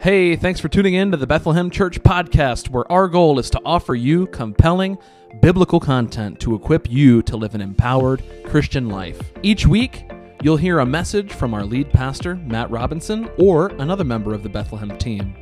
Hey, 0.00 0.34
thanks 0.34 0.60
for 0.60 0.70
tuning 0.70 0.94
in 0.94 1.10
to 1.10 1.18
the 1.18 1.26
Bethlehem 1.26 1.68
Church 1.68 2.02
podcast, 2.02 2.70
where 2.70 2.90
our 2.90 3.06
goal 3.06 3.38
is 3.38 3.50
to 3.50 3.60
offer 3.66 3.94
you 3.94 4.28
compelling 4.28 4.96
biblical 5.42 5.78
content 5.78 6.40
to 6.40 6.54
equip 6.54 6.90
you 6.90 7.20
to 7.24 7.36
live 7.36 7.54
an 7.54 7.60
empowered 7.60 8.22
Christian 8.46 8.88
life. 8.88 9.20
Each 9.42 9.66
week, 9.66 10.10
you'll 10.42 10.56
hear 10.56 10.78
a 10.78 10.86
message 10.86 11.34
from 11.34 11.52
our 11.52 11.66
lead 11.66 11.90
pastor, 11.90 12.36
Matt 12.36 12.70
Robinson, 12.70 13.28
or 13.36 13.66
another 13.78 14.04
member 14.04 14.32
of 14.32 14.42
the 14.42 14.48
Bethlehem 14.48 14.96
team. 14.96 15.34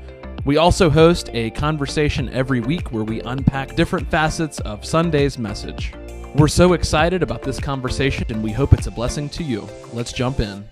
We 0.44 0.56
also 0.56 0.90
host 0.90 1.30
a 1.34 1.50
conversation 1.50 2.28
every 2.30 2.58
week 2.58 2.90
where 2.90 3.04
we 3.04 3.20
unpack 3.20 3.76
different 3.76 4.10
facets 4.10 4.58
of 4.58 4.84
Sunday's 4.84 5.38
message. 5.38 5.94
We're 6.34 6.48
so 6.48 6.72
excited 6.72 7.22
about 7.22 7.42
this 7.42 7.60
conversation 7.60 8.24
and 8.28 8.42
we 8.42 8.50
hope 8.50 8.72
it's 8.72 8.88
a 8.88 8.90
blessing 8.90 9.28
to 9.28 9.44
you. 9.44 9.68
Let's 9.92 10.12
jump 10.12 10.40
in. 10.40 10.68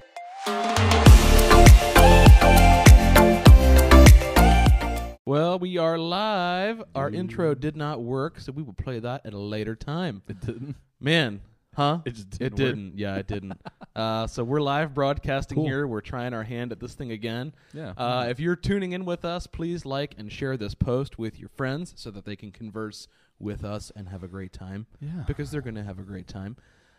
Well, 5.26 5.58
we 5.58 5.76
are 5.76 5.98
live. 5.98 6.84
Our 6.94 7.10
intro 7.10 7.52
did 7.56 7.76
not 7.76 8.00
work, 8.00 8.38
so 8.38 8.52
we 8.52 8.62
will 8.62 8.74
play 8.74 9.00
that 9.00 9.26
at 9.26 9.32
a 9.32 9.38
later 9.38 9.74
time. 9.74 10.22
It 10.28 10.38
didn't. 10.38 10.76
Man, 11.00 11.40
huh? 11.74 11.98
It 12.04 12.14
just 12.14 12.30
didn't. 12.30 12.52
work. 12.52 12.56
didn't. 12.56 12.98
Yeah, 12.98 13.16
it 13.16 13.26
didn't. 13.26 13.60
uh, 13.96 14.28
so 14.28 14.44
we're 14.44 14.60
live 14.60 14.94
broadcasting 14.94 15.56
Cool. 15.56 15.66
here. 15.66 15.88
We're 15.88 16.00
trying 16.00 16.32
our 16.32 16.44
hand 16.44 16.70
at 16.70 16.78
this 16.78 16.94
thing 16.94 17.10
again. 17.10 17.52
Yeah. 17.74 17.92
Uh, 17.96 18.26
if 18.30 18.38
you're 18.38 18.54
tuning 18.54 18.92
in 18.92 19.04
with 19.04 19.24
us, 19.24 19.48
please 19.48 19.84
like 19.84 20.14
and 20.16 20.30
share 20.30 20.56
this 20.56 20.74
post 20.76 21.18
with 21.18 21.40
your 21.40 21.48
friends 21.48 21.92
so 21.96 22.12
that 22.12 22.24
they 22.24 22.36
can 22.36 22.52
converse 22.52 23.08
with 23.40 23.64
us 23.64 23.90
and 23.96 24.10
have 24.10 24.22
a 24.22 24.28
great 24.28 24.52
time 24.52 24.86
yeah. 25.00 25.24
because 25.26 25.50
they're 25.50 25.60
going 25.60 25.74
to 25.74 25.82
have 25.82 25.98
a 25.98 26.04
great 26.04 26.28
time. 26.28 26.56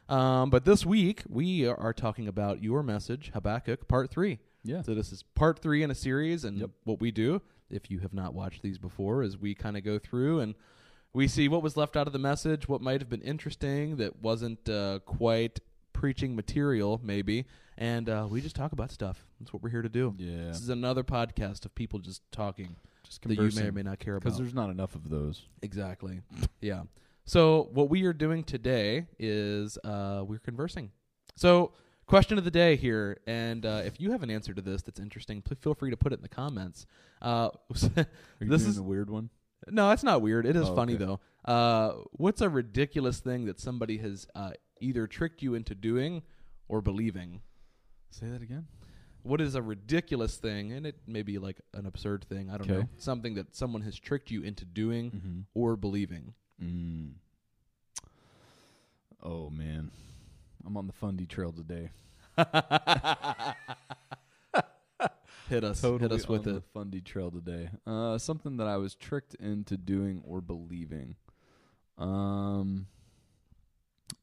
Um, 0.10 0.50
but 0.50 0.66
this 0.66 0.86
week, 0.86 1.24
we 1.30 1.66
are, 1.66 1.80
are 1.80 1.94
talking 1.94 2.28
about 2.28 2.62
your 2.62 2.84
message, 2.84 3.32
Habakkuk, 3.34 3.88
part 3.88 4.12
three. 4.12 4.40
Yeah. 4.66 4.82
So 4.82 4.94
this 4.94 5.14
is 5.14 5.24
part 5.24 5.60
three 5.60 5.82
in 5.82 5.92
a 5.92 5.96
series, 5.96 6.44
and 6.44 6.58
Yep. 6.58 6.70
what 6.84 7.00
we 7.00 7.12
do, 7.12 7.42
if 7.70 7.90
you 7.92 8.00
have 8.00 8.14
not 8.14 8.34
watched 8.34 8.62
these 8.62 8.78
before, 8.78 9.22
as 9.24 9.38
we 9.38 9.54
kind 9.56 9.78
of 9.78 9.84
go 9.84 10.00
through 10.00 10.40
and 10.40 10.56
we 11.14 11.28
see 11.28 11.48
what 11.48 11.64
was 11.64 11.76
left 11.78 11.96
out 11.96 12.08
of 12.08 12.14
the 12.14 12.20
message, 12.20 12.68
what 12.68 12.82
might 12.82 13.02
have 13.02 13.10
been 13.10 13.22
interesting 13.22 13.98
that 13.98 14.22
wasn't 14.22 14.68
uh, 14.70 15.00
quite 15.06 15.60
preaching 15.94 16.36
material, 16.36 17.02
maybe, 17.04 17.46
and 17.78 18.08
uh, 18.10 18.28
we 18.30 18.40
just 18.42 18.56
talk 18.56 18.72
about 18.72 18.92
stuff. 18.92 19.26
That's 19.40 19.52
what 19.52 19.64
we're 19.64 19.70
here 19.70 19.82
to 19.82 19.90
do. 19.90 20.14
Yeah. 20.18 20.48
This 20.48 20.62
is 20.62 20.70
another 20.70 21.04
podcast 21.04 21.66
of 21.66 21.74
people 21.74 22.00
just 22.00 22.22
talking 22.32 22.76
Just 23.04 23.22
that 23.24 23.36
you 23.36 23.50
may 23.56 23.68
or 23.68 23.72
may 23.72 23.84
not 23.84 24.00
care 24.00 24.16
about. 24.16 24.26
because 24.26 24.38
there's 24.38 24.54
not 24.54 24.70
enough 24.70 24.94
of 24.96 25.10
those. 25.10 25.44
Exactly. 25.62 26.22
yeah. 26.62 26.84
So 27.26 27.70
what 27.74 27.90
we 27.90 28.04
are 28.06 28.14
doing 28.14 28.44
today 28.44 29.06
is 29.20 29.78
uh, 29.84 30.24
we're 30.26 30.40
conversing. 30.40 30.92
So 31.36 31.74
question 32.08 32.38
of 32.38 32.44
the 32.44 32.52
day 32.52 32.76
here, 32.76 33.20
and 33.28 33.66
uh, 33.66 33.82
if 33.86 34.00
you 34.02 34.12
have 34.12 34.24
an 34.24 34.30
answer 34.32 34.54
to 34.54 34.62
this 34.62 34.82
that's 34.82 35.00
interesting, 35.00 35.42
please 35.42 35.58
feel 35.62 35.76
free 35.76 35.92
to 35.92 35.98
put 35.98 36.12
it 36.14 36.16
in 36.16 36.22
the 36.24 36.30
comments. 36.30 36.86
Uh, 37.22 37.50
This 38.40 38.66
is- 38.66 38.78
a 38.78 38.84
weird 38.84 39.10
one. 39.10 39.30
no, 39.70 39.92
it's 39.92 40.04
not 40.04 40.22
weird. 40.22 40.46
It 40.46 40.56
is 40.56 40.68
Oh, 40.70 40.76
funny 40.76 40.96
okay. 40.96 41.06
though. 41.06 41.20
Uh, 41.46 41.94
what's 42.14 42.42
a 42.42 42.50
ridiculous 42.50 43.20
thing 43.20 43.46
that 43.46 43.60
somebody 43.60 43.98
has 44.00 44.28
uh, 44.36 44.52
either 44.82 45.08
tricked 45.08 45.42
you 45.42 45.54
into 45.56 45.74
doing 45.76 46.22
or 46.68 46.82
believing? 46.82 47.42
Say 48.10 48.28
that 48.28 48.42
again. 48.42 48.68
What 49.24 49.42
is 49.42 49.56
a 49.56 49.62
ridiculous 49.62 50.38
thing, 50.38 50.72
and 50.72 50.86
it 50.86 50.96
may 51.06 51.22
be 51.22 51.38
like 51.38 51.60
an 51.74 51.86
absurd 51.86 52.24
thing. 52.30 52.50
I 52.50 52.58
don't 52.58 52.70
know. 52.70 52.88
Something 52.98 53.34
that 53.36 53.56
someone 53.56 53.82
has 53.82 54.00
tricked 54.00 54.32
you 54.32 54.42
into 54.44 54.64
doing 54.64 55.12
Mm-hmm. 55.12 55.40
or 55.54 55.76
believing. 55.76 56.34
Mm. 56.64 57.14
Oh 59.22 59.50
man, 59.50 59.92
I'm 60.68 60.76
on 60.76 60.86
the 60.86 60.94
Fundy 60.94 61.26
Trail 61.26 61.54
today. 61.54 61.92
hit 65.50 65.64
us, 65.64 65.80
Totally 65.82 66.02
hit 66.02 66.12
us 66.12 66.28
with 66.28 66.46
on 66.48 66.50
it. 66.50 66.56
the 66.56 66.62
Fundy 66.74 67.00
Trail 67.02 67.32
today. 67.32 67.70
Uh, 67.86 68.18
something 68.18 68.58
that 68.58 68.68
I 68.68 68.76
was 68.78 68.94
tricked 68.96 69.36
into 69.36 69.78
doing 69.78 70.22
or 70.26 70.42
believing. 70.42 71.16
Um, 71.98 72.88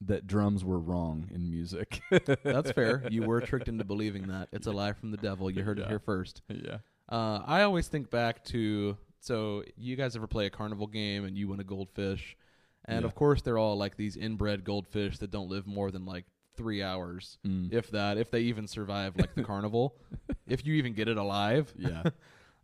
that 0.02 0.26
drums 0.26 0.64
were 0.64 0.78
wrong 0.78 1.28
in 1.34 1.50
music. 1.50 2.02
That's 2.44 2.72
fair. 2.72 3.02
You 3.10 3.22
were 3.22 3.40
tricked 3.46 3.68
into 3.68 3.84
believing 3.84 4.28
that. 4.28 4.48
It's 4.52 4.66
a 4.66 4.72
lie 4.72 4.92
from 4.92 5.10
the 5.12 5.16
devil. 5.16 5.50
You 5.50 5.62
heard 5.62 5.78
it 5.78 5.86
here 5.88 5.98
first. 5.98 6.42
yeah. 6.48 6.78
Uh, 7.08 7.42
I 7.46 7.62
always 7.62 7.88
think 7.88 8.10
back 8.10 8.44
to 8.46 8.96
so 9.20 9.64
you 9.76 9.96
guys 9.96 10.14
ever 10.16 10.26
play 10.26 10.44
a 10.46 10.50
carnival 10.50 10.86
game 10.86 11.24
and 11.24 11.36
you 11.38 11.48
win 11.48 11.58
a 11.60 11.64
goldfish, 11.64 12.36
and 12.84 13.00
Yeah. 13.02 13.06
of 13.06 13.14
course 13.14 13.40
they're 13.42 13.56
all 13.58 13.76
like 13.78 13.96
these 13.96 14.16
inbred 14.16 14.64
goldfish 14.64 15.18
that 15.18 15.30
don't 15.30 15.48
live 15.48 15.66
more 15.66 15.90
than 15.90 16.04
like 16.06 16.24
three 16.56 16.82
hours, 16.82 17.38
Mm. 17.46 17.72
if 17.72 17.90
that, 17.90 18.16
if 18.18 18.30
they 18.30 18.40
even 18.40 18.66
survive 18.66 19.16
like 19.16 19.34
the 19.34 19.42
carnival, 19.52 19.96
if 20.46 20.64
you 20.66 20.74
even 20.74 20.92
get 20.94 21.08
it 21.08 21.16
alive. 21.16 21.72
yeah. 21.76 22.02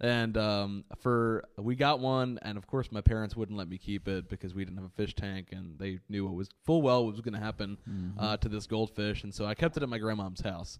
And 0.03 0.39
um, 0.39 0.85
for 1.01 1.45
we 1.59 1.77
got 1.77 2.01
one, 2.01 2.39
and 2.41 2.57
of 2.57 2.67
course 2.67 2.91
my 2.91 3.03
parents 3.03 3.37
wouldn't 3.37 3.59
let 3.59 3.69
me 3.69 3.77
keep 3.77 4.09
it 4.09 4.31
because 4.31 4.55
we 4.55 4.65
didn't 4.65 4.79
have 4.79 4.87
a 4.87 4.97
fish 4.97 5.15
tank, 5.15 5.49
and 5.53 5.79
they 5.79 5.99
knew 6.09 6.25
what 6.25 6.33
was 6.35 6.49
full 6.65 6.81
well 6.81 7.05
what 7.05 7.13
was 7.13 7.21
going 7.21 7.35
to 7.35 7.39
happen 7.41 7.77
Mhm. 7.87 8.15
uh, 8.17 8.37
to 8.39 8.49
this 8.49 8.67
goldfish, 8.67 9.25
and 9.25 9.35
so 9.35 9.45
I 9.45 9.53
kept 9.55 9.77
it 9.77 9.83
at 9.83 9.91
my 9.91 9.99
grandmom's 9.99 10.41
house. 10.41 10.79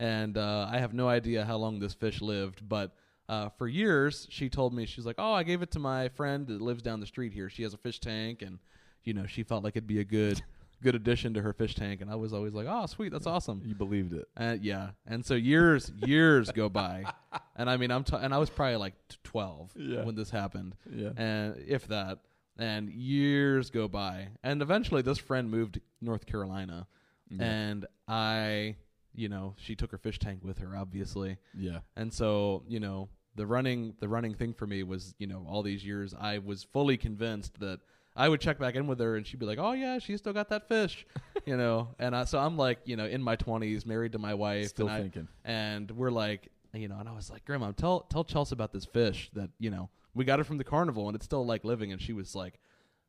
And 0.00 0.38
uh, 0.38 0.70
I 0.72 0.78
have 0.78 0.94
no 0.94 1.06
idea 1.06 1.44
how 1.44 1.58
long 1.58 1.80
this 1.80 1.92
fish 1.92 2.22
lived, 2.22 2.66
but 2.66 2.96
uh, 3.28 3.50
for 3.50 3.68
years 3.68 4.26
she 4.30 4.48
told 4.48 4.72
me 4.72 4.86
she's 4.86 5.04
like, 5.04 5.16
"Oh, 5.18 5.34
I 5.34 5.42
gave 5.42 5.60
it 5.60 5.70
to 5.72 5.78
my 5.78 6.08
friend 6.08 6.46
that 6.46 6.62
lives 6.62 6.80
down 6.82 7.00
the 7.00 7.06
street 7.06 7.34
here. 7.34 7.50
She 7.50 7.64
has 7.64 7.74
a 7.74 7.76
fish 7.78 8.00
tank, 8.00 8.40
and 8.40 8.58
you 9.04 9.12
know 9.12 9.26
she 9.26 9.42
felt 9.42 9.62
like 9.64 9.76
it'd 9.76 9.86
be 9.86 10.00
a 10.00 10.04
good 10.04 10.42
good 10.82 10.94
addition 10.94 11.34
to 11.34 11.42
her 11.42 11.52
fish 11.52 11.74
tank." 11.74 12.00
And 12.00 12.10
I 12.10 12.14
was 12.16 12.32
always 12.32 12.52
like, 12.52 12.66
"Oh, 12.68 12.86
sweet, 12.86 13.12
that's 13.12 13.26
awesome." 13.26 13.62
you 13.64 13.74
believed 13.74 14.12
it. 14.12 14.26
Uh, 14.36 14.56
yeah, 14.60 14.90
and 15.06 15.24
so 15.24 15.34
years 15.34 15.90
years 16.04 16.50
go 16.50 16.68
by, 16.68 17.04
and 17.56 17.70
I 17.70 17.76
mean 17.76 17.90
I'm 17.90 18.04
t- 18.04 18.16
and 18.20 18.34
I 18.34 18.38
was 18.38 18.50
probably 18.50 18.76
like 18.76 18.94
twelve 19.22 19.70
Yeah. 19.76 20.04
when 20.04 20.14
this 20.14 20.30
happened, 20.30 20.74
Yeah. 20.92 21.10
and 21.16 21.56
if 21.66 21.86
that, 21.88 22.18
and 22.58 22.90
years 22.90 23.70
go 23.70 23.88
by, 23.88 24.28
and 24.42 24.60
eventually 24.62 25.02
this 25.02 25.18
friend 25.18 25.50
moved 25.50 25.74
to 25.74 25.80
North 26.00 26.26
Carolina, 26.26 26.86
Yeah. 27.30 27.44
and 27.44 27.86
I, 28.08 28.76
you 29.14 29.28
know, 29.28 29.54
she 29.58 29.74
took 29.74 29.90
her 29.92 29.98
fish 29.98 30.18
tank 30.18 30.40
with 30.42 30.58
her, 30.58 30.76
obviously, 30.76 31.38
yeah. 31.56 31.80
and 31.96 32.12
so 32.12 32.64
you 32.68 32.80
know 32.80 33.08
the 33.34 33.46
running 33.46 33.94
the 34.00 34.08
running 34.08 34.34
thing 34.34 34.52
for 34.52 34.66
me 34.66 34.82
was 34.82 35.14
you 35.18 35.26
know 35.26 35.46
all 35.48 35.62
these 35.62 35.84
years 35.84 36.14
I 36.18 36.38
was 36.38 36.64
fully 36.64 36.96
convinced 36.96 37.58
that. 37.60 37.80
I 38.14 38.28
would 38.28 38.40
check 38.40 38.58
back 38.58 38.74
in 38.74 38.86
with 38.86 39.00
her, 39.00 39.16
and 39.16 39.26
she'd 39.26 39.40
be 39.40 39.46
like, 39.46 39.58
"Oh 39.58 39.72
yeah, 39.72 39.98
she 39.98 40.16
still 40.16 40.32
got 40.34 40.50
that 40.50 40.68
fish," 40.68 41.06
you 41.46 41.56
know. 41.56 41.88
And 41.98 42.14
I, 42.14 42.24
so 42.24 42.38
I'm 42.38 42.56
like, 42.56 42.78
you 42.84 42.96
know, 42.96 43.06
in 43.06 43.22
my 43.22 43.36
20s, 43.36 43.86
married 43.86 44.12
to 44.12 44.18
my 44.18 44.34
wife, 44.34 44.68
Still 44.68 44.88
and 44.88 44.96
I, 44.96 45.00
thinking. 45.00 45.28
and 45.44 45.90
we're 45.90 46.10
like, 46.10 46.48
you 46.74 46.88
know, 46.88 46.98
and 46.98 47.08
I 47.08 47.12
was 47.12 47.30
like, 47.30 47.44
Grandma, 47.44 47.72
tell 47.72 48.00
tell 48.00 48.24
Chelsea 48.24 48.54
about 48.54 48.72
this 48.72 48.84
fish 48.84 49.30
that 49.34 49.50
you 49.58 49.70
know 49.70 49.88
we 50.14 50.24
got 50.24 50.40
it 50.40 50.44
from 50.44 50.58
the 50.58 50.64
carnival 50.64 51.06
and 51.08 51.16
it's 51.16 51.24
still 51.24 51.44
like 51.46 51.64
living. 51.64 51.90
And 51.92 52.00
she 52.02 52.12
was 52.12 52.34
like, 52.34 52.58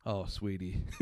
Oh, 0.05 0.25
sweetie, 0.25 0.81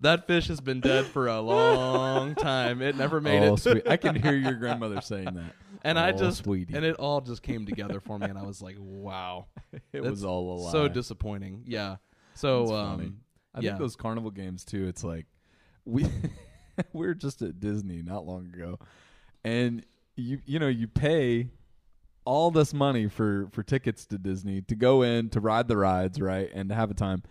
that 0.00 0.24
fish 0.26 0.48
has 0.48 0.60
been 0.60 0.80
dead 0.80 1.06
for 1.06 1.26
a 1.26 1.40
long 1.40 2.34
time. 2.36 2.82
It 2.82 2.96
never 2.96 3.20
made 3.20 3.42
oh, 3.42 3.54
it. 3.54 3.58
sweet. 3.60 3.88
I 3.88 3.96
can 3.96 4.14
hear 4.14 4.34
your 4.34 4.54
grandmother 4.54 5.00
saying 5.00 5.34
that. 5.34 5.54
And 5.82 5.98
I 5.98 6.10
Oh, 6.12 6.16
just 6.16 6.44
sweetie. 6.44 6.74
and 6.74 6.84
it 6.84 6.96
all 6.96 7.20
just 7.20 7.42
came 7.42 7.66
together 7.66 8.00
for 8.00 8.18
me, 8.18 8.26
and 8.26 8.38
I 8.38 8.42
was 8.42 8.62
like, 8.62 8.76
Wow, 8.78 9.46
it 9.92 10.02
was 10.02 10.24
all 10.24 10.52
a 10.52 10.56
lie. 10.62 10.72
so 10.72 10.88
disappointing. 10.88 11.64
Yeah. 11.66 11.96
So 12.34 12.74
um, 12.74 13.18
I 13.54 13.60
yeah. 13.60 13.70
think 13.70 13.80
those 13.80 13.96
carnival 13.96 14.30
games 14.30 14.64
too. 14.64 14.86
It's 14.88 15.04
like 15.04 15.26
we 15.84 16.04
we 16.92 17.06
were 17.06 17.14
just 17.14 17.42
at 17.42 17.60
Disney 17.60 18.02
not 18.02 18.26
long 18.26 18.46
ago, 18.54 18.78
and 19.44 19.84
you 20.16 20.38
you 20.46 20.58
know 20.58 20.68
you 20.68 20.88
pay 20.88 21.48
all 22.24 22.50
this 22.50 22.72
money 22.72 23.08
for 23.08 23.48
for 23.52 23.62
tickets 23.62 24.06
to 24.06 24.16
Disney 24.18 24.62
to 24.62 24.74
go 24.76 25.02
in 25.02 25.28
to 25.30 25.40
ride 25.40 25.66
the 25.68 25.76
rides 25.76 26.20
right 26.20 26.48
and 26.54 26.68
to 26.68 26.74
have 26.74 26.90
a 26.90 26.94
time, 26.94 27.22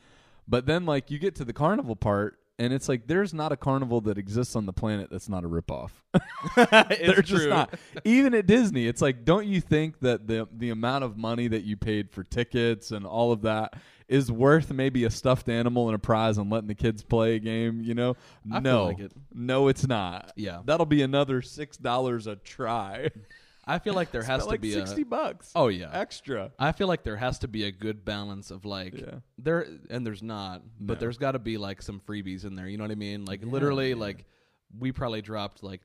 but 0.47 0.65
then 0.65 0.85
like 0.85 1.09
you 1.09 1.17
get 1.17 1.35
to 1.35 1.45
the 1.45 1.53
carnival 1.53 1.95
part. 1.95 2.37
And 2.61 2.71
it's 2.71 2.87
like 2.87 3.07
there's 3.07 3.33
not 3.33 3.51
a 3.51 3.57
carnival 3.57 4.01
that 4.01 4.19
exists 4.19 4.55
on 4.55 4.67
the 4.67 4.71
planet 4.71 5.09
that's 5.09 5.27
not 5.27 5.43
a 5.43 5.49
ripoff. 5.49 5.89
true. 7.15 7.23
just 7.23 7.47
not. 7.47 7.73
Even 8.03 8.35
at 8.35 8.45
Disney, 8.45 8.85
it's 8.85 9.01
like, 9.01 9.25
don't 9.25 9.47
you 9.47 9.59
think 9.61 9.99
that 10.01 10.27
the 10.27 10.47
the 10.55 10.69
amount 10.69 11.03
of 11.03 11.17
money 11.17 11.47
that 11.47 11.63
you 11.63 11.75
paid 11.75 12.11
for 12.11 12.23
tickets 12.23 12.91
and 12.91 13.03
all 13.03 13.31
of 13.31 13.41
that 13.41 13.73
is 14.07 14.31
worth 14.31 14.71
maybe 14.71 15.05
a 15.05 15.09
stuffed 15.09 15.49
animal 15.49 15.87
and 15.87 15.95
a 15.95 15.99
prize 15.99 16.37
and 16.37 16.51
letting 16.51 16.67
the 16.67 16.75
kids 16.75 17.01
play 17.01 17.37
a 17.37 17.39
game? 17.39 17.81
You 17.81 17.95
know, 17.95 18.15
I 18.51 18.53
feel 18.53 18.61
no, 18.61 18.85
like 18.85 18.99
it. 18.99 19.11
no, 19.33 19.67
it's 19.67 19.87
not. 19.87 20.31
Yeah. 20.35 20.59
That'll 20.63 20.85
be 20.85 21.01
another 21.01 21.41
six 21.41 21.77
dollars 21.77 22.27
a 22.27 22.35
try. 22.35 23.09
I 23.65 23.79
feel 23.79 23.93
like 23.93 24.11
there 24.11 24.23
has 24.33 24.43
to 24.43 24.49
like 24.49 24.61
be 24.61 24.71
sixty 24.71 25.03
a. 25.03 25.05
bucks. 25.05 25.51
Oh 25.55 25.67
yeah. 25.67 25.89
extra. 25.93 26.51
I 26.57 26.71
feel 26.71 26.87
like 26.87 27.03
there 27.03 27.17
has 27.17 27.39
to 27.39 27.47
be 27.47 27.63
a 27.65 27.71
good 27.71 28.03
balance 28.03 28.49
of 28.51 28.65
like 28.65 28.93
Yeah. 28.97 29.19
there 29.37 29.67
and 29.89 30.05
there's 30.05 30.23
not, 30.23 30.63
but 30.79 30.95
No. 30.95 30.99
there's 31.01 31.17
got 31.17 31.33
to 31.33 31.39
be 31.39 31.57
like 31.57 31.81
some 31.81 31.99
freebies 31.99 32.43
in 32.45 32.55
there. 32.55 32.67
You 32.67 32.77
know 32.77 32.83
what 32.83 32.91
I 32.91 32.95
mean? 32.95 33.25
Like 33.25 33.41
Yeah, 33.41 33.49
literally, 33.51 33.93
man. 33.93 33.99
like 33.99 34.25
we 34.79 34.91
probably 34.91 35.21
dropped 35.21 35.61
like 35.63 35.81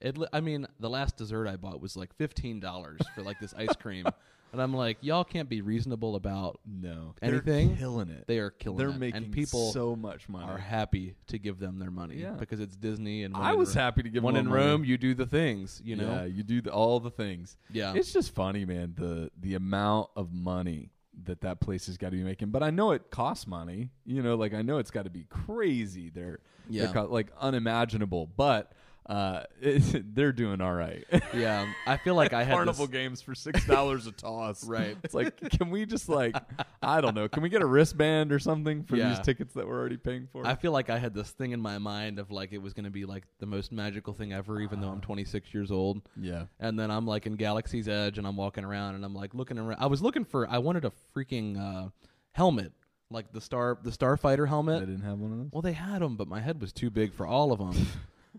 it. 0.00 0.18
I 0.32 0.40
mean, 0.40 0.66
the 0.80 0.90
last 0.90 1.16
dessert 1.16 1.46
I 1.46 1.56
bought 1.56 1.80
was 1.80 1.96
like 1.96 2.12
fifteen 2.16 2.58
dollars 2.60 3.00
for 3.14 3.22
like 3.22 3.38
this 3.38 3.54
ice 3.56 3.76
cream, 3.76 4.06
and 4.52 4.60
I'm 4.62 4.74
like, 4.74 4.98
y'all 5.00 5.24
can't 5.24 5.48
be 5.48 5.60
reasonable 5.62 6.14
about 6.16 6.60
No, 6.66 7.14
Anything? 7.22 7.68
They're 7.68 7.76
killing 7.78 8.08
it. 8.10 8.24
they 8.26 8.38
are 8.38 8.50
killing 8.50 8.78
They're 8.78 8.88
it. 8.90 8.98
making 8.98 9.24
and 9.24 9.32
people 9.32 9.72
so 9.72 9.96
much 9.96 10.28
money. 10.28 10.46
are 10.46 10.58
happy 10.58 11.14
to 11.28 11.38
give 11.38 11.58
them 11.58 11.78
their 11.78 11.90
money 11.90 12.16
Yeah. 12.16 12.32
because 12.32 12.60
it's 12.60 12.76
Disney 12.76 13.24
and 13.24 13.36
I 13.36 13.52
in 13.52 13.58
was 13.58 13.74
Ro- 13.74 13.82
happy 13.82 14.02
to 14.02 14.08
give 14.10 14.22
one 14.22 14.34
them 14.34 14.46
in 14.46 14.50
money. 14.52 14.64
Rome 14.64 14.84
you 14.84 14.98
do 14.98 15.14
the 15.14 15.26
things 15.26 15.80
you 15.84 15.96
know 15.96 16.10
Yeah, 16.12 16.24
you 16.26 16.42
do 16.42 16.60
the, 16.60 16.70
all 16.72 17.00
the 17.00 17.10
things. 17.10 17.56
Yeah. 17.70 17.94
it's 17.94 18.12
just 18.12 18.34
funny, 18.34 18.64
man. 18.64 18.94
The 18.96 19.30
the 19.40 19.54
amount 19.54 20.10
of 20.16 20.32
money 20.32 20.90
that 21.24 21.42
that 21.42 21.60
place 21.60 21.86
has 21.86 21.98
got 21.98 22.06
to 22.10 22.16
be 22.16 22.22
making. 22.24 22.48
But 22.50 22.62
I 22.62 22.70
know 22.70 22.92
it 22.92 23.10
costs 23.10 23.46
money. 23.46 23.90
You 24.06 24.22
know, 24.22 24.34
like 24.34 24.54
I 24.54 24.62
know 24.62 24.78
it's 24.78 24.90
got 24.90 25.04
to 25.04 25.10
be 25.10 25.24
crazy. 25.28 26.08
They're 26.08 26.40
Yeah. 26.70 26.84
they're 26.86 26.94
co- 26.94 27.12
like 27.12 27.30
unimaginable. 27.38 28.26
But 28.36 28.72
uh, 29.06 29.42
they're 29.60 30.32
doing 30.32 30.60
all 30.60 30.72
right. 30.72 31.04
yeah 31.34 31.66
I 31.86 31.96
feel 31.96 32.14
like 32.14 32.32
I 32.32 32.44
had 32.44 32.54
Carnival 32.54 32.86
this, 32.86 32.92
games 32.92 33.22
for 33.22 33.34
six 33.34 33.66
dollars 33.66 34.06
a 34.06 34.12
toss. 34.12 34.66
Right. 34.72 34.96
It's 35.02 35.12
like, 35.12 35.38
can 35.50 35.70
we 35.70 35.84
just 35.84 36.08
like, 36.08 36.36
I 36.82 37.00
don't 37.00 37.14
know, 37.14 37.28
can 37.28 37.42
we 37.42 37.48
get 37.48 37.62
a 37.62 37.66
wristband 37.66 38.32
or 38.32 38.38
something 38.38 38.84
for 38.84 38.96
Yeah. 38.96 39.10
these 39.10 39.18
tickets 39.20 39.54
that 39.54 39.66
we're 39.66 39.78
already 39.78 39.96
paying 39.96 40.28
for? 40.30 40.46
I 40.46 40.54
feel 40.54 40.72
like 40.72 40.88
I 40.88 40.98
had 40.98 41.14
this 41.14 41.30
thing 41.30 41.52
in 41.52 41.60
my 41.60 41.78
mind 41.78 42.18
of 42.18 42.30
like 42.30 42.52
it 42.52 42.58
was 42.58 42.72
going 42.72 42.84
to 42.84 42.90
be 42.90 43.04
like 43.04 43.24
the 43.38 43.46
most 43.46 43.72
magical 43.72 44.14
thing 44.14 44.32
ever 44.32 44.60
even 44.60 44.80
though 44.80 44.88
I'm 44.88 45.00
26 45.00 45.52
years 45.52 45.70
old 45.70 46.00
yeah. 46.20 46.44
and 46.60 46.78
then 46.78 46.90
I'm 46.90 47.06
like 47.06 47.26
in 47.26 47.34
Galaxy's 47.34 47.88
Edge 47.88 48.18
and 48.18 48.26
I'm 48.26 48.36
walking 48.36 48.64
around 48.64 48.94
and 48.94 49.04
I'm 49.04 49.14
like 49.14 49.34
looking 49.34 49.58
around 49.58 49.78
I 49.80 49.86
was 49.86 50.00
looking 50.00 50.24
for 50.24 50.48
I 50.48 50.58
wanted 50.58 50.84
a 50.84 50.92
freaking 51.14 51.58
uh, 51.58 51.88
helmet 52.32 52.72
like 53.12 53.32
the 53.32 53.40
star 53.40 53.78
the 53.82 53.90
starfighter 53.90 54.48
helmet. 54.48 54.76
I 54.82 54.86
didn't 54.86 55.02
have 55.02 55.18
one 55.18 55.32
of 55.32 55.38
those. 55.38 55.48
Well, 55.52 55.62
they 55.62 55.72
had 55.72 56.00
them, 56.00 56.16
but 56.16 56.28
my 56.28 56.40
head 56.40 56.60
was 56.60 56.72
too 56.72 56.90
big 56.90 57.12
for 57.12 57.26
all 57.26 57.52
of 57.52 57.58
them. 57.58 57.86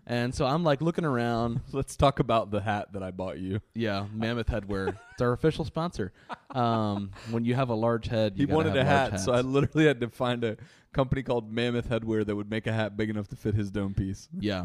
And 0.06 0.34
so 0.34 0.46
I'm 0.46 0.64
like 0.64 0.80
looking 0.82 1.04
around. 1.04 1.60
Let's 1.72 1.96
talk 1.96 2.18
about 2.18 2.50
the 2.50 2.60
hat 2.60 2.92
that 2.92 3.02
I 3.02 3.10
bought 3.10 3.38
you. 3.38 3.60
Yeah, 3.74 4.06
Mammoth 4.12 4.48
Headwear. 4.48 4.96
It's 5.12 5.22
our 5.22 5.32
official 5.32 5.64
sponsor. 5.64 6.12
Um, 6.50 7.10
when 7.30 7.44
you 7.44 7.54
have 7.54 7.68
a 7.68 7.74
large 7.74 8.06
head, 8.06 8.34
you 8.36 8.46
He 8.46 8.52
wanted 8.52 8.76
a 8.76 8.84
hat, 8.84 9.20
so 9.20 9.32
I 9.32 9.40
literally 9.40 9.86
had 9.86 10.00
to 10.00 10.08
find 10.08 10.44
a 10.44 10.56
company 10.92 11.22
called 11.22 11.50
Mammoth 11.52 11.88
Headwear 11.88 12.24
that 12.26 12.34
would 12.36 12.50
make 12.50 12.66
a 12.66 12.72
hat 12.72 12.96
big 12.96 13.10
enough 13.10 13.28
to 13.28 13.36
fit 13.36 13.54
his 13.54 13.70
dome 13.70 13.94
piece. 13.94 14.28
yeah, 14.38 14.64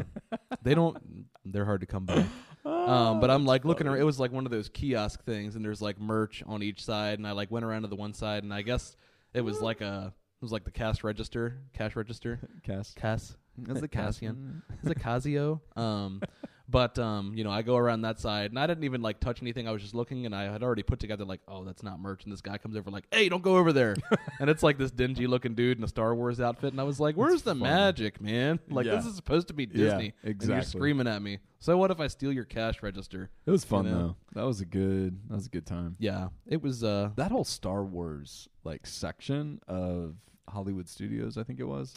they 0.62 0.74
don't. 0.74 1.26
They're 1.44 1.64
hard 1.64 1.80
to 1.80 1.86
come 1.86 2.06
by. 2.06 2.24
Um, 2.62 3.20
but 3.20 3.30
I'm 3.30 3.46
like 3.46 3.64
looking 3.64 3.86
around. 3.86 4.00
It 4.00 4.04
was 4.04 4.20
like 4.20 4.32
one 4.32 4.44
of 4.44 4.52
those 4.52 4.68
kiosk 4.68 5.24
things, 5.24 5.56
and 5.56 5.64
there's 5.64 5.80
like 5.80 5.98
merch 5.98 6.42
on 6.46 6.62
each 6.62 6.84
side. 6.84 7.18
And 7.18 7.26
I 7.26 7.32
like 7.32 7.50
went 7.50 7.64
around 7.64 7.82
to 7.82 7.88
the 7.88 7.96
one 7.96 8.12
side, 8.12 8.42
and 8.42 8.52
I 8.52 8.60
guess 8.60 8.96
it 9.32 9.40
was 9.40 9.62
like 9.62 9.80
a 9.80 10.12
it 10.12 10.44
was 10.44 10.52
like 10.52 10.64
the 10.64 10.70
cash 10.70 11.02
register, 11.02 11.56
cash 11.72 11.96
register, 11.96 12.38
Cass. 12.62 12.92
Cass. 12.94 13.36
Is 13.68 13.82
it 13.82 13.90
Cassian? 13.92 14.62
Is 14.82 14.90
it 14.90 14.98
Casio? 14.98 15.60
Um, 15.76 16.22
but 16.68 16.98
um, 16.98 17.32
you 17.34 17.42
know, 17.44 17.50
I 17.50 17.62
go 17.62 17.76
around 17.76 18.02
that 18.02 18.18
side, 18.20 18.50
and 18.50 18.58
I 18.58 18.66
didn't 18.66 18.84
even 18.84 19.02
like 19.02 19.18
touch 19.20 19.42
anything. 19.42 19.66
I 19.66 19.72
was 19.72 19.82
just 19.82 19.94
looking, 19.94 20.24
and 20.26 20.34
I 20.34 20.44
had 20.44 20.62
already 20.62 20.82
put 20.84 21.00
together 21.00 21.24
like, 21.24 21.40
oh, 21.48 21.64
that's 21.64 21.82
not 21.82 21.98
merch. 22.00 22.24
And 22.24 22.32
this 22.32 22.40
guy 22.40 22.58
comes 22.58 22.76
over 22.76 22.90
like, 22.90 23.04
hey, 23.12 23.28
don't 23.28 23.42
go 23.42 23.56
over 23.56 23.72
there. 23.72 23.96
and 24.40 24.48
it's 24.48 24.62
like 24.62 24.78
this 24.78 24.90
dingy 24.90 25.26
looking 25.26 25.54
dude 25.54 25.78
in 25.78 25.84
a 25.84 25.88
Star 25.88 26.14
Wars 26.14 26.40
outfit, 26.40 26.72
and 26.72 26.80
I 26.80 26.84
was 26.84 27.00
like, 27.00 27.16
where's 27.16 27.42
the 27.42 27.54
magic, 27.54 28.20
man? 28.20 28.60
Like 28.68 28.86
Yeah. 28.86 28.94
this 28.96 29.06
is 29.06 29.16
supposed 29.16 29.48
to 29.48 29.54
be 29.54 29.66
Disney. 29.66 30.14
And 30.22 30.30
exactly. 30.30 30.54
you're 30.54 30.62
screaming 30.62 31.06
at 31.08 31.20
me. 31.22 31.38
So 31.58 31.76
what 31.76 31.90
if 31.90 32.00
I 32.00 32.06
steal 32.06 32.32
your 32.32 32.44
cash 32.44 32.82
register? 32.82 33.30
It 33.44 33.50
was 33.50 33.64
fun 33.64 33.84
You 33.84 33.90
know? 33.90 33.98
though. 33.98 34.16
That 34.40 34.46
was 34.46 34.60
a 34.60 34.64
good. 34.64 35.18
That 35.28 35.34
was 35.34 35.46
a 35.46 35.50
good 35.50 35.66
time. 35.66 35.96
Yeah, 35.98 36.28
it 36.46 36.62
was. 36.62 36.84
uh 36.84 37.10
That 37.16 37.32
whole 37.32 37.44
Star 37.44 37.84
Wars 37.84 38.48
like 38.64 38.86
section 38.86 39.60
of 39.68 40.14
Hollywood 40.48 40.88
Studios, 40.88 41.36
I 41.36 41.42
think 41.42 41.60
it 41.60 41.64
was. 41.64 41.94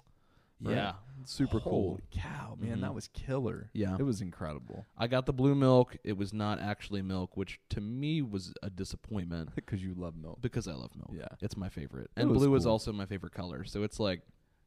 Right. 0.64 0.76
Yeah, 0.76 0.94
super 1.26 1.60
cool. 1.60 1.72
Holy 1.90 2.04
cow, 2.12 2.56
man, 2.60 2.78
Mhm. 2.78 2.82
that 2.82 2.94
was 2.96 3.08
killer. 3.10 3.70
Yeah. 3.74 3.98
it 4.00 4.04
was 4.04 4.22
incredible. 4.22 4.86
I 4.98 5.08
got 5.08 5.26
the 5.26 5.34
blue 5.34 5.56
milk. 5.56 5.98
It 6.04 6.18
was 6.18 6.34
not 6.34 6.60
actually 6.60 7.02
milk, 7.02 7.36
which 7.38 7.60
to 7.70 7.82
me 7.82 8.22
was 8.22 8.54
a 8.64 8.70
disappointment. 8.70 9.50
Because 9.56 9.84
you 9.84 9.94
love 9.94 10.16
milk. 10.16 10.42
because 10.42 10.68
I 10.68 10.74
love 10.74 10.96
milk. 10.96 11.12
Yeah. 11.14 11.28
it's 11.42 11.58
my 11.58 11.70
favorite, 11.70 12.12
It 12.16 12.22
and 12.22 12.30
was 12.30 12.38
blue 12.40 12.56
is 12.56 12.64
cool. 12.64 12.72
also 12.74 12.92
my 12.94 13.06
favorite 13.06 13.34
color. 13.34 13.64
So 13.64 13.84
it's 13.84 14.00
like, 14.00 14.22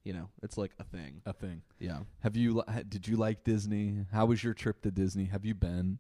you 0.05 0.13
know, 0.13 0.29
it's 0.43 0.57
like 0.57 0.73
a 0.79 0.85
thing. 0.85 1.21
A 1.27 1.33
thing. 1.33 1.63
Yeah, 1.81 2.01
Have 2.21 2.37
you? 2.37 2.55
li- 2.55 2.63
ha- 2.69 2.83
Did 2.89 3.09
you 3.09 3.17
like 3.17 3.43
Disney? 3.45 4.07
How 4.13 4.27
was 4.27 4.43
your 4.45 4.55
trip 4.55 4.83
to 4.83 4.91
Disney? 4.91 5.25
Have 5.25 5.45
you 5.45 5.55
been? 5.55 5.99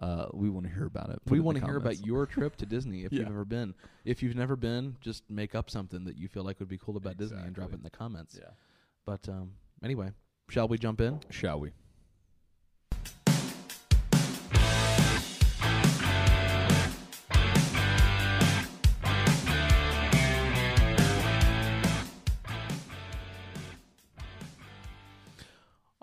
Uh, 0.00 0.28
we 0.32 0.48
want 0.48 0.64
to 0.64 0.72
hear 0.72 0.86
about 0.86 1.10
it. 1.10 1.18
Put 1.24 1.32
we 1.32 1.38
it 1.38 1.40
in 1.40 1.44
want 1.44 1.58
to 1.58 1.64
hear 1.64 1.76
about 1.76 1.94
comments. 1.94 2.06
your 2.06 2.24
trip 2.36 2.54
to 2.56 2.66
Disney 2.66 3.02
if 3.04 3.12
Yeah. 3.12 3.20
you've 3.20 3.30
ever 3.30 3.44
been. 3.44 3.74
If 4.04 4.22
you've 4.22 4.36
never 4.36 4.54
been, 4.54 4.96
just 5.00 5.28
make 5.28 5.56
up 5.56 5.68
something 5.70 6.04
that 6.04 6.16
you 6.16 6.28
feel 6.28 6.44
like 6.44 6.60
would 6.60 6.68
be 6.68 6.78
cool 6.78 6.96
about 6.96 7.16
Disney 7.16 7.38
and 7.38 7.52
drop 7.52 7.70
it 7.70 7.74
Exactly. 7.74 7.78
in 7.78 7.82
the 7.82 7.90
comments. 7.90 8.38
Yeah. 8.40 8.50
But 9.08 9.26
um, 9.26 9.52
anyway, 9.82 10.10
shall 10.50 10.68
we 10.68 10.76
jump 10.76 11.00
in? 11.00 11.20
Shall 11.30 11.60
we? 11.60 11.70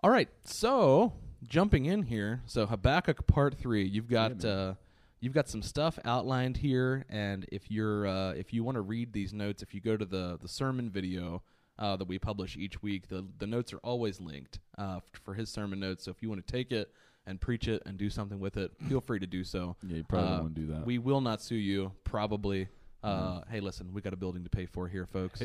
All 0.02 0.10
right, 0.10 0.28
so 0.44 1.14
jumping 1.44 1.86
in 1.86 2.02
here, 2.02 2.42
so 2.48 2.66
Habakkuk 2.66 3.28
Part 3.28 3.54
Three. 3.54 3.86
You've 3.86 4.10
got 4.10 4.44
uh, 4.44 4.74
you've 5.20 5.34
got 5.34 5.48
some 5.48 5.62
stuff 5.62 6.00
outlined 6.06 6.58
here, 6.58 7.06
and 7.08 7.46
if 7.52 7.70
you're 7.70 8.08
uh, 8.08 8.32
if 8.32 8.52
you 8.52 8.64
want 8.64 8.78
to 8.78 8.82
read 8.82 9.14
these 9.14 9.32
notes, 9.32 9.62
if 9.62 9.76
you 9.76 9.80
go 9.80 9.96
to 9.96 10.06
the 10.06 10.40
the 10.42 10.48
sermon 10.48 10.90
video 10.90 11.44
uh, 11.80 11.96
that 11.98 12.08
we 12.08 12.18
publish 12.20 12.56
each 12.58 12.82
week, 12.82 13.08
the 13.08 13.26
the 13.40 13.48
notes 13.48 13.74
are 13.74 13.80
always 13.80 14.20
linked 14.22 14.60
uh, 14.78 15.00
for 15.24 15.34
his 15.34 15.50
sermon 15.50 15.80
notes. 15.80 16.04
So 16.06 16.12
if 16.12 16.22
you 16.22 16.30
want 16.30 16.46
to 16.46 16.52
take 16.52 16.72
it 16.72 16.92
and 17.28 17.42
preach 17.42 17.68
it 17.68 17.82
and 17.86 17.98
do 17.98 18.10
something 18.10 18.40
with 18.40 18.56
it, 18.58 18.72
feel 18.88 19.02
free 19.02 19.20
to 19.20 19.28
do 19.28 19.44
so. 19.44 19.76
Yeah, 19.88 19.98
you 19.98 20.04
probably 20.04 20.30
Uh, 20.34 20.42
want 20.42 20.56
to 20.56 20.62
do 20.62 20.68
that. 20.74 20.86
We 20.86 21.00
will 21.00 21.22
not 21.22 21.42
sue 21.42 21.56
you, 21.56 21.92
probably. 22.04 22.68
Uh, 23.04 23.42
Hey, 23.50 23.60
listen, 23.60 23.94
we 23.94 24.02
got 24.02 24.14
a 24.14 24.18
building 24.18 24.44
to 24.44 24.50
pay 24.50 24.66
for 24.66 24.88
here, 24.88 25.06
folks. 25.06 25.42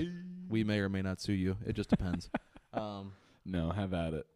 We 0.49 0.65
may 0.65 0.79
or 0.81 0.89
may 0.89 1.03
not 1.03 1.21
sue 1.21 1.33
you. 1.35 1.57
It 1.67 1.75
just 1.75 1.91
depends. 1.91 2.31
um, 2.75 3.13
no, 3.45 3.71
have 3.71 3.93
at 3.95 4.15
it. 4.15 4.27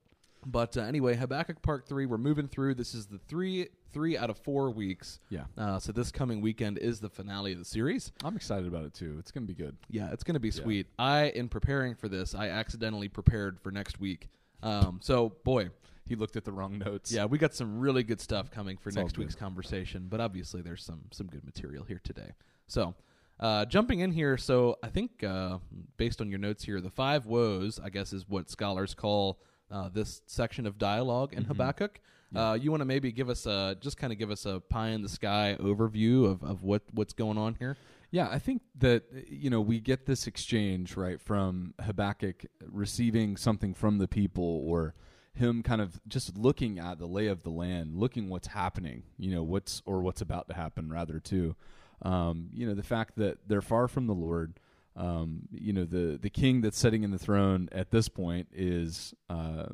But 0.46 0.76
uh, 0.76 0.82
anyway, 0.82 1.14
Habakkuk 1.16 1.62
Part 1.62 1.86
Three. 1.86 2.06
We're 2.06 2.18
moving 2.18 2.48
through. 2.48 2.74
This 2.74 2.94
is 2.94 3.06
the 3.06 3.18
three 3.18 3.68
three 3.92 4.16
out 4.18 4.28
of 4.28 4.36
four 4.38 4.70
weeks. 4.70 5.20
Yeah, 5.30 5.44
Uh, 5.56 5.78
so 5.78 5.92
this 5.92 6.10
coming 6.10 6.40
weekend 6.40 6.78
is 6.78 6.98
the 6.98 7.08
finale 7.08 7.52
of 7.52 7.58
the 7.58 7.64
series. 7.64 8.10
I'm 8.24 8.34
excited 8.34 8.66
about 8.66 8.84
it 8.86 8.92
too. 8.94 9.16
It's 9.20 9.30
gonna 9.30 9.46
be 9.46 9.54
good. 9.54 9.76
Yeah, 9.88 10.10
it's 10.12 10.24
going 10.24 10.34
to 10.34 10.40
be 10.40 10.48
Yeah. 10.48 10.62
sweet. 10.64 10.86
I, 10.98 11.26
in 11.26 11.48
preparing 11.48 11.94
for 11.94 12.08
this, 12.08 12.34
I 12.34 12.48
accidentally 12.48 13.08
prepared 13.08 13.60
for 13.60 13.70
next 13.70 14.00
week. 14.00 14.28
Um, 14.64 14.98
so 15.00 15.28
boy, 15.44 15.70
He 16.06 16.16
looked 16.16 16.34
at 16.34 16.44
the 16.44 16.50
wrong 16.50 16.76
notes. 16.78 17.12
yeah, 17.12 17.24
we 17.24 17.38
got 17.38 17.54
some 17.54 17.78
really 17.78 18.02
good 18.02 18.20
stuff 18.20 18.50
coming 18.50 18.76
for 18.78 18.88
It's 18.88 18.96
next 18.96 19.16
week's 19.16 19.36
conversation. 19.36 20.08
But 20.08 20.20
obviously, 20.20 20.60
there's 20.60 20.82
some 20.84 21.02
some 21.12 21.28
good 21.28 21.44
material 21.44 21.84
here 21.84 22.00
today. 22.02 22.32
So. 22.66 22.94
Uh, 23.40 23.64
jumping 23.64 23.98
in 23.98 24.12
here, 24.12 24.36
so 24.36 24.78
I 24.80 24.88
think 24.88 25.24
uh, 25.24 25.58
based 25.96 26.20
on 26.20 26.30
your 26.30 26.38
notes 26.38 26.62
here, 26.62 26.80
the 26.80 26.88
five 26.88 27.26
woes, 27.26 27.80
I 27.82 27.90
guess, 27.90 28.12
is 28.12 28.28
what 28.28 28.48
scholars 28.48 28.94
call 28.94 29.40
uh, 29.70 29.88
this 29.88 30.22
section 30.26 30.66
of 30.66 30.78
dialogue 30.78 31.32
in 31.34 31.44
Mhm. 31.44 31.48
Habakkuk. 31.48 32.00
Uh, 32.34 32.58
you 32.60 32.70
want 32.72 32.80
to 32.80 32.84
maybe 32.84 33.12
give 33.12 33.28
us 33.28 33.46
a 33.46 33.76
just 33.80 33.96
kind 33.96 34.12
of 34.12 34.18
give 34.18 34.28
us 34.30 34.44
a 34.44 34.58
pie 34.58 34.88
in 34.88 35.02
the 35.02 35.08
sky 35.08 35.56
overview 35.60 36.24
of, 36.28 36.42
of 36.42 36.64
what 36.64 36.82
what's 36.92 37.12
going 37.12 37.38
on 37.38 37.54
here. 37.60 37.76
Yeah, 38.10 38.28
I 38.28 38.40
think 38.40 38.62
that 38.78 39.04
you 39.28 39.50
know 39.50 39.60
we 39.60 39.78
get 39.80 40.06
this 40.06 40.26
exchange 40.26 40.96
right 40.96 41.20
from 41.20 41.74
Habakkuk 41.80 42.46
receiving 42.66 43.36
something 43.36 43.72
from 43.72 43.98
the 43.98 44.08
people, 44.08 44.44
or 44.66 44.94
him 45.32 45.62
kind 45.62 45.80
of 45.80 46.00
just 46.08 46.36
looking 46.36 46.78
at 46.80 46.98
the 46.98 47.06
lay 47.06 47.28
of 47.28 47.42
the 47.44 47.50
land, 47.50 47.94
looking 47.96 48.28
what's 48.28 48.48
happening, 48.48 49.04
you 49.16 49.30
know, 49.32 49.42
what's 49.44 49.80
or 49.86 50.00
what's 50.00 50.20
about 50.20 50.48
to 50.48 50.54
happen, 50.54 50.90
rather 50.90 51.20
too. 51.20 51.54
Um, 52.02 52.50
you 52.52 52.66
know, 52.66 52.74
the 52.74 52.82
fact 52.82 53.16
that 53.16 53.46
they're 53.48 53.62
far 53.62 53.86
from 53.88 54.06
the 54.08 54.14
Lord. 54.14 54.58
Um, 54.96 55.48
you 55.50 55.72
know, 55.72 55.84
the 55.84 56.18
the 56.20 56.30
king 56.30 56.60
that's 56.60 56.78
sitting 56.78 57.02
in 57.02 57.10
the 57.10 57.18
throne 57.18 57.68
at 57.72 57.90
this 57.90 58.08
point 58.08 58.48
is 58.52 59.12
uh, 59.28 59.66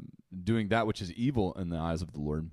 doing 0.44 0.68
that 0.68 0.86
which 0.86 1.02
is 1.02 1.12
evil 1.12 1.52
in 1.54 1.68
the 1.68 1.76
eyes 1.76 2.00
of 2.00 2.12
the 2.12 2.20
Lord, 2.20 2.50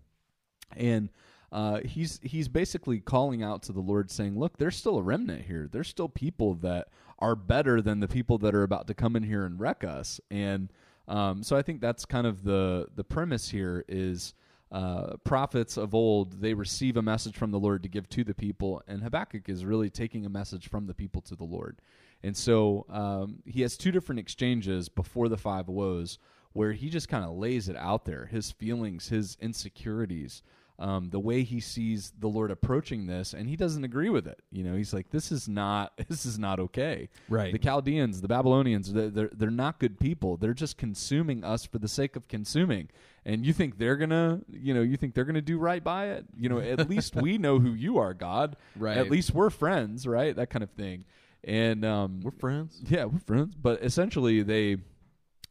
and 0.75 1.09
uh, 1.51 1.79
he's 1.79 2.19
he's 2.23 2.49
basically 2.49 2.99
calling 2.99 3.41
out 3.41 3.63
to 3.63 3.71
the 3.71 3.79
Lord, 3.79 4.11
saying, 4.11 4.37
"Look, 4.37 4.57
there's 4.57 4.75
still 4.75 4.97
a 4.97 5.01
remnant 5.01 5.45
here. 5.45 5.69
There's 5.71 5.87
still 5.87 6.09
people 6.09 6.55
that 6.55 6.89
are 7.19 7.35
better 7.35 7.81
than 7.81 8.01
the 8.01 8.07
people 8.07 8.37
that 8.39 8.53
are 8.53 8.63
about 8.63 8.87
to 8.87 8.93
come 8.93 9.15
in 9.15 9.23
here 9.23 9.45
and 9.45 9.59
wreck 9.59 9.83
us." 9.83 10.19
And 10.29 10.71
um, 11.07 11.43
so 11.43 11.55
I 11.55 11.61
think 11.61 11.79
that's 11.79 12.03
kind 12.03 12.27
of 12.27 12.43
the 12.43 12.87
the 12.95 13.05
premise 13.05 13.49
here 13.49 13.85
is 13.87 14.33
uh, 14.73 15.15
prophets 15.23 15.77
of 15.77 15.95
old 15.95 16.41
they 16.41 16.53
receive 16.53 16.97
a 16.97 17.01
message 17.01 17.37
from 17.37 17.51
the 17.51 17.59
Lord 17.59 17.83
to 17.83 17.89
give 17.89 18.09
to 18.09 18.25
the 18.25 18.33
people, 18.33 18.81
and 18.85 19.01
Habakkuk 19.01 19.47
is 19.47 19.63
really 19.63 19.89
taking 19.89 20.25
a 20.25 20.29
message 20.29 20.69
from 20.69 20.87
the 20.87 20.93
people 20.93 21.21
to 21.23 21.35
the 21.35 21.45
Lord. 21.45 21.79
And 22.23 22.35
so 22.35 22.85
um, 22.89 23.43
he 23.45 23.61
has 23.61 23.77
two 23.77 23.91
different 23.91 24.19
exchanges 24.19 24.89
before 24.89 25.29
the 25.29 25.37
five 25.37 25.67
woes 25.67 26.19
where 26.53 26.71
he 26.71 26.89
just 26.89 27.07
kind 27.07 27.23
of 27.23 27.37
lays 27.37 27.69
it 27.69 27.75
out 27.75 28.05
there 28.05 28.25
his 28.25 28.51
feelings, 28.51 29.09
his 29.09 29.37
insecurities, 29.39 30.41
um, 30.79 31.09
the 31.09 31.19
way 31.19 31.43
he 31.43 31.59
sees 31.59 32.13
the 32.19 32.27
Lord 32.27 32.51
approaching 32.51 33.07
this, 33.07 33.33
and 33.33 33.49
he 33.49 33.55
doesn't 33.55 33.83
agree 33.83 34.09
with 34.09 34.27
it. 34.27 34.39
You 34.51 34.63
know, 34.63 34.75
he's 34.75 34.93
like, 34.93 35.09
"This 35.09 35.31
is 35.31 35.47
not, 35.47 35.93
this 36.07 36.25
is 36.25 36.37
not 36.37 36.59
okay." 36.59 37.09
Right. 37.29 37.51
The 37.51 37.57
Chaldeans, 37.57 38.21
the 38.21 38.27
Babylonians, 38.27 38.93
they're, 38.93 39.09
they're 39.09 39.29
they're 39.33 39.49
not 39.49 39.79
good 39.79 39.99
people. 39.99 40.37
They're 40.37 40.53
just 40.53 40.77
consuming 40.77 41.43
us 41.43 41.65
for 41.65 41.79
the 41.79 41.87
sake 41.87 42.15
of 42.15 42.27
consuming. 42.27 42.89
And 43.25 43.45
you 43.45 43.53
think 43.53 43.77
they're 43.77 43.97
gonna, 43.97 44.41
you 44.51 44.73
know, 44.73 44.81
you 44.81 44.97
think 44.97 45.15
they're 45.15 45.25
gonna 45.25 45.41
do 45.41 45.57
right 45.57 45.83
by 45.83 46.09
it? 46.09 46.25
You 46.37 46.49
know, 46.49 46.59
at 46.59 46.87
least 46.89 47.15
we 47.15 47.39
know 47.39 47.59
who 47.59 47.73
you 47.73 47.97
are, 47.97 48.13
God. 48.13 48.55
Right. 48.75 48.97
At 48.97 49.09
least 49.09 49.33
we're 49.33 49.49
friends, 49.49 50.05
right? 50.05 50.35
That 50.35 50.49
kind 50.51 50.63
of 50.63 50.69
thing. 50.71 51.05
And 51.43 51.85
um, 51.85 52.21
We're 52.21 52.31
friends. 52.31 52.81
yeah, 52.87 53.05
we're 53.05 53.19
friends. 53.19 53.55
But 53.55 53.83
essentially, 53.83 54.41
they, 54.43 54.77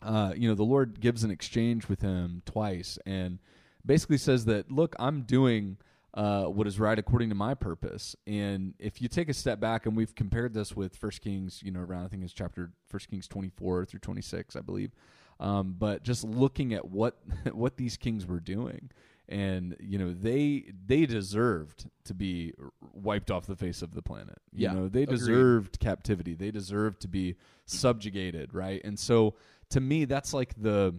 uh, 0.03 0.33
you 0.37 0.49
know, 0.49 0.55
the 0.55 0.65
Lord 0.65 1.01
gives 1.01 1.25
an 1.25 1.31
exchange 1.31 1.89
with 1.89 2.01
him 2.03 2.43
twice, 2.45 2.99
and 3.07 3.39
basically 3.85 4.19
says 4.19 4.45
that, 4.47 4.71
look, 4.71 4.95
I'm 4.99 5.23
doing 5.23 5.79
uh, 6.15 6.45
what 6.45 6.67
is 6.67 6.81
right 6.81 6.99
according 6.99 7.29
to 7.29 7.35
my 7.35 7.55
purpose. 7.55 8.17
And 8.27 8.75
if 8.79 9.01
you 9.03 9.09
take 9.09 9.29
a 9.29 9.35
step 9.35 9.61
back, 9.61 9.87
and 9.87 9.97
we've 9.97 10.15
compared 10.15 10.55
this 10.55 10.75
with 10.75 10.97
First 10.97 11.21
Kings, 11.23 11.61
you 11.63 11.71
know, 11.71 11.81
around 11.81 12.05
I 12.05 12.09
think 12.09 12.25
it's 12.25 12.33
chapter 12.33 12.73
First 12.89 13.09
Kings 13.11 13.29
24 13.29 13.85
through 13.85 14.01
26, 14.01 14.57
I 14.57 14.61
believe. 14.61 14.93
Um, 15.39 15.77
but 15.79 16.03
just 16.03 16.25
looking 16.25 16.73
at 16.73 16.89
what 16.91 17.19
what 17.53 17.77
these 17.77 17.97
kings 17.97 18.27
were 18.27 18.41
doing, 18.41 18.91
and 19.29 19.77
you 19.81 19.99
know 19.99 20.13
they 20.13 20.71
they 20.87 21.07
deserved 21.07 21.89
to 22.05 22.15
be 22.15 22.53
wiped 22.93 23.31
off 23.31 23.47
the 23.47 23.57
face 23.57 23.83
of 23.83 23.95
the 23.95 24.03
planet. 24.03 24.39
You 24.53 24.65
Yeah, 24.65 24.73
know 24.75 24.89
they 24.89 25.03
agreed. 25.03 25.17
deserved 25.19 25.81
captivity. 25.81 26.35
They 26.35 26.51
deserved 26.51 27.01
to 27.03 27.09
be 27.09 27.37
subjugated, 27.67 28.55
right? 28.55 28.81
And 28.85 28.99
so 28.99 29.35
to 29.71 29.81
me, 29.81 30.05
that's 30.05 30.33
like 30.33 30.55
the 30.61 30.95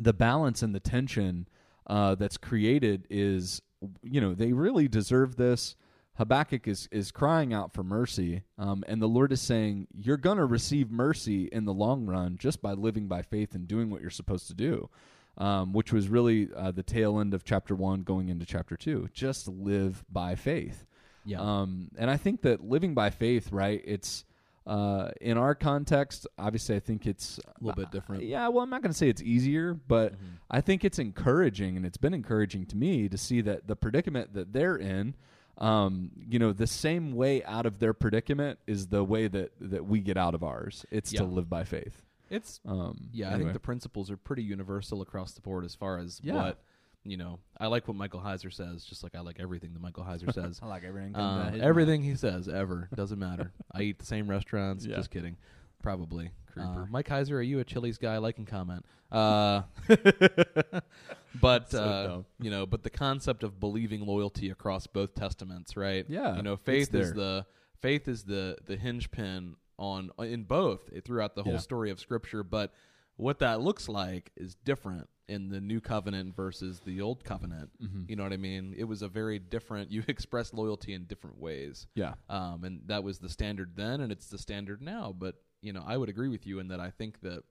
the 0.00 0.12
balance 0.12 0.62
and 0.62 0.74
the 0.74 0.80
tension 0.80 1.48
uh, 1.86 2.14
that's 2.14 2.36
created 2.36 3.06
is 3.10 3.62
you 4.02 4.20
know 4.20 4.34
they 4.34 4.52
really 4.52 4.88
deserve 4.88 5.36
this. 5.36 5.74
Habakkuk 6.16 6.66
is 6.66 6.88
is 6.90 7.10
crying 7.12 7.54
out 7.54 7.72
for 7.72 7.84
mercy, 7.84 8.42
um, 8.58 8.82
and 8.88 9.00
the 9.00 9.06
Lord 9.06 9.32
is 9.32 9.40
saying 9.40 9.86
you're 9.94 10.16
gonna 10.16 10.44
receive 10.46 10.90
mercy 10.90 11.44
in 11.52 11.64
the 11.64 11.72
long 11.72 12.06
run 12.06 12.36
just 12.38 12.60
by 12.60 12.72
living 12.72 13.06
by 13.06 13.22
faith 13.22 13.54
and 13.54 13.68
doing 13.68 13.88
what 13.88 14.00
you're 14.00 14.10
supposed 14.10 14.48
to 14.48 14.54
do, 14.54 14.90
um, 15.38 15.72
which 15.72 15.92
was 15.92 16.08
really 16.08 16.48
uh, 16.54 16.70
the 16.72 16.82
tail 16.82 17.18
end 17.20 17.32
of 17.34 17.44
chapter 17.44 17.74
one 17.74 18.02
going 18.02 18.28
into 18.28 18.44
chapter 18.44 18.76
two. 18.76 19.08
Just 19.12 19.48
live 19.48 20.04
by 20.10 20.34
faith. 20.34 20.84
Yeah. 21.24 21.40
Um, 21.40 21.90
and 21.98 22.10
I 22.10 22.16
think 22.16 22.42
that 22.42 22.62
living 22.64 22.94
by 22.94 23.10
faith, 23.10 23.50
right? 23.52 23.80
It's 23.84 24.24
uh, 24.66 25.10
in 25.20 25.38
our 25.38 25.54
context. 25.54 26.26
Obviously, 26.38 26.76
I 26.76 26.80
think 26.80 27.06
it's 27.06 27.38
A 27.38 27.64
little 27.64 27.82
bit 27.82 27.90
different. 27.90 28.24
yeah, 28.24 28.48
well, 28.48 28.62
I'm 28.62 28.68
not 28.70 28.82
going 28.82 28.92
to 28.92 28.98
say 28.98 29.08
it's 29.08 29.22
easier, 29.22 29.72
but 29.74 30.12
Mm-hmm. 30.12 30.24
I 30.50 30.60
think 30.62 30.84
it's 30.84 30.98
encouraging, 30.98 31.76
and 31.76 31.84
it's 31.86 31.96
been 31.98 32.14
encouraging 32.14 32.66
to 32.66 32.76
me 32.76 33.08
to 33.08 33.16
see 33.18 33.40
that 33.42 33.66
the 33.66 33.76
predicament 33.76 34.32
that 34.34 34.52
they're 34.52 34.76
in, 34.76 35.14
um, 35.58 36.10
you 36.28 36.38
know, 36.38 36.52
the 36.52 36.66
same 36.66 37.12
way 37.12 37.42
out 37.44 37.66
of 37.66 37.78
their 37.78 37.92
predicament 37.92 38.58
is 38.66 38.86
the 38.88 39.02
way 39.04 39.28
that 39.28 39.52
that 39.60 39.84
we 39.86 40.00
get 40.00 40.16
out 40.16 40.34
of 40.34 40.42
ours. 40.42 40.86
It's 40.90 41.12
Yeah. 41.12 41.20
to 41.20 41.26
live 41.26 41.48
by 41.50 41.64
faith. 41.64 42.02
It's 42.30 42.60
Um, 42.66 43.08
yeah. 43.12 43.34
I 43.34 43.38
think 43.38 43.52
the 43.52 43.60
principles 43.60 44.10
are 44.10 44.16
pretty 44.16 44.42
universal 44.42 45.00
across 45.02 45.32
the 45.32 45.40
board 45.40 45.64
as 45.64 45.74
far 45.74 45.98
as 45.98 46.20
Yeah. 46.22 46.34
what 46.34 46.62
you 47.04 47.16
know. 47.16 47.38
I 47.58 47.68
like 47.68 47.88
what 47.88 47.96
Michael 47.96 48.20
Heiser 48.20 48.52
says, 48.52 48.84
just 48.84 49.02
like 49.02 49.14
I 49.14 49.20
like 49.20 49.38
everything 49.40 49.72
that 49.72 49.80
Michael 49.80 50.04
Heiser 50.04 50.32
says. 50.34 50.60
I 50.62 50.66
like 50.66 50.84
everything. 50.84 51.14
Uh, 51.16 51.56
everything 51.60 52.02
he 52.02 52.14
says 52.16 52.48
ever 52.48 52.88
doesn't 52.94 53.18
matter. 53.18 53.52
I 53.72 53.82
eat 53.82 53.98
the 53.98 54.04
same 54.06 54.28
restaurants. 54.28 54.84
Yeah. 54.84 54.96
Just 54.96 55.10
kidding. 55.10 55.36
Probably. 55.82 56.32
Creeper. 56.52 56.82
Uh, 56.82 56.86
Mike 56.90 57.08
Heiser, 57.08 57.32
are 57.32 57.42
you 57.42 57.60
a 57.60 57.64
Chili's 57.64 57.98
guy? 57.98 58.18
Like 58.18 58.36
and 58.38 58.46
comment. 58.46 58.84
Uh, 59.12 59.62
but 61.40 61.70
So 61.70 61.82
uh, 61.82 62.22
you 62.42 62.50
know, 62.50 62.66
but 62.66 62.82
the 62.82 62.90
concept 62.90 63.42
of 63.42 63.60
believing 63.60 64.04
loyalty 64.06 64.50
across 64.50 64.86
both 64.86 65.14
testaments, 65.14 65.76
right? 65.76 66.04
Yeah, 66.08 66.36
You 66.36 66.42
know, 66.42 66.56
faith 66.56 66.94
is 66.94 67.12
the 67.12 67.46
faith 67.80 68.08
is 68.08 68.24
the 68.24 68.56
the 68.66 68.76
hinge 68.76 69.10
pin 69.10 69.56
on 69.78 70.10
in 70.18 70.44
both 70.44 70.90
eh, 70.94 71.00
throughout 71.04 71.34
the 71.34 71.42
whole 71.42 71.54
Yeah. 71.54 71.58
story 71.58 71.90
of 71.90 72.00
Scripture. 72.00 72.42
But 72.42 72.72
what 73.16 73.38
that 73.40 73.60
looks 73.60 73.88
like 73.88 74.30
is 74.36 74.54
different 74.54 75.08
in 75.28 75.50
the 75.50 75.60
new 75.60 75.80
covenant 75.80 76.34
versus 76.34 76.80
the 76.80 77.00
old 77.00 77.22
covenant. 77.24 77.70
Mm-hmm. 77.82 78.04
You 78.08 78.16
know 78.16 78.22
what 78.22 78.32
I 78.32 78.38
mean? 78.38 78.74
It 78.76 78.84
was 78.84 79.02
a 79.02 79.08
very 79.08 79.38
different. 79.38 79.90
You 79.98 80.02
express 80.08 80.52
loyalty 80.54 80.94
in 80.94 81.04
different 81.04 81.38
ways. 81.38 81.86
Yeah. 81.94 82.14
Um, 82.28 82.64
and 82.64 82.80
that 82.86 83.02
was 83.04 83.18
the 83.18 83.28
standard 83.28 83.72
then, 83.76 84.00
and 84.00 84.10
it's 84.12 84.28
the 84.28 84.38
standard 84.38 84.80
now. 84.82 85.14
But 85.16 85.36
you 85.60 85.72
know, 85.72 85.82
I 85.86 85.96
would 85.96 86.08
agree 86.08 86.28
with 86.28 86.46
you 86.46 86.60
in 86.60 86.68
that 86.68 86.78
I 86.78 86.90
think 86.90 87.20
that, 87.22 87.42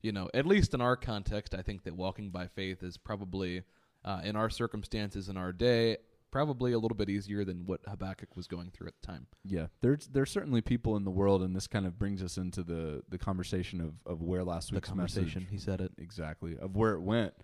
you 0.00 0.12
know, 0.12 0.30
at 0.32 0.46
least 0.46 0.74
in 0.74 0.80
our 0.80 0.96
context, 0.96 1.54
I 1.54 1.62
think 1.62 1.82
that 1.84 1.96
walking 1.96 2.30
by 2.30 2.46
faith 2.46 2.84
is 2.84 2.96
probably, 2.96 3.64
uh, 4.04 4.20
in 4.22 4.36
our 4.36 4.48
circumstances 4.48 5.28
in 5.28 5.36
our 5.36 5.52
day, 5.52 5.96
probably 6.30 6.72
a 6.72 6.78
little 6.78 6.96
bit 6.96 7.08
easier 7.08 7.44
than 7.44 7.64
what 7.66 7.80
Habakkuk 7.86 8.36
was 8.36 8.46
going 8.46 8.70
through 8.70 8.88
at 8.88 8.94
the 9.00 9.06
time. 9.06 9.26
Yeah, 9.44 9.66
there's 9.80 10.08
there's 10.08 10.30
certainly 10.30 10.60
people 10.60 10.96
in 10.96 11.04
the 11.04 11.10
world, 11.10 11.42
and 11.42 11.54
this 11.56 11.66
kind 11.66 11.86
of 11.86 11.98
brings 11.98 12.22
us 12.22 12.36
into 12.36 12.62
the 12.62 13.02
the 13.08 13.18
conversation 13.18 13.80
of 13.80 13.94
of 14.06 14.22
where 14.22 14.44
last 14.44 14.70
The 14.70 14.76
week's 14.76 14.88
conversation, 14.88 15.42
message 15.42 15.48
he 15.50 15.58
said 15.58 15.80
it. 15.80 15.92
exactly 15.98 16.56
of 16.58 16.76
where 16.76 16.92
it 16.94 17.00
went. 17.00 17.34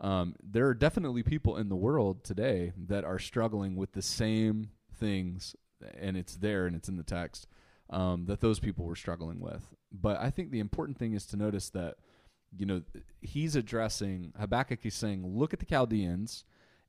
Um, 0.00 0.34
there 0.42 0.66
are 0.66 0.74
definitely 0.74 1.22
people 1.22 1.56
in 1.56 1.68
the 1.70 1.76
world 1.76 2.22
today 2.22 2.72
that 2.86 3.04
are 3.04 3.18
struggling 3.18 3.76
with 3.76 3.92
the 3.92 4.02
same 4.02 4.70
things, 4.92 5.56
and 5.98 6.16
it's 6.16 6.36
there 6.36 6.66
and 6.66 6.76
it's 6.76 6.88
in 6.88 6.96
the 6.98 7.02
text 7.02 7.46
um, 7.88 8.26
that 8.26 8.40
those 8.40 8.60
people 8.60 8.84
were 8.84 8.96
struggling 8.96 9.40
with. 9.40 9.66
But 9.90 10.20
I 10.20 10.28
think 10.30 10.50
the 10.50 10.60
important 10.60 10.98
thing 10.98 11.14
is 11.14 11.24
to 11.26 11.36
notice 11.38 11.70
that 11.70 11.96
you 12.56 12.66
know 12.66 12.82
he's 13.22 13.56
addressing 13.56 14.32
Habakkuk 14.38 14.84
is 14.84 14.94
saying, 14.94 15.26
look 15.26 15.52
at 15.54 15.60
the 15.60 15.66
Chaldeans. 15.66 16.44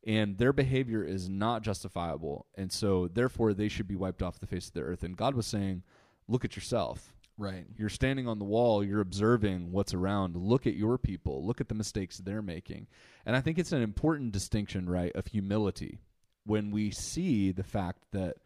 And 0.07 0.37
their 0.37 0.53
behavior 0.53 1.03
is 1.03 1.27
not 1.29 1.61
justifiable, 1.61 2.47
and 2.55 2.71
so 2.71 3.07
therefore 3.09 3.53
they 3.53 3.67
should 3.67 3.87
be 3.89 3.95
wiped 3.97 4.23
off 4.23 4.39
the 4.39 4.47
face 4.47 4.67
of 4.67 4.73
the 4.73 4.81
earth. 4.81 5.03
And 5.03 5.15
God 5.17 5.35
was 5.35 5.45
saying, 5.45 5.83
"Look 6.29 6.45
at 6.45 6.55
yourself. 6.55 7.13
Right. 7.37 7.65
You're 7.75 7.89
standing 7.89 8.27
on 8.27 8.39
the 8.39 8.45
wall, 8.45 8.83
you're 8.83 9.01
observing 9.01 9.71
what's 9.71 9.93
around. 9.93 10.35
Look 10.35 10.65
at 10.65 10.73
your 10.75 10.97
people, 10.97 11.45
look 11.45 11.61
at 11.61 11.67
the 11.69 11.75
mistakes 11.75 12.17
they're 12.17 12.41
making. 12.41 12.87
And 13.27 13.35
I 13.35 13.41
think 13.41 13.59
it's 13.59 13.73
an 13.73 13.83
important 13.83 14.31
distinction, 14.31 14.89
right, 14.89 15.11
of 15.15 15.27
humility 15.27 15.99
when 16.45 16.71
we 16.71 16.89
see 16.89 17.51
the 17.51 17.63
fact 17.63 17.99
that 18.11 18.37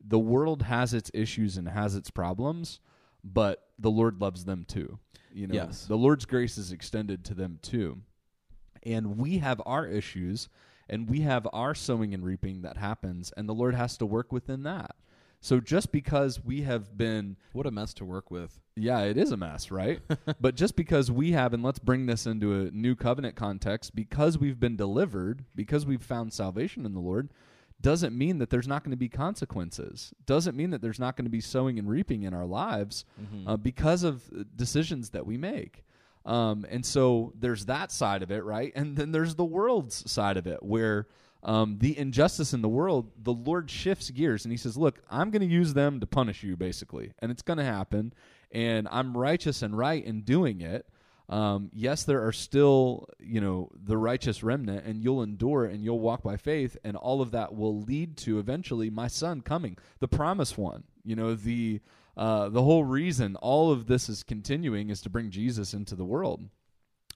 the 0.00 0.18
world 0.18 0.62
has 0.62 0.94
its 0.94 1.10
issues 1.12 1.56
and 1.56 1.68
has 1.68 1.96
its 1.96 2.10
problems, 2.10 2.78
but 3.24 3.68
the 3.78 3.90
Lord 3.90 4.20
loves 4.20 4.44
them 4.44 4.64
too. 4.64 4.98
You 5.32 5.46
know, 5.48 5.54
Yes. 5.54 5.86
the 5.86 5.98
Lord's 5.98 6.24
grace 6.24 6.56
is 6.56 6.70
extended 6.70 7.24
to 7.24 7.34
them 7.34 7.58
too. 7.62 8.02
And 8.84 9.18
we 9.18 9.38
have 9.38 9.60
our 9.66 9.86
issues 9.86 10.48
and 10.90 11.08
we 11.08 11.20
have 11.20 11.48
our 11.54 11.74
sowing 11.74 12.12
and 12.12 12.22
reaping 12.24 12.60
that 12.62 12.76
happens, 12.76 13.32
and 13.36 13.48
the 13.48 13.54
Lord 13.54 13.74
has 13.74 13.96
to 13.98 14.04
work 14.06 14.30
within 14.32 14.64
that. 14.64 14.96
So 15.40 15.58
just 15.58 15.90
because 15.90 16.44
we 16.44 16.62
have 16.62 16.98
been 16.98 17.36
What 17.54 17.64
a 17.66 17.70
mess 17.70 17.94
to 17.94 18.04
work 18.04 18.30
with. 18.30 18.60
yeah, 18.76 19.00
it 19.04 19.16
is 19.16 19.32
a 19.32 19.38
mess, 19.38 19.70
right? 19.70 20.00
but 20.40 20.54
just 20.54 20.76
because 20.76 21.10
we 21.10 21.32
have, 21.32 21.54
and 21.54 21.62
let's 21.62 21.78
bring 21.78 22.04
this 22.04 22.26
into 22.26 22.52
a 22.52 22.70
new 22.72 22.94
covenant 22.94 23.36
context, 23.36 23.94
because 23.94 24.36
we've 24.36 24.60
been 24.60 24.76
delivered, 24.76 25.46
because 25.54 25.86
we've 25.86 26.02
found 26.02 26.34
salvation 26.34 26.84
in 26.84 26.92
the 26.92 27.00
Lord, 27.00 27.30
doesn't 27.80 28.14
mean 28.18 28.36
that 28.38 28.50
there's 28.50 28.68
not 28.68 28.84
going 28.84 28.90
to 28.90 28.96
be 28.98 29.08
consequences. 29.08 30.12
Doesn't 30.26 30.54
mean 30.54 30.68
that 30.70 30.82
there's 30.82 31.00
not 31.00 31.16
going 31.16 31.24
to 31.24 31.30
be 31.30 31.40
sowing 31.40 31.78
and 31.78 31.88
reaping 31.88 32.24
in 32.24 32.34
our 32.34 32.44
lives 32.44 33.06
uh, 33.46 33.56
because 33.56 34.02
of 34.02 34.24
uh, 34.38 34.42
decisions 34.54 35.10
that 35.10 35.24
we 35.24 35.38
make. 35.38 35.84
Um, 36.26 36.66
and 36.68 36.84
so 36.84 37.32
there's 37.38 37.66
that 37.66 37.90
side 37.90 38.22
of 38.22 38.30
it, 38.30 38.44
right? 38.44 38.72
And 38.74 38.96
then 38.96 39.12
there's 39.12 39.34
the 39.34 39.44
world's 39.44 40.10
side 40.10 40.36
of 40.36 40.46
it, 40.46 40.62
where 40.62 41.06
um, 41.42 41.78
the 41.78 41.96
injustice 41.98 42.52
in 42.52 42.60
the 42.60 42.68
world, 42.68 43.10
the 43.16 43.32
Lord 43.32 43.70
shifts 43.70 44.10
gears 44.10 44.44
and 44.44 44.52
He 44.52 44.58
says, 44.58 44.76
"Look, 44.76 45.00
I'm 45.10 45.30
going 45.30 45.40
to 45.40 45.54
use 45.54 45.72
them 45.72 46.00
to 46.00 46.06
punish 46.06 46.42
you, 46.42 46.56
basically, 46.56 47.12
and 47.20 47.30
it's 47.30 47.42
going 47.42 47.58
to 47.58 47.64
happen. 47.64 48.12
And 48.52 48.88
I'm 48.90 49.16
righteous 49.16 49.62
and 49.62 49.76
right 49.76 50.04
in 50.04 50.22
doing 50.22 50.60
it. 50.60 50.86
Um, 51.30 51.70
yes, 51.72 52.02
there 52.02 52.26
are 52.26 52.32
still, 52.32 53.08
you 53.20 53.40
know, 53.40 53.70
the 53.72 53.96
righteous 53.96 54.42
remnant, 54.42 54.84
and 54.84 55.00
you'll 55.00 55.22
endure 55.22 55.64
and 55.64 55.84
you'll 55.84 56.00
walk 56.00 56.24
by 56.24 56.36
faith, 56.36 56.76
and 56.82 56.96
all 56.96 57.22
of 57.22 57.30
that 57.30 57.54
will 57.54 57.80
lead 57.82 58.16
to 58.18 58.40
eventually 58.40 58.90
my 58.90 59.06
son 59.06 59.40
coming, 59.40 59.78
the 60.00 60.08
promised 60.08 60.58
one. 60.58 60.82
You 61.04 61.14
know, 61.14 61.34
the 61.36 61.80
uh, 62.16 62.48
the 62.48 62.62
whole 62.62 62.84
reason 62.84 63.36
all 63.36 63.70
of 63.70 63.86
this 63.86 64.08
is 64.08 64.22
continuing 64.22 64.90
is 64.90 65.00
to 65.02 65.10
bring 65.10 65.30
Jesus 65.30 65.74
into 65.74 65.94
the 65.94 66.04
world. 66.04 66.42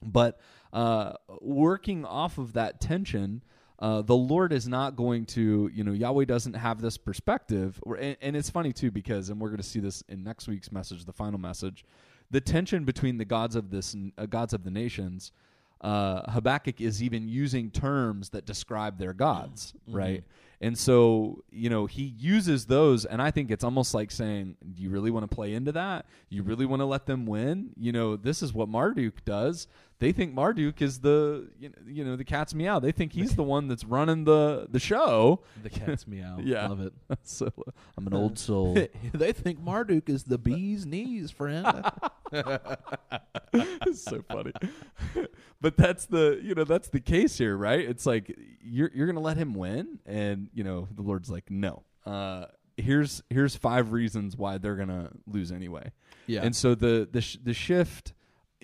But 0.03 0.39
uh, 0.73 1.15
working 1.41 2.05
off 2.05 2.39
of 2.39 2.53
that 2.55 2.81
tension, 2.81 3.43
uh, 3.79 4.03
the 4.03 4.17
Lord 4.17 4.53
is 4.53 4.69
not 4.69 4.97
going 4.97 5.27
to, 5.27 5.71
you 5.73 5.83
know, 5.85 5.93
Yahweh 5.93 6.25
doesn't 6.27 6.55
have 6.55 6.81
this 6.81 6.97
perspective. 6.97 7.81
Or- 7.83 7.97
And, 7.97 8.17
and 8.21 8.37
it's 8.37 8.51
funny, 8.51 8.73
too, 8.73 8.91
because, 8.91 9.31
and 9.31 9.41
we're 9.41 9.49
going 9.49 9.59
to 9.59 9.63
see 9.63 9.81
this 9.81 10.03
in 10.09 10.23
next 10.23 10.47
week's 10.49 10.71
message, 10.71 11.05
the 11.05 11.13
final 11.13 11.39
message, 11.39 11.85
the 12.31 12.41
tension 12.41 12.85
between 12.85 13.19
the 13.19 13.25
gods 13.25 13.57
of 13.57 13.71
this, 13.71 13.97
uh, 14.19 14.27
gods 14.27 14.53
of 14.55 14.65
the 14.65 14.71
nations. 14.71 15.33
Uh, 15.81 16.31
Habakkuk 16.31 16.81
is 16.81 17.03
even 17.03 17.29
using 17.29 17.71
terms 17.71 18.31
that 18.31 18.47
describe 18.47 18.99
their 18.99 19.13
gods, 19.13 19.75
right? 19.89 20.25
And 20.61 20.79
so, 20.79 21.45
you 21.51 21.69
know, 21.69 21.87
he 21.87 22.15
uses 22.19 22.67
those, 22.67 23.05
and 23.05 23.21
I 23.21 23.31
think 23.31 23.51
it's 23.51 23.65
almost 23.65 23.95
like 23.95 24.11
saying, 24.11 24.57
Do 24.75 24.83
you 24.83 24.91
really 24.91 25.11
want 25.11 25.29
to 25.29 25.35
play 25.35 25.55
into 25.55 25.73
that? 25.73 26.07
You 26.29 26.43
really 26.43 26.67
want 26.67 26.81
to 26.81 26.87
let 26.87 27.07
them 27.07 27.27
win? 27.27 27.71
You 27.77 27.93
know, 27.93 28.17
this 28.17 28.43
is 28.43 28.53
what 28.53 28.69
Marduk 28.69 29.25
does. 29.25 29.67
They 30.05 30.13
think 30.13 30.35
Marduk 30.35 30.83
is 30.83 30.99
the, 30.99 31.49
you 31.59 31.71
know, 31.71 31.75
you 31.87 32.05
know 32.05 32.15
the 32.15 32.25
cat's 32.25 32.55
meow. 32.55 32.79
They 32.79 32.93
think 32.93 33.15
he's 33.15 33.37
the 33.37 33.43
one 33.43 33.69
that's 33.69 33.85
running 33.85 34.25
the, 34.25 34.67
the 34.69 34.79
show. 34.79 35.41
The 35.63 35.71
cat's 35.71 36.07
meow. 36.07 36.37
Yeah. 36.45 36.69
Love 36.69 36.81
it. 36.83 36.93
so 37.23 37.51
I'm 37.97 38.07
an 38.07 38.13
old 38.13 38.39
soul. 38.39 38.75
they 39.15 39.33
think 39.33 39.61
Marduk 39.61 40.11
is 40.11 40.25
the 40.25 40.37
bee's 40.37 40.85
knees, 40.85 41.31
friend. 41.31 41.87
it's 43.55 44.03
so 44.03 44.23
funny. 44.29 44.53
but 45.63 45.79
that's 45.79 46.05
the 46.05 46.39
you 46.43 46.55
know 46.55 46.65
that's 46.65 46.89
the 46.89 47.01
case 47.01 47.39
here, 47.39 47.57
right? 47.57 47.81
It's 47.81 48.05
like 48.05 48.37
you're 48.63 48.91
you're 48.95 49.07
gonna 49.07 49.21
let 49.21 49.39
him 49.39 49.55
win, 49.55 50.01
and 50.05 50.49
you 50.53 50.65
know 50.65 50.87
the 50.95 51.03
Lord's 51.03 51.31
like, 51.31 51.51
no. 51.51 51.83
Uh, 52.05 52.45
here's 52.77 53.23
here's 53.31 53.57
five 53.57 53.93
reasons 53.93 54.37
why 54.37 54.59
they're 54.59 54.77
gonna 54.77 55.11
lose 55.27 55.51
anyway. 55.51 55.93
yeah. 56.27 56.43
And 56.43 56.55
so 56.55 56.75
the 56.75 57.09
the 57.11 57.23
sh- 57.23 57.39
the 57.43 57.55
shift 57.55 58.13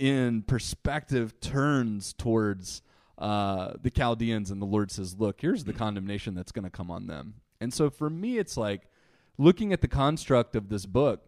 in 0.00 0.42
perspective 0.42 1.38
turns 1.40 2.14
towards 2.14 2.80
uh, 3.18 3.74
the 3.82 3.90
Chaldeans, 3.90 4.50
and 4.50 4.60
the 4.60 4.66
Lord 4.66 4.90
says, 4.90 5.16
"Look, 5.18 5.42
here's 5.42 5.64
the 5.64 5.74
condemnation 5.74 6.34
that's 6.34 6.52
going 6.52 6.64
to 6.64 6.70
come 6.70 6.90
on 6.90 7.06
them." 7.06 7.34
And 7.60 7.72
so 7.72 7.90
for 7.90 8.08
me, 8.08 8.38
it's 8.38 8.56
like 8.56 8.88
looking 9.36 9.74
at 9.74 9.82
the 9.82 9.88
construct 9.88 10.56
of 10.56 10.70
this 10.70 10.86
book. 10.86 11.20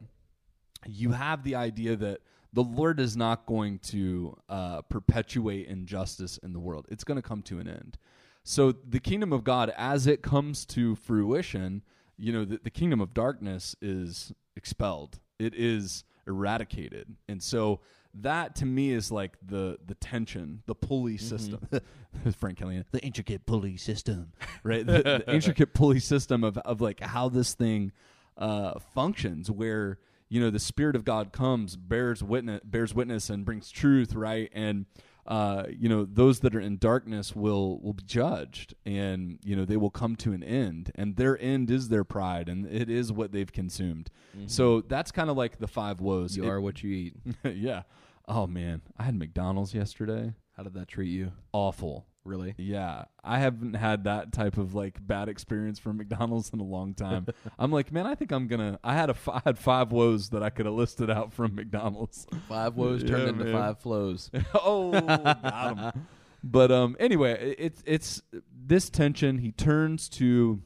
You 0.87 1.12
have 1.12 1.45
the 1.45 1.55
idea 1.55 1.97
that 1.97 2.21
the 2.55 2.62
Lord 2.64 2.99
is 2.99 3.14
not 3.14 3.45
going 3.45 3.79
to 3.81 4.37
uh, 4.49 4.81
perpetuate 4.83 5.69
injustice 5.69 6.38
in 6.38 6.55
the 6.55 6.61
world; 6.61 6.87
it's 6.88 7.05
going 7.05 7.21
to 7.21 7.29
come 7.29 7.43
to 7.43 7.59
an 7.59 7.69
end. 7.69 7.99
So 8.43 8.73
the 8.73 9.00
kingdom 9.00 9.35
of 9.35 9.45
God, 9.45 9.71
as 9.76 10.07
it 10.07 10.23
comes 10.23 10.64
to 10.67 10.97
fruition, 10.97 11.83
you 12.17 12.33
know, 12.33 12.47
the, 12.47 12.59
the 12.64 12.71
kingdom 12.71 13.02
of 13.02 13.12
darkness 13.12 13.76
is 13.83 14.33
expelled. 14.57 15.21
It 15.38 15.55
is 15.55 16.05
eradicated, 16.26 17.17
and 17.29 17.43
so 17.43 17.81
that 18.14 18.57
to 18.57 18.66
me 18.66 18.92
is 18.92 19.11
like 19.11 19.37
the 19.45 19.78
the 19.87 19.95
tension, 19.95 20.62
the 20.66 20.75
pulley 20.75 21.16
system. 21.16 21.61
Frank 22.37 22.59
Kellyanne, 22.59 22.85
the 22.92 23.00
intricate 23.00 23.47
pulley 23.47 23.76
system, 23.76 24.33
right? 24.62 24.87
the, 24.87 25.23
the 25.25 25.25
intricate 25.35 25.75
pulley 25.75 26.00
system 26.00 26.45
of 26.45 26.59
of 26.59 26.81
like 26.81 27.00
how 27.00 27.28
this 27.28 27.54
thing 27.54 27.92
uh, 28.37 28.78
functions, 28.95 29.50
where 29.50 29.99
you 30.28 30.40
know 30.40 30.50
the 30.50 30.59
spirit 30.59 30.97
of 30.97 31.04
God 31.04 31.33
comes, 31.33 31.76
bears 31.76 32.23
witness, 32.23 32.61
bears 32.64 32.95
witness, 32.95 33.31
and 33.31 33.45
brings 33.45 33.71
truth, 33.71 34.14
right? 34.14 34.50
And 34.52 34.87
uh, 35.26 35.64
you 35.71 35.88
know 35.88 36.05
those 36.05 36.41
that 36.41 36.55
are 36.55 36.61
in 36.61 36.79
darkness 36.79 37.35
will 37.37 37.81
will 37.81 37.93
be 37.93 38.02
judged, 38.05 38.75
and 38.85 39.38
you 39.45 39.55
know 39.57 39.64
they 39.64 39.76
will 39.76 39.91
come 39.91 40.17
to 40.17 40.33
an 40.33 40.43
end, 40.43 40.91
and 40.97 41.17
their 41.17 41.41
end 41.41 41.71
is 41.71 41.88
their 41.88 42.05
pride, 42.05 42.49
and 42.49 42.67
it 42.67 42.91
is 42.91 43.12
what 43.12 43.33
they've 43.33 43.52
consumed. 43.52 44.11
So 44.47 44.81
that's 44.81 45.12
kind 45.12 45.31
of 45.31 45.37
like 45.37 45.59
the 45.59 45.69
five 45.69 46.00
woes. 46.00 46.37
you 46.37 46.45
It- 46.45 46.49
are 46.49 46.61
what 46.61 46.83
you 46.83 46.91
eat. 46.93 47.17
yeah. 47.55 47.83
Oh 48.29 48.47
man, 48.47 48.83
I 48.99 49.05
had 49.05 49.14
McDonald's 49.17 49.75
yesterday. 49.75 50.35
How 50.57 50.62
did 50.62 50.75
that 50.75 50.88
treat 50.88 51.11
you? 51.11 51.33
Awful. 51.52 52.07
Really? 52.25 52.55
Yeah, 52.57 53.07
I 53.25 53.41
haven't 53.41 53.75
had 53.75 54.05
that 54.05 54.33
type 54.33 54.57
of 54.57 54.75
like 54.75 55.05
bad 55.05 55.29
experience 55.29 55.79
from 55.81 55.97
McDonald's 55.99 56.50
in 56.52 56.61
a 56.61 56.64
long 56.64 56.95
time. 56.95 57.26
I'm 57.59 57.73
like, 57.73 57.91
man, 57.91 58.07
I 58.07 58.14
think 58.14 58.31
I'm 58.33 58.47
gonna. 58.47 58.79
I 58.85 58.95
had 58.95 59.09
a 59.11 59.14
f- 59.14 59.29
I 59.29 59.43
had 59.45 59.59
five 59.59 59.91
woes 59.91 60.29
that 60.31 60.43
I 60.43 60.50
could 60.50 60.67
have 60.67 60.75
listed 60.76 61.11
out 61.11 61.33
from 61.33 61.55
McDonald's. 61.57 62.26
Five 62.49 62.76
woes 62.76 63.02
Yeah, 63.02 63.09
turned 63.09 63.41
into 63.41 63.52
five 63.52 63.81
flows. 63.81 64.31
oh, 64.55 64.93
got 65.00 65.76
him. 65.95 66.07
But 66.45 66.71
um, 66.71 66.97
anyway, 67.00 67.33
it- 67.50 67.57
it's 67.59 67.83
it's 67.87 68.23
this 68.64 68.88
tension. 68.88 69.38
He 69.38 69.50
turns 69.50 70.09
to 70.11 70.62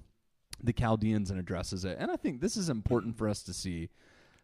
the 0.63 0.73
Chaldeans 0.75 1.31
and 1.31 1.39
addresses 1.41 1.85
it, 1.87 1.97
and 1.99 2.11
I 2.11 2.17
think 2.17 2.41
this 2.43 2.57
is 2.59 2.69
important 2.69 3.17
for 3.17 3.29
us 3.29 3.43
to 3.45 3.55
see. 3.55 3.89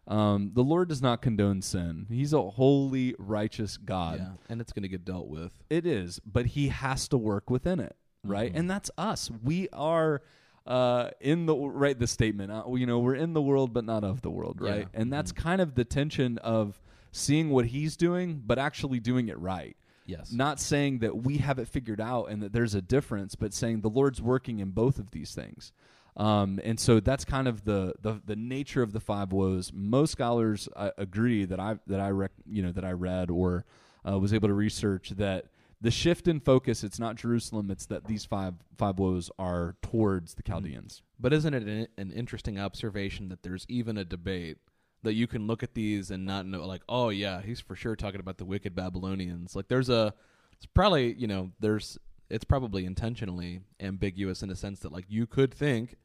Um, 0.08 0.50
the 0.54 0.64
Lord 0.64 0.88
does 0.88 1.00
not 1.00 1.22
condone 1.22 1.62
sin. 1.62 2.06
He's 2.10 2.32
a 2.32 2.42
holy, 2.42 3.14
righteous 3.18 3.76
God. 3.76 4.18
yeah. 4.18 4.30
And 4.48 4.60
it's 4.60 4.72
going 4.72 4.82
to 4.82 4.88
get 4.88 5.04
dealt 5.04 5.28
with. 5.28 5.52
It 5.70 5.86
is, 5.86 6.20
but 6.26 6.46
he 6.46 6.68
has 6.68 7.06
to 7.08 7.16
work 7.18 7.48
within 7.50 7.78
it, 7.78 7.94
right? 8.24 8.52
Mhm. 8.52 8.58
And 8.58 8.70
that's 8.70 8.90
us. 8.98 9.30
We 9.42 9.68
are 9.72 10.22
uh, 10.64 11.10
in 11.20 11.46
the 11.46 11.56
right. 11.56 11.98
The 11.98 12.06
statement, 12.06 12.52
uh, 12.52 12.62
you 12.74 12.86
know, 12.86 13.00
we're 13.00 13.16
in 13.16 13.32
the 13.32 13.42
world, 13.42 13.72
but 13.72 13.84
not 13.84 14.04
of 14.04 14.22
the 14.22 14.30
world, 14.30 14.60
Yeah. 14.62 14.70
right? 14.70 14.88
And 14.94 15.12
that's 15.12 15.32
kind 15.32 15.60
of 15.60 15.74
the 15.74 15.84
tension 15.84 16.38
of 16.38 16.80
seeing 17.10 17.50
what 17.50 17.66
he's 17.66 17.96
doing, 17.96 18.40
but 18.46 18.60
actually 18.60 19.00
doing 19.00 19.26
it 19.28 19.36
right. 19.40 19.76
Yes. 20.06 20.32
Not 20.32 20.60
saying 20.60 20.98
that 21.00 21.24
we 21.24 21.38
have 21.38 21.58
it 21.58 21.66
figured 21.66 22.00
out 22.00 22.26
and 22.26 22.42
that 22.44 22.52
there's 22.52 22.74
a 22.76 22.82
difference, 22.82 23.34
but 23.34 23.52
saying 23.52 23.80
the 23.80 23.90
Lord's 23.90 24.22
working 24.22 24.60
in 24.60 24.70
both 24.70 24.98
of 25.00 25.10
these 25.10 25.34
things. 25.34 25.72
Um, 26.16 26.60
and 26.62 26.78
so 26.78 27.00
that's 27.00 27.24
kind 27.24 27.48
of 27.48 27.64
the, 27.64 27.94
the 28.00 28.20
the 28.24 28.36
nature 28.36 28.82
of 28.82 28.92
the 28.92 29.00
five 29.00 29.32
woes. 29.32 29.72
Most 29.72 30.12
scholars 30.12 30.68
uh, 30.76 30.90
agree 30.98 31.44
that 31.46 31.58
I 31.58 31.78
that 31.86 32.00
I 32.00 32.10
rec- 32.10 32.32
you 32.46 32.62
know 32.62 32.72
that 32.72 32.84
I 32.84 32.92
read 32.92 33.30
or 33.30 33.64
uh, 34.06 34.18
was 34.18 34.34
able 34.34 34.48
to 34.48 34.54
research 34.54 35.10
that 35.10 35.46
the 35.80 35.90
shift 35.90 36.28
in 36.28 36.38
focus 36.40 36.84
it's 36.84 36.98
not 36.98 37.16
Jerusalem 37.16 37.70
it's 37.70 37.86
that 37.86 38.04
these 38.04 38.24
five 38.26 38.54
five 38.76 38.98
woes 38.98 39.30
are 39.38 39.76
towards 39.80 40.34
the 40.34 40.42
Chaldeans. 40.42 41.02
But 41.18 41.32
isn't 41.32 41.54
it 41.54 41.62
an, 41.62 41.88
an 41.96 42.12
interesting 42.12 42.58
observation 42.58 43.30
that 43.30 43.42
there's 43.42 43.64
even 43.68 43.96
a 43.96 44.04
debate 44.04 44.58
that 45.02 45.14
you 45.14 45.26
can 45.26 45.46
look 45.46 45.62
at 45.62 45.74
these 45.74 46.10
and 46.10 46.24
not 46.24 46.46
know, 46.46 46.64
like, 46.66 46.82
oh 46.88 47.08
yeah, 47.08 47.42
he's 47.42 47.60
for 47.60 47.74
sure 47.74 47.96
talking 47.96 48.20
about 48.20 48.38
the 48.38 48.44
wicked 48.44 48.74
Babylonians. 48.74 49.56
Like, 49.56 49.68
there's 49.68 49.88
a, 49.88 50.14
it's 50.52 50.66
probably 50.66 51.14
you 51.14 51.26
know, 51.26 51.50
there's, 51.60 51.98
it's 52.32 52.44
probably 52.44 52.84
intentionally 52.86 53.60
ambiguous 53.80 54.42
in 54.42 54.50
a 54.50 54.56
sense 54.56 54.80
that 54.80 54.90
like 54.92 55.04
you 55.08 55.26
could 55.26 55.52
think 55.54 55.96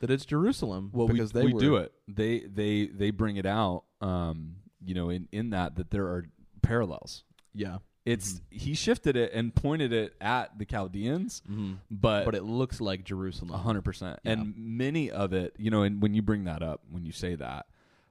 that 0.00 0.10
it's 0.10 0.26
Jerusalem 0.26 0.90
Well, 0.92 1.08
because 1.08 1.32
we, 1.32 1.40
they 1.40 1.46
we 1.46 1.54
were, 1.54 1.60
do 1.60 1.76
it. 1.76 1.92
They 2.08 2.40
they 2.40 2.86
they 2.86 3.10
bring 3.10 3.36
it 3.36 3.46
out. 3.46 3.84
Um, 4.00 4.56
you 4.84 4.94
know, 4.94 5.08
in 5.10 5.28
in 5.32 5.50
that 5.50 5.76
that 5.76 5.90
there 5.90 6.04
are 6.04 6.26
parallels. 6.62 7.24
Yeah. 7.54 7.78
It's 8.04 8.40
he 8.50 8.74
shifted 8.74 9.16
it 9.16 9.32
and 9.32 9.52
pointed 9.52 9.92
it 9.92 10.14
at 10.20 10.56
the 10.58 10.64
Chaldeans, 10.64 11.42
hmm 11.44 11.72
but 11.90 12.24
But 12.24 12.36
it 12.36 12.44
looks 12.44 12.80
like 12.80 13.02
Jerusalem. 13.04 13.50
a 13.50 13.56
hundred 13.58 13.82
percent. 13.82 14.20
And 14.24 14.54
many 14.56 15.10
of 15.10 15.32
it, 15.32 15.54
you 15.58 15.70
know, 15.72 15.82
and 15.82 16.00
when 16.00 16.14
you 16.14 16.22
bring 16.22 16.44
that 16.44 16.62
up, 16.62 16.82
when 16.88 17.04
you 17.04 17.10
say 17.10 17.34
that, 17.34 17.66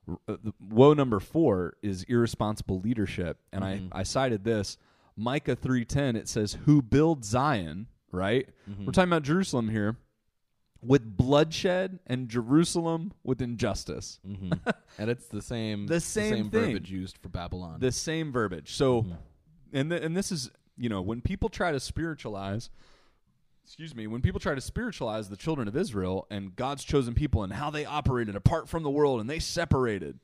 r- 0.06 0.18
uh, 0.28 0.36
the 0.44 0.54
woe 0.60 0.94
number 0.94 1.22
four 1.22 1.76
is 1.82 2.04
irresponsible 2.10 2.82
leadership, 2.82 3.38
and 3.54 3.64
Mhm. 3.64 3.88
I 3.94 4.00
I 4.02 4.04
cited 4.04 4.44
this 4.44 4.78
Micah 5.18 5.56
three 5.56 5.86
ten. 5.86 6.16
It 6.16 6.28
says, 6.28 6.54
"Who 6.66 6.82
builds 6.82 7.28
Zion?" 7.30 7.88
Right. 8.12 8.50
Mhm. 8.70 8.86
We're 8.86 8.92
talking 8.92 9.10
about 9.10 9.24
Jerusalem 9.24 9.70
here, 9.70 9.98
with 10.82 11.18
bloodshed 11.18 12.00
and 12.08 12.30
Jerusalem 12.30 13.12
with 13.24 13.42
injustice. 13.42 14.20
hmm 14.26 14.52
and 14.98 15.10
it's 15.10 15.28
the 15.28 15.42
same, 15.42 15.88
The 15.88 16.00
same 16.00 16.50
thing. 16.50 16.62
verbiage 16.62 16.92
used 16.92 17.18
for 17.18 17.30
Babylon. 17.30 17.80
The 17.80 17.92
same 17.92 18.32
verbiage. 18.32 18.74
So, 18.74 19.04
Mhm. 19.04 19.18
and 19.74 19.90
th- 19.90 20.02
and 20.04 20.16
this 20.16 20.32
is 20.32 20.52
you 20.78 20.90
know 20.90 21.02
when 21.02 21.22
people 21.22 21.50
try 21.50 21.72
to 21.72 21.80
spiritualize. 21.80 22.70
Excuse 23.64 23.96
me. 23.96 24.06
When 24.06 24.22
people 24.22 24.40
try 24.40 24.54
to 24.54 24.62
spiritualize 24.62 25.28
the 25.28 25.36
children 25.36 25.68
of 25.68 25.76
Israel 25.76 26.28
and 26.30 26.56
God's 26.56 26.84
chosen 26.84 27.16
people 27.16 27.42
and 27.44 27.52
how 27.52 27.72
they 27.72 27.84
operated 27.84 28.36
apart 28.36 28.70
from 28.70 28.84
the 28.84 28.92
world 28.92 29.20
and 29.20 29.28
they 29.28 29.40
separated, 29.40 30.20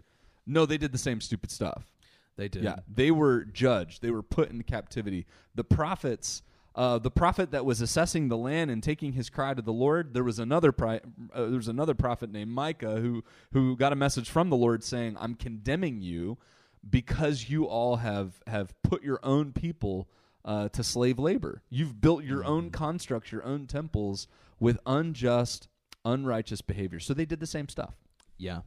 no, 0.46 0.68
they 0.68 0.78
did 0.78 0.92
the 0.92 1.00
same 1.00 1.20
stupid 1.20 1.50
stuff. 1.50 1.91
They 2.38 2.48
did. 2.48 2.64
Yeah, 2.64 2.78
they 2.88 3.12
were 3.12 3.44
judged. 3.46 4.02
They 4.02 4.12
were 4.12 4.24
put 4.24 4.50
into 4.50 4.64
captivity. 4.64 5.26
The 5.56 5.64
prophets, 5.64 6.42
uh, 6.76 6.98
the 7.00 7.12
prophet 7.12 7.52
that 7.52 7.66
was 7.66 7.82
assessing 7.82 8.30
the 8.30 8.38
land 8.38 8.72
and 8.72 8.82
taking 8.82 9.14
his 9.14 9.30
cry 9.30 9.54
to 9.54 9.62
the 9.62 9.74
Lord, 9.74 10.14
there 10.14 10.24
was 10.24 10.40
another 10.40 10.72
pri- 10.72 11.02
uh, 11.34 11.42
there 11.46 11.58
was 11.58 11.68
another 11.68 11.94
prophet 11.94 12.32
named 12.32 12.52
Micah 12.52 13.00
who 13.00 13.24
who 13.54 13.76
got 13.76 13.94
a 13.94 13.96
message 13.96 14.30
from 14.30 14.50
the 14.50 14.56
Lord 14.56 14.84
saying, 14.84 15.18
"I'm 15.20 15.36
condemning 15.36 16.02
you 16.02 16.38
because 16.88 17.50
you 17.50 17.66
all 17.66 17.98
have 17.98 18.42
have 18.48 18.74
put 18.82 19.04
your 19.04 19.20
own 19.24 19.54
people." 19.54 20.10
Uh, 20.44 20.68
to 20.70 20.84
slave 20.84 21.20
labor, 21.20 21.62
you've 21.70 22.02
built 22.02 22.24
your 22.24 22.44
own 22.44 22.72
constructs, 22.72 23.32
your 23.32 23.44
own 23.44 23.68
temples 23.68 24.28
with 24.60 24.80
unjust, 24.88 25.68
unrighteous 26.04 26.62
behavior. 26.62 27.00
So 27.00 27.14
they 27.14 27.26
did 27.26 27.40
the 27.40 27.46
same 27.46 27.70
stuff. 27.70 27.94
Yeah. 28.40 28.62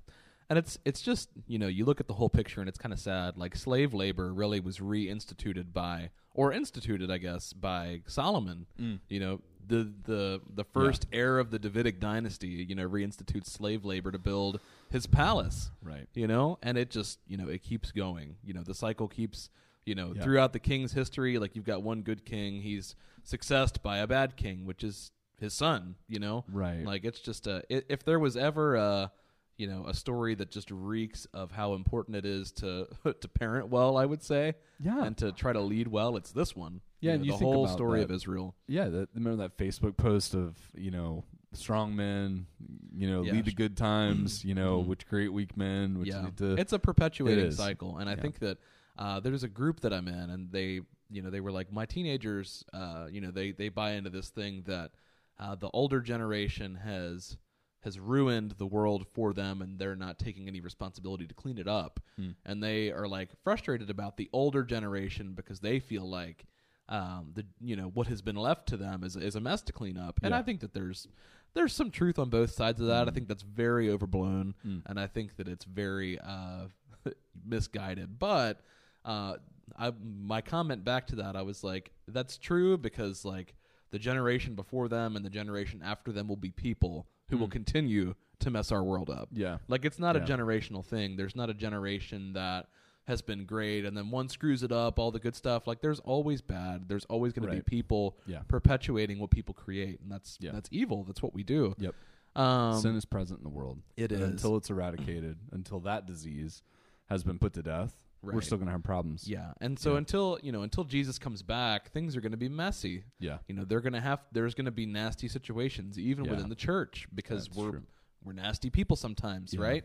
And 0.50 0.58
it's 0.58 0.78
it's 0.84 1.00
just, 1.00 1.30
you 1.46 1.58
know, 1.58 1.68
you 1.68 1.84
look 1.84 2.00
at 2.00 2.06
the 2.08 2.14
whole 2.14 2.28
picture 2.28 2.60
and 2.60 2.68
it's 2.68 2.78
kind 2.78 2.92
of 2.92 2.98
sad. 2.98 3.36
Like 3.36 3.56
slave 3.56 3.94
labor 3.94 4.32
really 4.32 4.60
was 4.60 4.78
reinstituted 4.78 5.72
by 5.72 6.10
or 6.34 6.52
instituted, 6.52 7.10
I 7.10 7.18
guess, 7.18 7.52
by 7.52 8.02
Solomon. 8.06 8.66
Mm. 8.80 9.00
You 9.08 9.20
know, 9.20 9.40
the 9.66 9.90
the 10.04 10.40
the 10.54 10.64
first 10.64 11.06
heir 11.12 11.38
of 11.38 11.50
the 11.50 11.58
Davidic 11.58 11.98
dynasty, 12.00 12.48
you 12.68 12.74
know, 12.74 12.88
reinstitutes 12.88 13.46
slave 13.46 13.84
labor 13.84 14.10
to 14.12 14.18
build 14.18 14.60
his 14.90 15.06
palace. 15.06 15.70
Right. 15.82 16.08
You 16.14 16.26
know, 16.26 16.58
and 16.62 16.76
it 16.76 16.90
just, 16.90 17.20
you 17.26 17.36
know, 17.36 17.48
it 17.48 17.62
keeps 17.62 17.90
going. 17.90 18.36
You 18.44 18.52
know, 18.54 18.62
the 18.62 18.74
cycle 18.74 19.08
keeps 19.08 19.48
you 19.86 19.94
know, 19.94 20.14
Yeah. 20.14 20.22
throughout 20.22 20.54
the 20.54 20.58
king's 20.58 20.94
history, 20.94 21.38
like 21.38 21.54
you've 21.54 21.66
got 21.66 21.82
one 21.82 22.00
good 22.00 22.24
king, 22.24 22.62
he's 22.62 22.96
successed 23.22 23.82
by 23.82 23.98
a 23.98 24.06
bad 24.06 24.34
king, 24.34 24.64
which 24.64 24.82
is 24.82 25.10
his 25.38 25.52
son, 25.52 25.96
you 26.08 26.18
know? 26.18 26.44
Right. 26.50 26.82
Like 26.84 27.04
it's 27.04 27.20
just 27.20 27.46
a 27.46 27.62
if 27.68 28.02
there 28.02 28.18
was 28.18 28.34
ever 28.36 28.76
a 28.76 29.12
you 29.56 29.66
know 29.66 29.84
a 29.86 29.94
story 29.94 30.34
that 30.34 30.50
just 30.50 30.70
reeks 30.70 31.26
of 31.32 31.50
how 31.52 31.74
important 31.74 32.16
it 32.16 32.24
is 32.26 32.50
to 32.52 32.88
to 33.20 33.28
parent 33.28 33.68
well, 33.68 33.96
I 33.96 34.04
would 34.06 34.22
say, 34.22 34.54
Yeah. 34.80 35.04
and 35.04 35.16
to 35.18 35.32
try 35.32 35.52
to 35.52 35.60
lead 35.60 35.88
well, 35.88 36.16
it's 36.16 36.32
this 36.32 36.54
one. 36.56 36.80
Yeah, 37.00 37.10
You 37.12 37.16
and 37.16 37.26
you 37.26 37.32
the 37.32 37.38
whole 37.38 37.66
story 37.66 38.00
that. 38.00 38.04
of 38.06 38.10
Israel. 38.10 38.54
Yeah, 38.66 38.88
that, 38.88 39.08
remember 39.14 39.36
that 39.42 39.58
Facebook 39.58 39.96
post 39.96 40.34
of 40.34 40.56
you 40.74 40.90
know 40.90 41.24
strong 41.52 41.94
men, 41.94 42.46
you 42.92 43.08
know, 43.08 43.22
Yeah. 43.22 43.34
lead 43.34 43.44
to 43.44 43.54
good 43.54 43.76
times, 43.76 44.44
you 44.48 44.54
know, 44.54 44.82
Mhm. 44.82 44.86
which 44.86 45.06
create 45.06 45.32
weak 45.32 45.56
men, 45.56 45.98
which 46.00 46.08
yeah, 46.08 46.24
lead 46.24 46.36
to 46.38 46.54
it's 46.56 46.72
a 46.72 46.78
perpetuating 46.78 47.46
It 47.46 47.52
cycle, 47.52 47.98
and 47.98 48.08
I 48.10 48.14
Yeah. 48.14 48.22
think 48.22 48.38
that 48.40 48.58
uh, 48.98 49.20
there's 49.20 49.42
a 49.44 49.48
group 49.48 49.80
that 49.80 49.92
I'm 49.92 50.06
in, 50.08 50.30
and 50.30 50.50
they, 50.52 50.80
you 51.10 51.20
know, 51.22 51.28
they 51.30 51.40
were 51.40 51.50
like 51.52 51.72
my 51.72 51.84
teenagers. 51.86 52.64
Uh, 52.72 53.06
you 53.10 53.20
know, 53.20 53.30
they 53.30 53.50
they 53.52 53.68
buy 53.68 53.92
into 53.92 54.08
this 54.10 54.30
thing 54.30 54.62
that 54.66 54.92
uh, 55.38 55.54
the 55.56 55.68
older 55.70 56.00
generation 56.00 56.76
has 56.76 57.36
has 57.84 57.98
ruined 58.00 58.52
the 58.58 58.66
world 58.66 59.06
for 59.12 59.32
them, 59.32 59.62
and 59.62 59.78
they're 59.78 59.96
not 59.96 60.18
taking 60.18 60.48
any 60.48 60.60
responsibility 60.60 61.26
to 61.26 61.34
clean 61.34 61.58
it 61.58 61.68
up, 61.68 62.00
Hmm. 62.16 62.30
and 62.44 62.62
they 62.62 62.90
are 62.90 63.06
like 63.08 63.30
frustrated 63.42 63.88
about 63.90 64.16
the 64.16 64.28
older 64.32 64.62
generation 64.64 65.32
because 65.34 65.60
they 65.60 65.78
feel 65.80 66.08
like. 66.08 66.46
Um, 66.86 67.30
the 67.32 67.46
you 67.62 67.76
know 67.76 67.88
what 67.88 68.08
has 68.08 68.20
been 68.20 68.36
left 68.36 68.68
to 68.68 68.76
them 68.76 69.04
is 69.04 69.16
is 69.16 69.36
a 69.36 69.40
mess 69.40 69.62
to 69.62 69.72
clean 69.72 69.96
up, 69.96 70.20
and 70.22 70.32
Yeah. 70.32 70.38
I 70.40 70.42
think 70.42 70.60
that 70.60 70.74
there's 70.74 71.08
there's 71.54 71.72
some 71.72 71.90
truth 71.90 72.18
on 72.18 72.28
both 72.28 72.50
sides 72.50 72.78
of 72.78 72.88
that. 72.88 73.08
I 73.08 73.10
Mm. 73.10 73.14
think 73.14 73.28
that's 73.28 73.42
very 73.42 73.88
overblown 73.88 74.54
Mm. 74.66 74.82
and 74.84 75.00
I 75.00 75.06
think 75.06 75.36
that 75.36 75.48
it's 75.48 75.64
very 75.64 76.18
uh, 76.18 76.66
misguided. 77.44 78.18
But 78.18 78.60
uh, 79.04 79.36
I, 79.78 79.92
my 80.02 80.40
comment 80.40 80.84
back 80.84 81.06
to 81.08 81.16
that, 81.16 81.36
I 81.36 81.42
was 81.42 81.64
like, 81.64 81.92
that's 82.08 82.36
true 82.38 82.76
because 82.76 83.24
like 83.24 83.54
the 83.90 83.98
generation 83.98 84.54
before 84.54 84.88
them 84.88 85.16
and 85.16 85.24
the 85.24 85.30
generation 85.30 85.80
after 85.82 86.12
them 86.12 86.28
will 86.28 86.36
be 86.36 86.50
people 86.50 87.06
who 87.30 87.38
will 87.38 87.48
Mm. 87.48 87.52
continue 87.52 88.14
to 88.40 88.50
mess 88.50 88.70
our 88.72 88.82
world 88.84 89.08
up. 89.10 89.28
yeah. 89.32 89.58
Like 89.68 89.84
it's 89.84 89.98
not 89.98 90.16
Yeah. 90.16 90.22
a 90.22 90.26
generational 90.26 90.84
thing. 90.84 91.16
There's 91.16 91.34
not 91.36 91.48
a 91.50 91.54
generation 91.54 92.32
that 92.34 92.68
has 93.06 93.20
been 93.22 93.44
great 93.44 93.84
and 93.84 93.96
then 93.96 94.10
one 94.10 94.28
screws 94.28 94.62
it 94.62 94.72
up, 94.72 94.98
all 94.98 95.10
the 95.10 95.18
good 95.20 95.34
stuff. 95.36 95.66
Like 95.66 95.80
there's 95.80 96.00
always 96.00 96.40
bad. 96.42 96.88
There's 96.88 97.04
always 97.06 97.32
going 97.32 97.48
to 97.48 97.54
be 97.54 97.62
people 97.62 98.18
Yeah. 98.26 98.42
perpetuating 98.48 99.18
what 99.18 99.30
people 99.30 99.54
create, 99.54 100.00
and 100.00 100.10
that's 100.10 100.38
Yeah. 100.40 100.52
that's 100.52 100.68
evil. 100.72 101.04
That's 101.04 101.22
what 101.22 101.34
we 101.34 101.42
do. 101.42 101.74
Yep. 101.78 101.94
Um, 102.36 102.80
Sin 102.80 102.96
is 102.96 103.04
present 103.04 103.38
in 103.38 103.44
the 103.44 103.50
world. 103.50 103.80
it 103.96 104.10
is. 104.10 104.20
until 104.20 104.56
it's 104.56 104.68
eradicated, 104.68 105.38
until 105.52 105.80
that 105.80 106.06
disease 106.06 106.62
has 107.06 107.22
been 107.22 107.38
put 107.38 107.52
to 107.54 107.62
death, 107.62 107.96
we're 108.32 108.40
still 108.40 108.56
going 108.58 108.66
to 108.66 108.72
have 108.72 108.82
problems. 108.82 109.28
Yeah, 109.28 109.52
and 109.60 109.78
so 109.78 109.92
Yeah. 109.92 109.98
until 109.98 110.38
you 110.42 110.52
know 110.52 110.62
until 110.62 110.84
Jesus 110.84 111.18
comes 111.18 111.42
back, 111.42 111.90
things 111.90 112.16
are 112.16 112.20
going 112.20 112.32
to 112.32 112.38
be 112.38 112.48
messy. 112.48 113.04
Yeah. 113.18 113.38
You 113.48 113.54
know, 113.54 113.64
they're 113.64 113.80
going 113.80 113.92
to 113.92 114.00
have 114.00 114.20
there's 114.32 114.54
going 114.54 114.64
to 114.66 114.70
be 114.70 114.86
nasty 114.86 115.28
situations 115.28 115.98
even 115.98 116.24
Yeah. 116.24 116.30
within 116.32 116.48
the 116.48 116.54
church 116.54 117.06
because 117.14 117.46
That's 117.46 117.56
we're 117.58 117.70
true. 117.72 117.82
we're 118.24 118.32
nasty 118.32 118.70
people 118.70 118.96
sometimes, 118.96 119.52
Yeah. 119.52 119.60
right? 119.60 119.84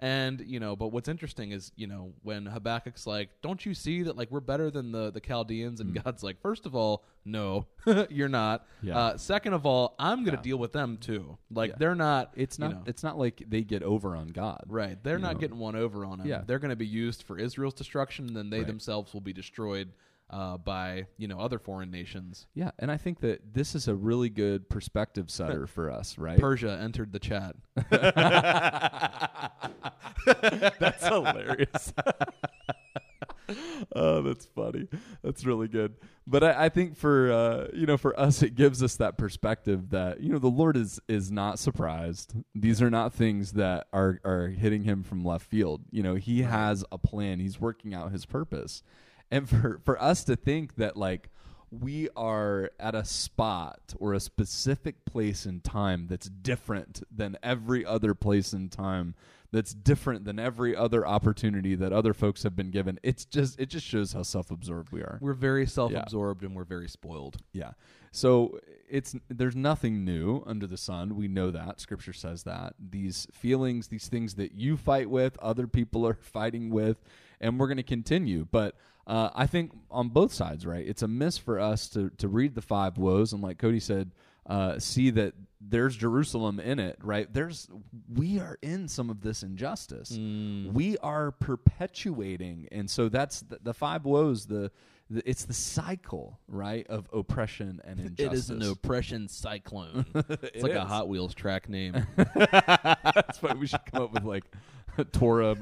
And 0.00 0.40
you 0.46 0.60
know, 0.60 0.76
but 0.76 0.88
what's 0.88 1.08
interesting 1.08 1.50
is 1.50 1.72
you 1.74 1.88
know 1.88 2.12
when 2.22 2.46
Habakkuk's 2.46 3.04
like, 3.06 3.30
"Don't 3.42 3.66
you 3.66 3.74
see 3.74 4.04
that 4.04 4.16
like 4.16 4.30
we're 4.30 4.38
better 4.40 4.70
than 4.70 4.92
the 4.92 5.10
the 5.10 5.18
Chaldeans?" 5.20 5.80
and 5.80 5.92
Mm. 5.94 6.04
God's 6.04 6.22
like, 6.22 6.40
first 6.40 6.66
of 6.66 6.76
all, 6.76 7.04
no, 7.24 7.66
you're 8.08 8.28
not. 8.28 8.64
Yeah. 8.80 8.96
Uh, 8.96 9.16
second 9.16 9.54
of 9.54 9.66
all, 9.66 9.96
I'm 9.98 10.18
going 10.24 10.36
to 10.36 10.38
Yeah. 10.38 10.42
deal 10.42 10.58
with 10.58 10.72
them 10.72 10.98
too. 10.98 11.36
Like 11.50 11.70
Yeah. 11.70 11.76
they're 11.78 11.94
not. 11.96 12.32
It's 12.36 12.58
you 12.60 12.66
not 12.66 12.74
know, 12.74 12.82
it's 12.86 13.02
not 13.02 13.18
like 13.18 13.42
they 13.48 13.62
get 13.62 13.82
over 13.82 14.14
on 14.14 14.28
God. 14.28 14.62
Right. 14.68 15.02
They're 15.02 15.18
not 15.18 15.34
know. 15.34 15.40
getting 15.40 15.58
one 15.58 15.74
over 15.74 16.04
on 16.04 16.18
them. 16.18 16.28
Yeah. 16.28 16.42
They're 16.46 16.60
going 16.60 16.70
to 16.70 16.76
be 16.76 16.86
used 16.86 17.24
for 17.24 17.36
Israel's 17.36 17.74
destruction, 17.74 18.28
and 18.28 18.36
then 18.36 18.50
they 18.50 18.58
Right. 18.58 18.66
themselves 18.68 19.12
will 19.12 19.20
be 19.20 19.32
destroyed 19.32 19.92
uh, 20.30 20.58
by 20.58 21.06
you 21.16 21.28
know 21.28 21.38
other 21.38 21.58
foreign 21.58 21.90
nations. 21.90 22.46
Yeah, 22.54 22.70
and 22.78 22.90
I 22.90 22.96
think 22.96 23.20
that 23.20 23.54
this 23.54 23.74
is 23.74 23.88
a 23.88 23.94
really 23.94 24.28
good 24.28 24.68
perspective 24.68 25.30
setter 25.30 25.66
for 25.66 25.90
us, 25.90 26.18
right? 26.18 26.38
Persia 26.38 26.78
entered 26.80 27.12
the 27.12 27.18
chat. 27.18 27.56
that's 30.78 31.06
hilarious. 31.06 31.92
oh, 33.96 34.22
that's 34.22 34.46
funny. 34.46 34.88
That's 35.22 35.44
really 35.44 35.68
good. 35.68 35.94
But 36.26 36.44
I, 36.44 36.66
I 36.66 36.68
think 36.68 36.96
for 36.96 37.32
uh, 37.32 37.68
you 37.72 37.86
know 37.86 37.96
for 37.96 38.18
us, 38.18 38.42
it 38.42 38.54
gives 38.54 38.82
us 38.82 38.96
that 38.96 39.16
perspective 39.16 39.90
that 39.90 40.20
you 40.20 40.30
know 40.30 40.38
the 40.38 40.48
Lord 40.48 40.76
is 40.76 41.00
is 41.08 41.30
not 41.30 41.58
surprised. 41.58 42.34
These 42.54 42.82
are 42.82 42.90
not 42.90 43.14
things 43.14 43.52
that 43.52 43.86
are 43.92 44.20
are 44.24 44.48
hitting 44.48 44.84
him 44.84 45.02
from 45.02 45.24
left 45.24 45.46
field. 45.46 45.82
You 45.90 46.02
know, 46.02 46.14
he 46.16 46.42
has 46.42 46.84
a 46.92 46.98
plan. 46.98 47.40
He's 47.40 47.60
working 47.60 47.94
out 47.94 48.12
his 48.12 48.26
purpose, 48.26 48.82
and 49.30 49.48
for 49.48 49.80
for 49.84 50.00
us 50.00 50.24
to 50.24 50.36
think 50.36 50.76
that 50.76 50.96
like 50.96 51.30
we 51.70 52.08
are 52.16 52.70
at 52.80 52.94
a 52.94 53.04
spot 53.04 53.94
or 53.98 54.14
a 54.14 54.20
specific 54.20 55.04
place 55.04 55.44
in 55.44 55.60
time 55.60 56.06
that's 56.08 56.28
different 56.28 57.02
than 57.14 57.36
every 57.42 57.84
other 57.84 58.14
place 58.14 58.52
in 58.52 58.68
time 58.70 59.14
that's 59.50 59.72
different 59.72 60.24
than 60.24 60.38
every 60.38 60.76
other 60.76 61.06
opportunity 61.06 61.74
that 61.74 61.92
other 61.92 62.14
folks 62.14 62.42
have 62.42 62.56
been 62.56 62.70
given 62.70 62.98
it's 63.02 63.24
just 63.24 63.58
it 63.60 63.66
just 63.68 63.86
shows 63.86 64.12
how 64.12 64.22
self-absorbed 64.22 64.92
we 64.92 65.00
are. 65.00 65.18
We're 65.20 65.34
very 65.34 65.66
self-absorbed 65.66 66.42
and 66.42 66.54
we're 66.54 66.64
very 66.64 66.88
spoiled. 66.88 67.36
yeah. 67.52 67.72
So 68.10 68.58
it's 68.88 69.14
there's 69.28 69.54
nothing 69.54 70.04
new 70.04 70.42
under 70.46 70.66
the 70.66 70.78
sun. 70.78 71.14
We 71.14 71.28
know 71.28 71.50
that. 71.50 71.78
Scripture 71.78 72.14
says 72.14 72.44
that. 72.44 72.74
These 72.78 73.26
feelings 73.32 73.88
these 73.88 74.08
things 74.08 74.34
that 74.36 74.52
you 74.52 74.78
fight 74.78 75.10
with 75.10 75.38
other 75.38 75.66
people 75.66 76.06
are 76.06 76.14
fighting 76.20 76.70
with 76.70 77.02
and 77.40 77.58
we're 77.60 77.66
going 77.66 77.76
to 77.76 77.82
continue. 77.82 78.46
But 78.50 78.76
uh, 79.08 79.30
I 79.34 79.46
think 79.46 79.72
on 79.90 80.10
both 80.10 80.32
sides, 80.32 80.66
right? 80.66 80.86
It's 80.86 81.02
a 81.02 81.08
miss 81.08 81.38
for 81.38 81.58
us 81.58 81.88
to 81.90 82.10
to 82.18 82.28
read 82.28 82.54
the 82.54 82.62
five 82.62 82.98
woes 82.98 83.32
and, 83.32 83.42
like 83.42 83.58
Cody 83.58 83.80
said, 83.80 84.12
uh, 84.46 84.78
see 84.78 85.10
that 85.10 85.34
there's 85.60 85.96
Jerusalem 85.96 86.60
in 86.60 86.78
it, 86.78 86.98
right? 87.02 87.32
There's 87.32 87.68
we 88.14 88.38
are 88.38 88.58
in 88.62 88.86
some 88.86 89.10
of 89.10 89.22
this 89.22 89.42
injustice. 89.42 90.12
Mm. 90.12 90.72
We 90.72 90.98
are 90.98 91.32
perpetuating, 91.32 92.68
and 92.70 92.88
so 92.88 93.08
that's 93.08 93.40
the, 93.40 93.58
the 93.62 93.74
five 93.74 94.04
woes. 94.04 94.46
The, 94.46 94.70
the 95.10 95.28
it's 95.28 95.44
the 95.44 95.54
cycle, 95.54 96.38
right, 96.46 96.86
of 96.88 97.08
oppression 97.12 97.80
and 97.84 97.98
injustice. 97.98 98.18
It 98.26 98.32
is 98.34 98.50
an 98.50 98.62
oppression 98.62 99.26
cyclone. 99.28 100.04
it's 100.14 100.56
It 100.56 100.62
like 100.62 100.72
a. 100.72 100.84
Hot 100.84 101.08
Wheels 101.08 101.34
track 101.34 101.68
name. 101.68 102.06
That's 102.16 103.42
why 103.42 103.54
we 103.54 103.66
should 103.66 103.84
come 103.92 104.02
up 104.02 104.12
with 104.12 104.24
like 104.24 104.44
Torah 105.12 105.56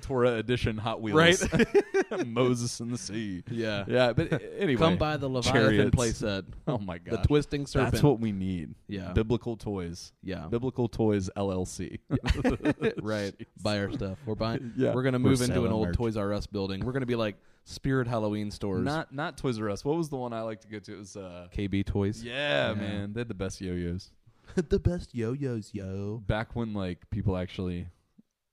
Torah 0.00 0.34
edition 0.34 0.76
Hot 0.78 1.00
Wheels, 1.00 1.16
right? 1.52 2.26
Moses 2.26 2.80
in 2.80 2.90
the 2.90 2.98
sea. 2.98 3.42
yeah. 3.50 3.84
Yeah, 3.86 4.12
but 4.12 4.40
anyway, 4.58 4.78
Come 4.80 4.96
by 4.96 5.16
the 5.16 5.28
Leviathan 5.28 5.62
chariots. 5.62 5.96
playset. 5.96 6.44
Oh 6.66 6.78
my 6.78 6.98
god, 6.98 7.22
The 7.22 7.26
twisting 7.26 7.66
serpent. 7.66 7.92
that's 7.92 8.02
what 8.02 8.20
we 8.20 8.32
need. 8.32 8.74
Yeah. 8.88 9.12
Biblical 9.12 9.56
toys, 9.56 10.12
yeah. 10.22 10.46
Biblical 10.46 10.88
Toys 10.88 11.28
LLC. 11.36 11.98
right. 13.02 13.34
Buy 13.62 13.78
our 13.78 13.92
stuff. 13.92 14.18
We're 14.26 14.34
buying. 14.34 14.72
Yeah. 14.76 14.94
We're 14.94 15.02
gonna 15.02 15.18
We're 15.18 15.30
move 15.30 15.42
into 15.42 15.64
an 15.64 15.72
old 15.72 15.88
merch. 15.88 15.96
Toys 15.96 16.16
R 16.16 16.32
Us 16.32 16.46
building. 16.46 16.84
We're 16.84 16.92
gonna 16.92 17.06
be 17.06 17.16
like 17.16 17.36
Spirit 17.64 18.06
Halloween 18.08 18.50
stores. 18.50 18.84
Not 18.84 19.14
not 19.14 19.36
Toys 19.38 19.60
R 19.60 19.70
Us. 19.70 19.84
What 19.84 19.96
was 19.96 20.08
the 20.08 20.16
one 20.16 20.32
I 20.32 20.42
like 20.42 20.60
to 20.62 20.68
go 20.68 20.78
to? 20.78 20.94
It 20.94 20.98
was 20.98 21.16
uh, 21.16 21.48
KB 21.54 21.84
Toys. 21.84 22.22
yeah, 22.22 22.68
Yeah. 22.70 22.74
man, 22.74 23.12
they 23.12 23.20
had 23.20 23.28
the 23.28 23.34
best 23.34 23.60
yo-yos 23.60 24.10
the 24.68 24.78
best 24.78 25.14
yo-yos, 25.14 25.70
yo. 25.72 26.22
back 26.26 26.54
when 26.54 26.74
like 26.74 27.08
people 27.10 27.36
actually, 27.38 27.86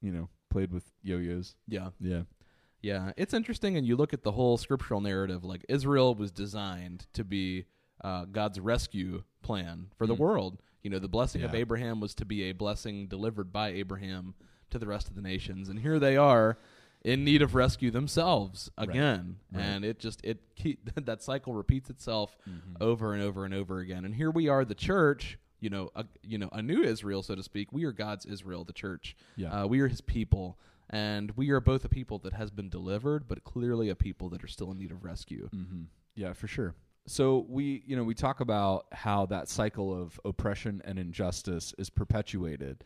you 0.01 0.11
know, 0.11 0.29
played 0.49 0.71
with 0.71 0.91
yo-yos. 1.03 1.55
Yeah. 1.67 1.89
Yeah, 1.99 2.23
Yeah, 2.81 3.11
it's 3.17 3.33
interesting, 3.33 3.75
and 3.77 3.85
you 3.85 3.95
look 3.95 4.13
at 4.13 4.23
the 4.23 4.31
whole 4.31 4.57
scriptural 4.57 5.01
narrative. 5.01 5.43
Like 5.43 5.65
Israel 5.69 6.15
was 6.15 6.31
designed 6.31 7.07
to 7.13 7.23
be 7.23 7.65
uh, 8.01 8.25
God's 8.25 8.59
rescue 8.59 9.23
plan 9.41 9.87
for 9.97 10.07
the 10.07 10.15
Mm. 10.15 10.19
world. 10.19 10.61
You 10.83 10.89
know, 10.89 10.99
the 10.99 11.09
blessing 11.09 11.43
of 11.43 11.53
Abraham 11.53 11.99
was 11.99 12.15
to 12.15 12.25
be 12.25 12.43
a 12.43 12.53
blessing 12.53 13.07
delivered 13.07 13.51
by 13.51 13.69
Abraham 13.69 14.33
to 14.69 14.79
the 14.79 14.87
rest 14.87 15.09
of 15.09 15.15
the 15.15 15.21
nations, 15.21 15.67
and 15.67 15.79
here 15.79 15.99
they 15.99 16.15
are 16.15 16.57
in 17.03 17.25
need 17.25 17.41
of 17.41 17.55
rescue 17.55 17.91
themselves 17.91 18.69
again. 18.77 19.39
Right. 19.51 19.61
And 19.61 19.83
it 19.85 19.99
just 19.99 20.23
it 20.23 20.39
keep, 20.55 20.89
that 20.95 21.21
cycle 21.21 21.53
repeats 21.53 21.89
itself 21.89 22.37
Mhm. 22.49 22.77
over 22.81 23.13
and 23.13 23.21
over 23.21 23.43
and 23.43 23.53
over 23.53 23.79
again. 23.79 24.05
And 24.05 24.15
here 24.15 24.31
we 24.31 24.47
are, 24.47 24.63
the 24.63 24.75
church. 24.75 25.37
You 25.59 25.69
know, 25.69 25.89
a, 25.95 26.05
you 26.23 26.37
know, 26.37 26.49
a 26.51 26.61
new 26.61 26.81
Israel, 26.83 27.21
so 27.23 27.35
to 27.35 27.43
speak. 27.43 27.71
We 27.73 27.83
are 27.85 27.91
God's 27.91 28.25
Israel, 28.25 28.63
the 28.63 28.73
church. 28.73 29.15
yeah. 29.35 29.63
Uh, 29.63 29.67
we 29.67 29.79
are 29.81 29.87
his 29.87 30.01
people, 30.01 30.57
and 30.89 31.31
we 31.35 31.49
are 31.49 31.59
both 31.59 31.83
a 31.85 31.89
people 31.89 32.17
that 32.19 32.33
has 32.33 32.49
been 32.51 32.69
delivered, 32.69 33.27
but 33.27 33.43
clearly 33.43 33.89
a 33.89 33.95
people 33.95 34.29
that 34.29 34.43
are 34.43 34.47
still 34.47 34.71
in 34.71 34.77
need 34.79 34.91
of 34.91 35.03
rescue. 35.03 35.49
Mm-hmm. 35.53 35.83
Yeah, 36.15 36.33
for 36.33 36.47
sure. 36.47 36.75
So 37.07 37.45
we, 37.49 37.83
you 37.87 37.95
know, 37.95 38.03
we 38.03 38.13
talk 38.13 38.39
about 38.39 38.85
how 38.91 39.25
that 39.27 39.49
cycle 39.49 39.99
of 39.99 40.19
oppression 40.25 40.81
and 40.85 40.99
injustice 40.99 41.73
is 41.77 41.89
perpetuated, 41.89 42.83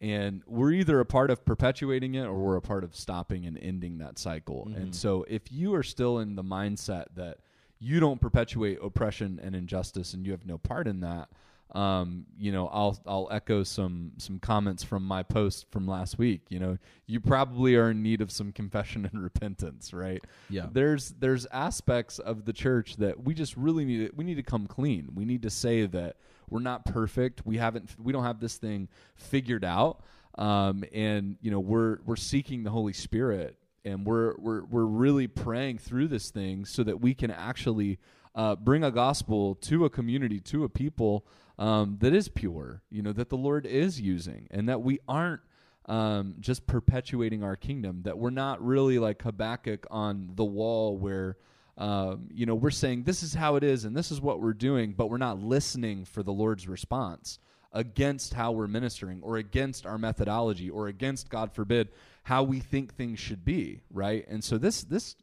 and 0.00 0.42
we're 0.46 0.72
either 0.72 1.00
a 1.00 1.06
part 1.06 1.30
of 1.30 1.44
perpetuating 1.44 2.14
it 2.14 2.24
or 2.24 2.34
we're 2.34 2.56
a 2.56 2.60
part 2.62 2.84
of 2.84 2.94
stopping 2.96 3.46
and 3.46 3.58
ending 3.58 3.98
that 3.98 4.18
cycle. 4.18 4.66
Mhm. 4.70 4.76
And 4.76 4.94
so, 4.94 5.24
if 5.28 5.50
you 5.52 5.74
are 5.74 5.82
still 5.82 6.18
in 6.18 6.36
the 6.36 6.42
mindset 6.44 7.06
that 7.16 7.38
you 7.78 8.00
don't 8.00 8.20
perpetuate 8.20 8.78
oppression 8.82 9.38
and 9.42 9.54
injustice 9.54 10.14
and 10.14 10.24
you 10.24 10.32
have 10.32 10.46
no 10.46 10.56
part 10.58 10.86
in 10.88 11.00
that, 11.00 11.28
um, 11.74 12.26
you 12.38 12.52
know, 12.52 12.68
I'll 12.68 12.98
I'll 13.06 13.28
echo 13.30 13.62
some 13.62 14.12
some 14.18 14.38
comments 14.38 14.82
from 14.82 15.02
my 15.02 15.22
post 15.22 15.66
from 15.70 15.86
last 15.86 16.18
week. 16.18 16.42
You 16.48 16.60
know, 16.60 16.78
you 17.06 17.20
probably 17.20 17.74
are 17.74 17.90
in 17.90 18.02
need 18.02 18.20
of 18.20 18.30
some 18.30 18.52
confession 18.52 19.04
and 19.12 19.22
repentance, 19.22 19.92
right? 19.92 20.22
Yeah. 20.48 20.66
there's 20.70 21.10
there's 21.18 21.46
aspects 21.46 22.18
of 22.18 22.44
the 22.44 22.52
church 22.52 22.96
that 22.96 23.22
we 23.22 23.34
just 23.34 23.56
really 23.56 23.84
need 23.84 24.08
to, 24.08 24.16
we 24.16 24.24
need 24.24 24.36
to 24.36 24.42
come 24.42 24.66
clean. 24.66 25.10
We 25.14 25.24
need 25.24 25.42
to 25.42 25.50
say 25.50 25.86
that 25.86 26.16
we're 26.48 26.60
not 26.60 26.84
perfect. 26.84 27.44
We 27.44 27.56
haven't 27.56 27.90
we 27.98 28.12
don't 28.12 28.24
have 28.24 28.40
this 28.40 28.56
thing 28.56 28.88
figured 29.16 29.64
out. 29.64 30.02
Um, 30.38 30.84
and 30.92 31.36
you 31.40 31.50
know 31.50 31.60
we're 31.60 31.98
we're 32.04 32.16
seeking 32.16 32.62
the 32.62 32.70
Holy 32.70 32.92
Spirit 32.92 33.56
and 33.84 34.04
we're 34.04 34.34
we're 34.38 34.64
we're 34.64 34.84
really 34.84 35.26
praying 35.26 35.78
through 35.78 36.08
this 36.08 36.30
thing 36.30 36.64
so 36.64 36.82
that 36.82 37.00
we 37.00 37.14
can 37.14 37.30
actually 37.30 37.98
uh, 38.34 38.54
bring 38.54 38.84
a 38.84 38.90
gospel 38.90 39.54
to 39.54 39.84
a 39.84 39.90
community 39.90 40.40
to 40.40 40.64
a 40.64 40.68
people 40.68 41.24
um, 41.58 41.96
that 42.00 42.14
is 42.14 42.28
pure, 42.28 42.82
you 42.90 43.02
know, 43.02 43.12
that 43.12 43.28
the 43.28 43.36
Lord 43.36 43.66
is 43.66 44.00
using, 44.00 44.46
and 44.50 44.68
that 44.68 44.82
we 44.82 44.98
aren't 45.08 45.40
um, 45.86 46.36
just 46.40 46.66
perpetuating 46.66 47.42
our 47.42 47.56
kingdom, 47.56 48.02
that 48.02 48.18
we're 48.18 48.30
not 48.30 48.64
really 48.64 48.98
like 48.98 49.22
Habakkuk 49.22 49.86
on 49.90 50.30
the 50.34 50.44
wall 50.44 50.96
where. 50.96 51.36
Um, 51.78 52.28
you 52.32 52.46
know, 52.46 52.54
we're 52.54 52.70
saying 52.70 53.02
this 53.02 53.22
is 53.22 53.34
how 53.34 53.56
it 53.56 53.62
is 53.62 53.84
and 53.84 53.94
this 53.94 54.10
is 54.10 54.18
what 54.18 54.40
we're 54.40 54.54
doing, 54.54 54.94
but 54.94 55.10
we're 55.10 55.18
not 55.18 55.40
listening 55.40 56.06
for 56.06 56.22
the 56.22 56.32
Lord's 56.32 56.66
response 56.66 57.38
against 57.76 58.32
how 58.32 58.52
we're 58.52 58.66
ministering 58.66 59.20
or 59.22 59.36
against 59.36 59.84
our 59.84 59.98
methodology 59.98 60.70
or 60.70 60.88
against, 60.88 61.28
God 61.28 61.52
forbid, 61.52 61.88
how 62.22 62.42
we 62.42 62.58
think 62.58 62.94
things 62.94 63.20
should 63.20 63.44
be, 63.44 63.82
right? 63.90 64.26
And 64.28 64.42
so 64.42 64.56
this 64.56 64.82
this 64.84 65.14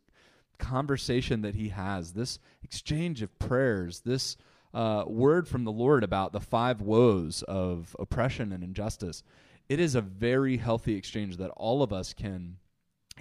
conversation 0.60 1.42
that 1.42 1.56
he 1.56 1.70
has, 1.70 2.14
this 2.14 2.40
exchange 2.64 3.22
of 3.22 3.38
prayers, 3.40 4.02
this 4.02 4.38
uh, 4.74 5.04
word 5.08 5.48
from 5.48 5.64
the 5.64 5.72
Lord 5.72 6.04
about 6.04 6.34
the 6.34 6.40
five 6.40 6.82
woes 6.82 7.44
of 7.44 7.96
oppression 8.00 8.52
and 8.52 8.64
injustice, 8.64 9.24
it 9.70 9.80
is 9.80 9.96
a 9.96 10.02
very 10.02 10.58
healthy 10.58 10.96
exchange 10.96 11.38
that 11.38 11.50
all 11.52 11.84
of 11.84 11.94
us 11.94 12.14
can 12.14 12.58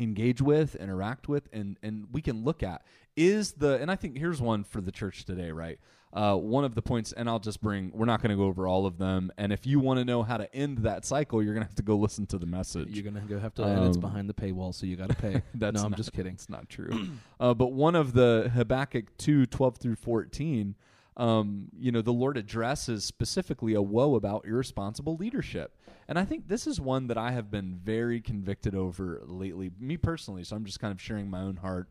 engage 0.01 0.41
with, 0.41 0.75
interact 0.77 1.29
with, 1.29 1.49
and 1.53 1.79
and 1.83 2.07
we 2.13 2.23
can 2.23 2.45
look 2.45 2.63
at 2.63 2.83
is 3.17 3.53
the 3.53 3.75
and 3.81 3.91
I 3.91 3.97
think 3.97 4.17
here's 4.17 4.41
one 4.41 4.65
for 4.65 4.81
the 4.81 4.91
church 4.93 5.25
today, 5.25 5.51
right? 5.53 5.79
Uh, 6.15 6.37
one 6.37 6.63
of 6.63 6.75
the 6.75 6.83
points, 6.83 7.13
and 7.13 7.27
I'll 7.27 7.39
just 7.39 7.63
bring. 7.63 7.91
We're 7.95 8.05
not 8.05 8.21
going 8.21 8.31
to 8.33 8.37
go 8.37 8.45
over 8.45 8.67
all 8.67 8.85
of 8.85 8.99
them. 8.99 9.33
And 9.39 9.51
if 9.51 9.67
you 9.67 9.81
want 9.81 9.99
to 9.99 10.05
know 10.05 10.23
how 10.23 10.37
to 10.37 10.55
end 10.55 10.79
that 10.79 11.07
cycle, 11.07 11.43
you're 11.43 11.55
going 11.55 11.65
to 11.65 11.69
have 11.69 11.75
to 11.77 11.83
go 11.83 11.97
listen 11.97 12.27
to 12.27 12.39
the 12.39 12.45
message. 12.45 12.91
You're 12.91 13.11
gonna 13.11 13.25
go 13.27 13.39
have 13.39 13.55
to, 13.55 13.63
and 13.63 13.87
it's 13.87 13.97
Um, 13.97 14.03
behind 14.03 14.29
the 14.29 14.35
paywall, 14.35 14.75
so 14.75 14.85
you 14.85 14.97
got 14.97 15.09
to 15.09 15.15
pay. 15.15 15.43
That's 15.55 15.77
no, 15.79 15.85
I'm 15.85 15.93
not- 15.93 15.97
just 15.97 16.13
kidding. 16.13 16.35
It's 16.35 16.51
not 16.51 16.69
true. 16.69 16.91
uh, 17.41 17.55
but 17.55 17.73
one 17.73 17.95
of 17.95 18.13
the 18.13 18.51
Habakkuk 18.55 19.17
2, 19.17 19.47
12 19.47 19.77
through 19.79 19.97
14, 19.97 20.75
um, 21.17 21.69
you 21.79 21.93
know, 21.93 22.03
the 22.03 22.13
Lord 22.13 22.37
addresses 22.37 23.05
specifically 23.05 23.75
a 23.75 23.83
woe 23.83 24.15
about 24.15 24.47
irresponsible 24.47 25.17
leadership. 25.17 25.77
And 26.09 26.19
I 26.19 26.25
think 26.25 26.49
this 26.49 26.67
is 26.67 26.81
one 26.81 27.07
that 27.09 27.19
I 27.19 27.33
have 27.33 27.51
been 27.51 27.79
very 27.83 28.21
convicted 28.21 28.75
over 28.75 29.23
lately, 29.25 29.71
me 29.79 29.97
personally. 29.97 30.45
So 30.45 30.57
I'm 30.57 30.65
just 30.65 30.81
kind 30.81 30.93
of 30.93 31.01
sharing 31.01 31.31
my 31.31 31.41
own 31.41 31.57
heart. 31.57 31.89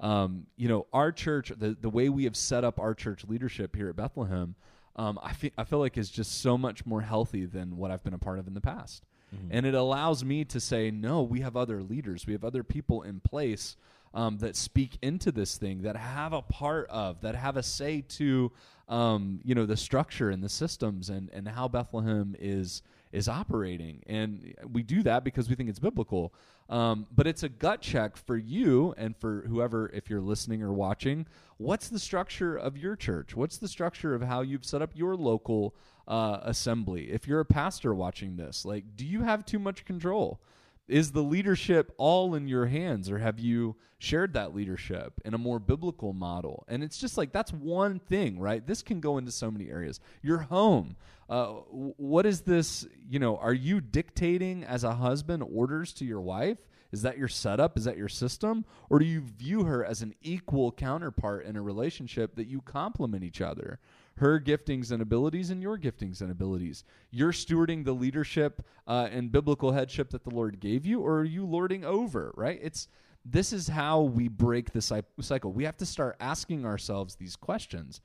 Um, 0.00 0.46
you 0.56 0.68
know, 0.68 0.86
our 0.92 1.12
church, 1.12 1.52
the, 1.56 1.76
the 1.80 1.90
way 1.90 2.08
we 2.08 2.24
have 2.24 2.36
set 2.36 2.64
up 2.64 2.80
our 2.80 2.94
church 2.94 3.24
leadership 3.28 3.76
here 3.76 3.88
at 3.88 3.96
Bethlehem, 3.96 4.56
um, 4.96 5.18
I, 5.22 5.32
feel, 5.32 5.50
I 5.56 5.64
feel 5.64 5.78
like 5.78 5.96
is 5.96 6.10
just 6.10 6.40
so 6.40 6.58
much 6.58 6.84
more 6.84 7.02
healthy 7.02 7.46
than 7.46 7.76
what 7.76 7.90
I've 7.90 8.02
been 8.02 8.14
a 8.14 8.18
part 8.18 8.38
of 8.38 8.46
in 8.46 8.54
the 8.54 8.60
past. 8.60 9.04
And 9.50 9.64
it 9.64 9.74
allows 9.74 10.22
me 10.24 10.44
to 10.44 10.60
say, 10.60 10.90
no, 10.90 11.22
we 11.22 11.40
have 11.40 11.56
other 11.56 11.82
leaders, 11.82 12.26
we 12.26 12.34
have 12.34 12.44
other 12.44 12.62
people 12.62 13.00
in 13.02 13.20
place 13.20 13.76
um, 14.14 14.38
that 14.38 14.56
speak 14.56 14.98
into 15.02 15.32
this 15.32 15.56
thing, 15.56 15.82
that 15.82 15.96
have 15.96 16.32
a 16.32 16.42
part 16.42 16.88
of, 16.88 17.20
that 17.22 17.34
have 17.34 17.56
a 17.56 17.62
say 17.62 18.02
to, 18.02 18.52
um, 18.88 19.40
you 19.44 19.54
know, 19.54 19.66
the 19.66 19.76
structure 19.76 20.30
and 20.30 20.42
the 20.42 20.48
systems 20.48 21.10
and, 21.10 21.30
and 21.32 21.48
how 21.48 21.68
Bethlehem 21.68 22.36
is 22.38 22.82
is 23.12 23.28
operating. 23.28 24.02
And 24.06 24.54
we 24.72 24.82
do 24.82 25.02
that 25.02 25.22
because 25.22 25.48
we 25.48 25.54
think 25.54 25.68
it's 25.68 25.78
biblical. 25.78 26.32
Um, 26.70 27.06
but 27.14 27.26
it's 27.26 27.42
a 27.42 27.48
gut 27.50 27.82
check 27.82 28.16
for 28.16 28.36
you 28.36 28.94
and 28.96 29.14
for 29.14 29.44
whoever, 29.46 29.90
if 29.92 30.08
you're 30.08 30.22
listening 30.22 30.62
or 30.62 30.72
watching, 30.72 31.26
what's 31.58 31.88
the 31.88 31.98
structure 31.98 32.56
of 32.56 32.78
your 32.78 32.96
church? 32.96 33.36
What's 33.36 33.58
the 33.58 33.68
structure 33.68 34.14
of 34.14 34.22
how 34.22 34.40
you've 34.40 34.64
set 34.64 34.80
up 34.80 34.92
your 34.94 35.14
local 35.14 35.74
uh, 36.08 36.38
assembly? 36.42 37.10
If 37.10 37.28
you're 37.28 37.40
a 37.40 37.44
pastor 37.44 37.94
watching 37.94 38.36
this, 38.36 38.64
like, 38.64 38.84
do 38.96 39.04
you 39.04 39.22
have 39.22 39.44
too 39.44 39.58
much 39.58 39.84
control? 39.84 40.40
Is 40.88 41.12
the 41.12 41.22
leadership 41.22 41.92
all 41.96 42.34
in 42.34 42.48
your 42.48 42.66
hands, 42.66 43.10
or 43.10 43.18
have 43.18 43.38
you 43.38 43.76
shared 43.98 44.34
that 44.34 44.54
leadership 44.54 45.20
in 45.24 45.32
a 45.32 45.38
more 45.38 45.58
biblical 45.58 46.12
model? 46.12 46.64
And 46.68 46.82
it's 46.82 46.98
just 46.98 47.16
like 47.16 47.32
that's 47.32 47.52
one 47.52 48.00
thing, 48.00 48.40
right? 48.40 48.66
This 48.66 48.82
can 48.82 49.00
go 49.00 49.18
into 49.18 49.30
so 49.30 49.50
many 49.50 49.70
areas. 49.70 50.00
Your 50.22 50.38
home. 50.38 50.96
Uh, 51.28 51.46
what 51.72 52.26
is 52.26 52.42
this? 52.42 52.86
You 53.08 53.20
know, 53.20 53.36
are 53.36 53.54
you 53.54 53.80
dictating 53.80 54.64
as 54.64 54.84
a 54.84 54.94
husband 54.94 55.42
orders 55.42 55.92
to 55.94 56.04
your 56.04 56.20
wife? 56.20 56.58
Is 56.90 57.02
that 57.02 57.16
your 57.16 57.28
setup? 57.28 57.78
Is 57.78 57.84
that 57.84 57.96
your 57.96 58.08
system? 58.08 58.66
Or 58.90 58.98
do 58.98 59.06
you 59.06 59.20
view 59.20 59.64
her 59.64 59.84
as 59.84 60.02
an 60.02 60.14
equal 60.20 60.72
counterpart 60.72 61.46
in 61.46 61.56
a 61.56 61.62
relationship 61.62 62.34
that 62.36 62.48
you 62.48 62.60
complement 62.60 63.24
each 63.24 63.40
other? 63.40 63.80
Her 64.16 64.40
giftings 64.40 64.92
and 64.92 65.02
abilities 65.02 65.50
and 65.50 65.62
your 65.62 65.78
giftings 65.78 66.20
and 66.20 66.30
abilities. 66.30 66.84
You're 67.10 67.32
stewarding 67.32 67.84
the 67.84 67.92
leadership 67.92 68.64
uh, 68.86 69.08
and 69.10 69.32
biblical 69.32 69.72
headship 69.72 70.10
that 70.10 70.24
the 70.24 70.34
Lord 70.34 70.60
gave 70.60 70.84
you, 70.84 71.00
or 71.00 71.18
are 71.18 71.24
you 71.24 71.46
lording 71.46 71.84
over, 71.84 72.32
right? 72.36 72.58
It's 72.62 72.88
this 73.24 73.52
is 73.52 73.68
how 73.68 74.02
we 74.02 74.28
break 74.28 74.72
the 74.72 74.82
cycle. 75.20 75.52
We 75.52 75.64
have 75.64 75.76
to 75.78 75.86
start 75.86 76.16
asking 76.20 76.66
ourselves 76.66 77.14
these 77.14 77.36
questions. 77.36 78.00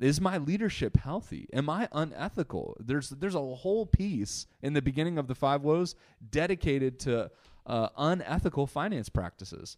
Is 0.00 0.20
my 0.20 0.38
leadership 0.38 0.96
healthy? 0.96 1.48
Am 1.52 1.68
I 1.68 1.88
unethical? 1.92 2.76
There's 2.78 3.10
there's 3.10 3.34
a 3.34 3.40
whole 3.40 3.86
piece 3.86 4.46
in 4.62 4.72
the 4.72 4.82
beginning 4.82 5.18
of 5.18 5.26
the 5.26 5.34
five 5.34 5.62
woes 5.62 5.96
dedicated 6.30 7.00
to 7.00 7.30
uh, 7.66 7.88
unethical 7.96 8.66
finance 8.66 9.08
practices. 9.08 9.76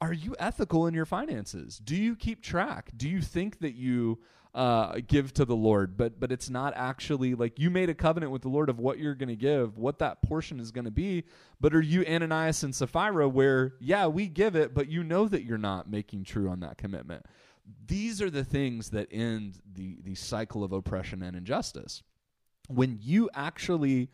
Are 0.00 0.12
you 0.12 0.34
ethical 0.38 0.86
in 0.88 0.94
your 0.94 1.06
finances? 1.06 1.78
Do 1.78 1.96
you 1.96 2.16
keep 2.16 2.42
track? 2.42 2.90
Do 2.96 3.08
you 3.08 3.22
think 3.22 3.60
that 3.60 3.74
you 3.74 4.18
uh, 4.54 5.00
give 5.06 5.32
to 5.34 5.44
the 5.44 5.56
Lord, 5.56 5.96
but 5.96 6.20
but 6.20 6.30
it's 6.30 6.50
not 6.50 6.74
actually 6.76 7.34
like 7.34 7.58
you 7.58 7.70
made 7.70 7.88
a 7.88 7.94
covenant 7.94 8.32
with 8.32 8.42
the 8.42 8.48
Lord 8.48 8.68
of 8.68 8.78
what 8.78 8.98
you're 8.98 9.14
going 9.14 9.30
to 9.30 9.36
give, 9.36 9.78
what 9.78 9.98
that 10.00 10.20
portion 10.22 10.60
is 10.60 10.70
going 10.70 10.84
to 10.84 10.90
be. 10.90 11.24
But 11.60 11.74
are 11.74 11.80
you 11.80 12.04
Ananias 12.04 12.62
and 12.62 12.74
Sapphira, 12.74 13.28
where 13.28 13.74
yeah 13.80 14.06
we 14.06 14.26
give 14.26 14.54
it, 14.54 14.74
but 14.74 14.88
you 14.88 15.04
know 15.04 15.26
that 15.26 15.44
you're 15.44 15.56
not 15.56 15.90
making 15.90 16.24
true 16.24 16.50
on 16.50 16.60
that 16.60 16.76
commitment? 16.76 17.24
These 17.86 18.20
are 18.20 18.28
the 18.28 18.44
things 18.44 18.90
that 18.90 19.08
end 19.10 19.58
the 19.72 19.98
the 20.02 20.14
cycle 20.14 20.62
of 20.64 20.72
oppression 20.72 21.22
and 21.22 21.34
injustice. 21.34 22.02
When 22.68 22.98
you 23.00 23.30
actually 23.32 24.10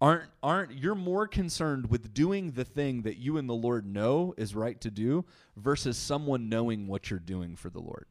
aren't 0.00 0.30
aren't 0.42 0.72
you're 0.72 0.94
more 0.94 1.26
concerned 1.26 1.90
with 1.90 2.14
doing 2.14 2.52
the 2.52 2.64
thing 2.64 3.02
that 3.02 3.18
you 3.18 3.38
and 3.38 3.48
the 3.48 3.54
Lord 3.54 3.86
know 3.86 4.34
is 4.38 4.54
right 4.54 4.80
to 4.80 4.90
do 4.90 5.24
versus 5.56 5.98
someone 5.98 6.48
knowing 6.48 6.86
what 6.86 7.10
you're 7.10 7.18
doing 7.18 7.56
for 7.56 7.70
the 7.70 7.80
Lord. 7.80 8.06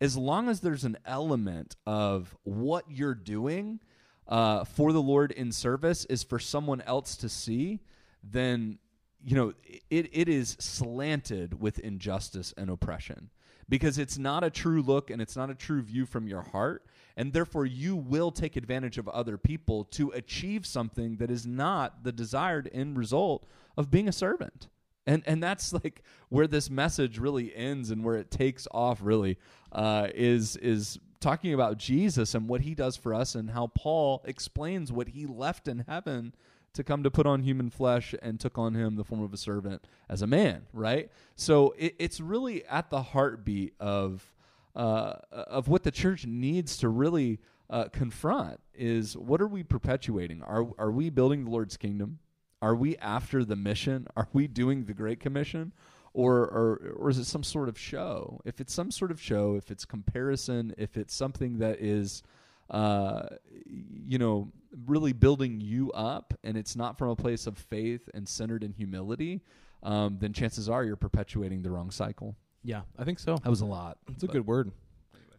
As 0.00 0.16
long 0.16 0.48
as 0.48 0.60
there's 0.60 0.84
an 0.84 0.96
element 1.04 1.76
of 1.86 2.34
what 2.44 2.84
you're 2.88 3.14
doing 3.14 3.80
uh, 4.26 4.64
for 4.64 4.92
the 4.92 5.02
Lord 5.02 5.32
in 5.32 5.52
service 5.52 6.04
is 6.06 6.22
for 6.22 6.38
someone 6.38 6.80
else 6.82 7.16
to 7.16 7.28
see, 7.28 7.80
then 8.22 8.78
you 9.22 9.36
know 9.36 9.52
it 9.90 10.08
it 10.12 10.28
is 10.28 10.56
slanted 10.58 11.60
with 11.60 11.78
injustice 11.80 12.54
and 12.56 12.70
oppression. 12.70 13.30
Because 13.68 13.98
it's 13.98 14.18
not 14.18 14.42
a 14.42 14.50
true 14.50 14.82
look 14.82 15.10
and 15.10 15.22
it's 15.22 15.36
not 15.36 15.48
a 15.48 15.54
true 15.54 15.80
view 15.80 16.04
from 16.04 16.26
your 16.26 16.42
heart 16.42 16.84
and 17.16 17.32
therefore 17.32 17.66
you 17.66 17.96
will 17.96 18.30
take 18.30 18.56
advantage 18.56 18.98
of 18.98 19.08
other 19.08 19.36
people 19.36 19.84
to 19.84 20.10
achieve 20.10 20.64
something 20.64 21.16
that 21.16 21.30
is 21.30 21.46
not 21.46 22.02
the 22.02 22.12
desired 22.12 22.70
end 22.72 22.96
result 22.96 23.46
of 23.76 23.90
being 23.90 24.08
a 24.08 24.12
servant. 24.12 24.68
And 25.06 25.22
and 25.26 25.42
that's 25.42 25.72
like 25.72 26.02
where 26.28 26.46
this 26.46 26.70
message 26.70 27.18
really 27.18 27.54
ends 27.54 27.90
and 27.90 28.04
where 28.04 28.16
it 28.16 28.30
takes 28.30 28.66
off 28.72 29.00
really 29.02 29.38
uh, 29.72 30.08
is 30.14 30.56
is 30.56 30.98
talking 31.20 31.52
about 31.52 31.76
Jesus 31.76 32.34
and 32.34 32.48
what 32.48 32.62
he 32.62 32.74
does 32.74 32.96
for 32.96 33.14
us 33.14 33.34
and 33.34 33.50
how 33.50 33.66
Paul 33.68 34.22
explains 34.24 34.90
what 34.90 35.08
he 35.08 35.26
left 35.26 35.68
in 35.68 35.84
heaven 35.86 36.34
to 36.72 36.84
come 36.84 37.02
to 37.02 37.10
put 37.10 37.26
on 37.26 37.42
human 37.42 37.68
flesh 37.68 38.14
and 38.22 38.38
took 38.38 38.56
on 38.56 38.74
him 38.74 38.96
the 38.96 39.04
form 39.04 39.22
of 39.22 39.32
a 39.32 39.36
servant 39.36 39.84
as 40.08 40.22
a 40.22 40.26
man, 40.26 40.66
right? 40.72 41.10
So 41.36 41.74
it, 41.76 41.94
it's 41.98 42.20
really 42.20 42.64
at 42.66 42.90
the 42.90 43.02
heartbeat 43.02 43.74
of 43.80 44.34
uh, 44.76 45.14
of 45.32 45.66
what 45.68 45.82
the 45.82 45.90
church 45.90 46.26
needs 46.26 46.76
to 46.78 46.88
really 46.88 47.40
uh, 47.68 47.84
confront 47.92 48.60
is 48.74 49.16
what 49.16 49.40
are 49.40 49.48
we 49.48 49.62
perpetuating? 49.62 50.42
Are 50.42 50.66
are 50.78 50.90
we 50.90 51.10
building 51.10 51.44
the 51.44 51.50
Lord's 51.50 51.76
kingdom? 51.76 52.18
Are 52.62 52.74
we 52.74 52.96
after 52.98 53.44
the 53.44 53.56
mission? 53.56 54.06
Are 54.16 54.28
we 54.32 54.46
doing 54.46 54.84
the 54.84 54.94
Great 54.94 55.18
Commission? 55.18 55.72
Or, 56.12 56.38
or 56.38 56.94
or 56.96 57.10
is 57.10 57.18
it 57.18 57.26
some 57.26 57.44
sort 57.44 57.68
of 57.68 57.78
show? 57.78 58.40
If 58.44 58.60
it's 58.60 58.72
some 58.74 58.90
sort 58.90 59.12
of 59.12 59.20
show, 59.20 59.54
if 59.54 59.70
it's 59.70 59.84
comparison, 59.84 60.74
if 60.76 60.96
it's 60.96 61.14
something 61.14 61.58
that 61.58 61.80
is 61.80 62.24
uh, 62.70 63.26
you 63.66 64.18
know, 64.18 64.52
really 64.86 65.12
building 65.12 65.60
you 65.60 65.90
up 65.92 66.34
and 66.44 66.56
it's 66.56 66.76
not 66.76 66.96
from 66.96 67.08
a 67.08 67.16
place 67.16 67.46
of 67.46 67.58
faith 67.58 68.08
and 68.14 68.28
centered 68.28 68.62
in 68.62 68.72
humility, 68.72 69.42
um, 69.82 70.18
then 70.20 70.32
chances 70.32 70.68
are 70.68 70.84
you're 70.84 70.96
perpetuating 70.96 71.62
the 71.62 71.70
wrong 71.70 71.90
cycle. 71.90 72.36
Yeah, 72.62 72.82
I 72.98 73.04
think 73.04 73.18
so. 73.18 73.36
That 73.36 73.50
was 73.50 73.60
a 73.60 73.66
lot. 73.66 73.98
It's 74.08 74.22
a 74.22 74.28
good 74.28 74.46
word. 74.46 74.70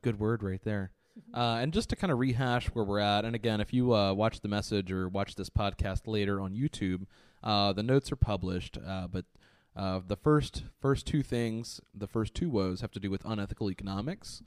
Good 0.01 0.19
word 0.19 0.43
right 0.43 0.61
there. 0.63 0.91
Uh, 1.33 1.59
and 1.61 1.71
just 1.71 1.89
to 1.89 1.95
kind 1.95 2.11
of 2.11 2.19
rehash 2.19 2.67
where 2.67 2.83
we're 2.83 2.99
at, 2.99 3.25
and 3.25 3.35
again, 3.35 3.61
if 3.61 3.73
you 3.73 3.93
uh, 3.93 4.13
watch 4.13 4.41
the 4.41 4.47
message 4.47 4.91
or 4.91 5.07
watch 5.07 5.35
this 5.35 5.49
podcast 5.49 6.07
later 6.07 6.41
on 6.41 6.53
YouTube, 6.53 7.05
uh, 7.43 7.71
the 7.73 7.83
notes 7.83 8.11
are 8.11 8.17
published. 8.17 8.77
Uh, 8.85 9.07
but 9.07 9.25
uh, 9.75 10.01
the 10.05 10.15
first 10.15 10.63
first 10.81 11.05
two 11.07 11.23
things, 11.23 11.81
the 11.93 12.07
first 12.07 12.33
two 12.33 12.49
woes, 12.49 12.81
have 12.81 12.91
to 12.91 12.99
do 12.99 13.09
with 13.09 13.23
unethical 13.25 13.69
economics. 13.69 14.43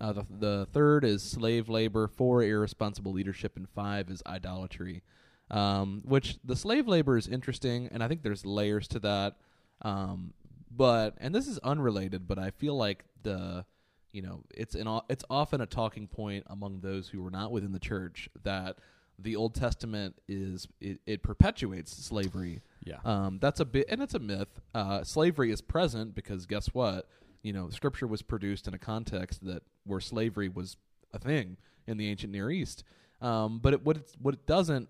Uh, 0.00 0.12
the, 0.12 0.26
the 0.30 0.68
third 0.72 1.04
is 1.04 1.22
slave 1.22 1.68
labor. 1.68 2.06
Four, 2.06 2.42
irresponsible 2.42 3.12
leadership, 3.12 3.56
and 3.56 3.68
five 3.68 4.10
is 4.10 4.22
idolatry. 4.26 5.02
Um, 5.50 6.02
which 6.04 6.38
the 6.44 6.56
slave 6.56 6.86
labor 6.86 7.16
is 7.16 7.26
interesting, 7.26 7.88
and 7.90 8.02
I 8.02 8.08
think 8.08 8.22
there's 8.22 8.44
layers 8.44 8.86
to 8.88 8.98
that. 9.00 9.36
Um, 9.82 10.34
but 10.70 11.14
and 11.18 11.34
this 11.34 11.48
is 11.48 11.58
unrelated, 11.58 12.28
but 12.28 12.38
I 12.38 12.50
feel 12.50 12.76
like 12.76 13.04
the 13.22 13.64
you 14.12 14.22
know, 14.22 14.44
it's 14.54 14.74
an 14.74 15.00
it's 15.08 15.24
often 15.28 15.60
a 15.60 15.66
talking 15.66 16.06
point 16.06 16.44
among 16.48 16.80
those 16.80 17.08
who 17.08 17.24
are 17.26 17.30
not 17.30 17.50
within 17.50 17.72
the 17.72 17.78
church 17.78 18.28
that 18.42 18.78
the 19.18 19.36
Old 19.36 19.54
Testament 19.54 20.16
is 20.28 20.68
it, 20.80 21.00
it 21.06 21.22
perpetuates 21.22 21.92
slavery. 21.92 22.62
Yeah. 22.84 22.98
Um, 23.04 23.38
that's 23.40 23.60
a 23.60 23.64
bit, 23.64 23.86
and 23.88 24.02
it's 24.02 24.14
a 24.14 24.18
myth. 24.18 24.60
Uh, 24.74 25.04
slavery 25.04 25.50
is 25.50 25.60
present 25.60 26.14
because 26.14 26.46
guess 26.46 26.68
what? 26.68 27.08
You 27.42 27.52
know, 27.52 27.70
Scripture 27.70 28.06
was 28.06 28.22
produced 28.22 28.66
in 28.66 28.74
a 28.74 28.78
context 28.78 29.44
that 29.44 29.62
where 29.84 30.00
slavery 30.00 30.48
was 30.48 30.76
a 31.12 31.18
thing 31.18 31.56
in 31.86 31.96
the 31.96 32.08
ancient 32.08 32.32
Near 32.32 32.50
East. 32.50 32.84
Um, 33.20 33.58
but 33.58 33.74
it, 33.74 33.84
what 33.84 33.96
it's, 33.96 34.12
what 34.20 34.34
it 34.34 34.46
doesn't, 34.46 34.88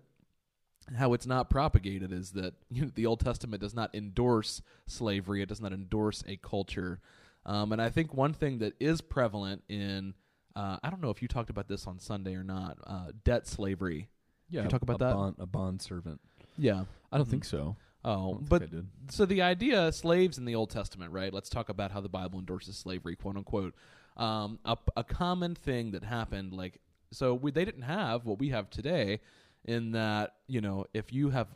how 0.97 1.13
it's 1.13 1.25
not 1.25 1.49
propagated 1.49 2.11
is 2.11 2.31
that 2.31 2.53
you 2.71 2.83
know, 2.83 2.91
the 2.93 3.05
Old 3.05 3.19
Testament 3.19 3.61
does 3.61 3.73
not 3.73 3.93
endorse 3.95 4.61
slavery. 4.87 5.41
It 5.41 5.49
does 5.49 5.61
not 5.61 5.73
endorse 5.73 6.23
a 6.27 6.37
culture. 6.37 6.99
Um, 7.45 7.71
and 7.71 7.81
I 7.81 7.89
think 7.89 8.13
one 8.13 8.33
thing 8.33 8.59
that 8.59 8.73
is 8.79 9.01
prevalent 9.01 9.63
in, 9.69 10.13
uh, 10.55 10.77
I 10.83 10.89
don't 10.89 11.01
know 11.01 11.09
if 11.09 11.21
you 11.21 11.27
talked 11.27 11.49
about 11.49 11.67
this 11.67 11.87
on 11.87 11.99
Sunday 11.99 12.35
or 12.35 12.43
not, 12.43 12.77
uh, 12.85 13.11
debt 13.23 13.47
slavery. 13.47 14.09
yeah. 14.49 14.63
you 14.63 14.69
talk 14.69 14.81
about 14.81 14.97
a 14.97 15.05
that? 15.05 15.13
Bond, 15.13 15.35
a 15.39 15.45
bond 15.45 15.81
servant. 15.81 16.19
Yeah. 16.59 16.83
I 17.11 17.17
don't 17.17 17.27
think 17.27 17.45
so. 17.45 17.75
Oh, 18.05 18.35
think 18.35 18.49
but 18.49 18.63
I 18.63 18.65
did. 18.67 18.87
so 19.09 19.25
the 19.25 19.41
idea 19.41 19.91
slaves 19.91 20.37
in 20.37 20.45
the 20.45 20.55
Old 20.55 20.69
Testament, 20.69 21.11
right? 21.11 21.33
Let's 21.33 21.49
talk 21.49 21.69
about 21.69 21.91
how 21.91 22.01
the 22.01 22.09
Bible 22.09 22.39
endorses 22.39 22.77
slavery, 22.77 23.15
quote 23.15 23.35
unquote. 23.35 23.75
Um, 24.15 24.59
a, 24.65 24.77
a 24.95 25.03
common 25.03 25.55
thing 25.55 25.91
that 25.91 26.03
happened, 26.03 26.53
like 26.53 26.79
so, 27.11 27.33
we, 27.33 27.51
they 27.51 27.65
didn't 27.65 27.83
have 27.83 28.25
what 28.25 28.39
we 28.39 28.49
have 28.49 28.69
today, 28.69 29.19
in 29.65 29.91
that 29.91 30.35
you 30.47 30.61
know 30.61 30.85
if 30.93 31.11
you 31.11 31.29
have 31.31 31.47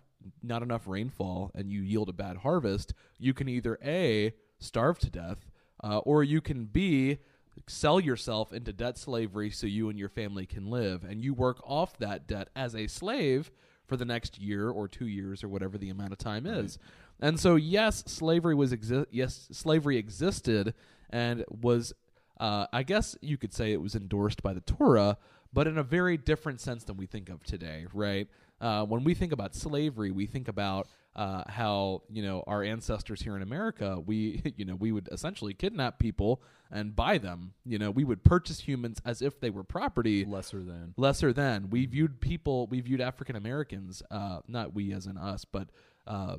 not 0.42 0.64
enough 0.64 0.88
rainfall 0.88 1.52
and 1.56 1.72
you 1.72 1.82
yield 1.82 2.10
a 2.10 2.14
bad 2.14 2.38
harvest, 2.38 2.94
you 3.20 3.34
can 3.34 3.48
either 3.48 3.78
a 3.84 4.34
starve 4.60 5.00
to 5.00 5.10
death, 5.10 5.50
uh, 5.84 6.00
or 6.00 6.24
you 6.24 6.42
can 6.42 6.66
b 6.66 7.20
sell 7.68 8.00
yourself 8.00 8.52
into 8.52 8.74
debt 8.74 8.98
slavery 8.98 9.50
so 9.50 9.68
you 9.68 9.88
and 9.88 10.00
your 10.00 10.10
family 10.10 10.46
can 10.46 10.70
live, 10.70 11.04
and 11.04 11.24
you 11.24 11.34
work 11.34 11.62
off 11.64 11.98
that 12.00 12.28
debt 12.28 12.50
as 12.56 12.76
a 12.76 12.88
slave 12.88 13.52
for 13.86 13.98
the 13.98 14.06
next 14.06 14.40
year 14.40 14.70
or 14.70 14.88
two 14.88 15.08
years 15.08 15.44
or 15.44 15.50
whatever 15.50 15.78
the 15.78 15.90
amount 15.90 16.12
of 16.12 16.18
time 16.18 16.46
is. 16.46 16.78
And 17.20 17.40
so, 17.40 17.56
yes, 17.56 18.04
slavery 18.08 18.56
was 18.56 18.74
exi- 18.74 19.06
yes, 19.12 19.48
slavery 19.52 19.98
existed 19.98 20.74
and 21.10 21.46
was, 21.50 21.94
uh, 22.40 22.66
I 22.74 22.84
guess 22.84 23.16
you 23.22 23.38
could 23.38 23.54
say 23.54 23.72
it 23.72 23.82
was 23.82 23.96
endorsed 23.96 24.42
by 24.42 24.54
the 24.54 24.62
Torah, 24.62 25.18
but 25.52 25.68
in 25.68 25.78
a 25.78 25.84
very 25.84 26.18
different 26.18 26.60
sense 26.60 26.84
than 26.84 26.98
we 26.98 27.06
think 27.06 27.30
of 27.30 27.44
today, 27.44 27.86
right? 27.94 28.28
Uh, 28.60 28.86
when 28.86 29.04
we 29.04 29.14
think 29.14 29.32
about 29.32 29.54
slavery, 29.54 30.12
we 30.12 30.26
think 30.26 30.48
about 30.48 30.88
uh, 31.16 31.44
how 31.48 32.02
you 32.10 32.24
know 32.24 32.44
our 32.48 32.64
ancestors 32.64 33.22
here 33.22 33.36
in 33.36 33.42
America, 33.42 34.00
we 34.04 34.42
you 34.58 34.66
know 34.66 34.76
we 34.76 34.92
would 34.92 35.10
essentially 35.12 35.54
kidnap 35.54 36.00
people 36.00 36.42
and 36.72 36.96
buy 36.96 37.18
them. 37.18 37.54
You 37.66 37.78
know, 37.78 37.92
we 37.92 38.04
would 38.04 38.24
purchase 38.24 38.62
humans 38.62 39.00
as 39.06 39.22
if 39.22 39.40
they 39.40 39.50
were 39.50 39.64
property. 39.64 40.26
Lesser 40.26 40.64
than. 40.64 40.94
lesser 40.98 41.32
than. 41.32 41.70
We 41.70 41.86
viewed 41.86 42.20
people 42.20 42.68
we 42.68 42.82
viewed 42.82 43.02
african 43.02 43.36
americans 43.36 44.02
uh 44.10 44.40
not 44.48 44.74
we 44.74 44.92
as 44.94 45.06
in 45.06 45.18
us 45.18 45.46
but 45.46 45.70
uh 46.08 46.38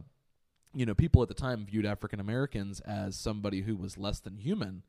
you 0.75 0.85
know 0.87 0.95
people 0.95 1.23
at 1.23 1.29
the 1.29 1.35
time 1.35 1.67
viewed 1.67 1.87
african 1.87 2.21
americans 2.21 2.81
as 2.81 3.17
somebody 3.17 3.63
who 3.63 3.77
was 3.77 3.97
less 3.97 4.21
than 4.21 4.39
human. 4.39 4.83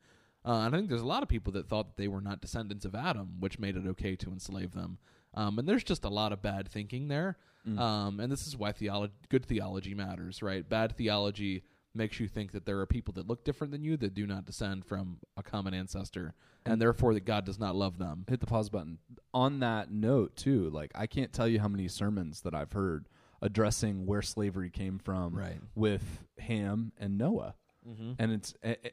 Uh, 0.44 0.60
and 0.60 0.74
i 0.74 0.78
think 0.78 0.88
there's 0.88 1.00
a 1.02 1.06
lot 1.06 1.22
of 1.22 1.28
people 1.28 1.52
that 1.52 1.68
thought 1.68 1.86
that 1.86 1.96
they 2.00 2.08
were 2.08 2.20
not 2.20 2.40
descendants 2.40 2.84
of 2.84 2.94
adam 2.94 3.40
which 3.40 3.58
made 3.58 3.76
it 3.76 3.86
okay 3.86 4.16
to 4.16 4.30
enslave 4.30 4.72
them. 4.72 4.98
Um, 5.34 5.58
and 5.58 5.68
there's 5.68 5.84
just 5.84 6.04
a 6.04 6.08
lot 6.08 6.32
of 6.32 6.40
bad 6.40 6.68
thinking 6.68 7.08
there 7.08 7.36
um, 7.78 8.20
and 8.20 8.30
this 8.30 8.46
is 8.46 8.56
why 8.56 8.72
theology 8.72 9.12
good 9.28 9.44
theology 9.44 9.94
matters 9.94 10.42
right 10.42 10.68
bad 10.68 10.96
theology 10.96 11.62
makes 11.94 12.20
you 12.20 12.28
think 12.28 12.52
that 12.52 12.66
there 12.66 12.78
are 12.78 12.86
people 12.86 13.12
that 13.14 13.26
look 13.26 13.42
different 13.44 13.70
than 13.72 13.82
you 13.82 13.96
that 13.96 14.12
do 14.14 14.26
not 14.26 14.44
descend 14.44 14.84
from 14.84 15.18
a 15.36 15.42
common 15.42 15.72
ancestor 15.74 16.34
and 16.66 16.80
therefore 16.80 17.14
that 17.14 17.24
god 17.24 17.44
does 17.44 17.58
not 17.58 17.74
love 17.74 17.98
them 17.98 18.24
hit 18.28 18.40
the 18.40 18.46
pause 18.46 18.68
button. 18.68 18.98
On 19.32 19.60
that 19.60 19.90
note, 19.90 20.34
too, 20.36 20.70
like 20.70 20.90
I 20.94 21.06
can't 21.06 21.32
tell 21.32 21.46
you 21.46 21.60
how 21.60 21.68
many 21.68 21.88
sermons 21.88 22.40
that 22.42 22.54
I've 22.54 22.72
heard 22.72 23.06
addressing 23.42 24.06
where 24.06 24.22
slavery 24.22 24.70
came 24.70 24.98
from 24.98 25.34
Right. 25.34 25.60
with 25.74 26.24
Ham 26.38 26.92
and 26.98 27.18
Noah. 27.18 27.54
mm-hmm. 27.86 28.12
And 28.18 28.32
it's 28.32 28.54
eh, 28.62 28.74
eh, 28.84 28.88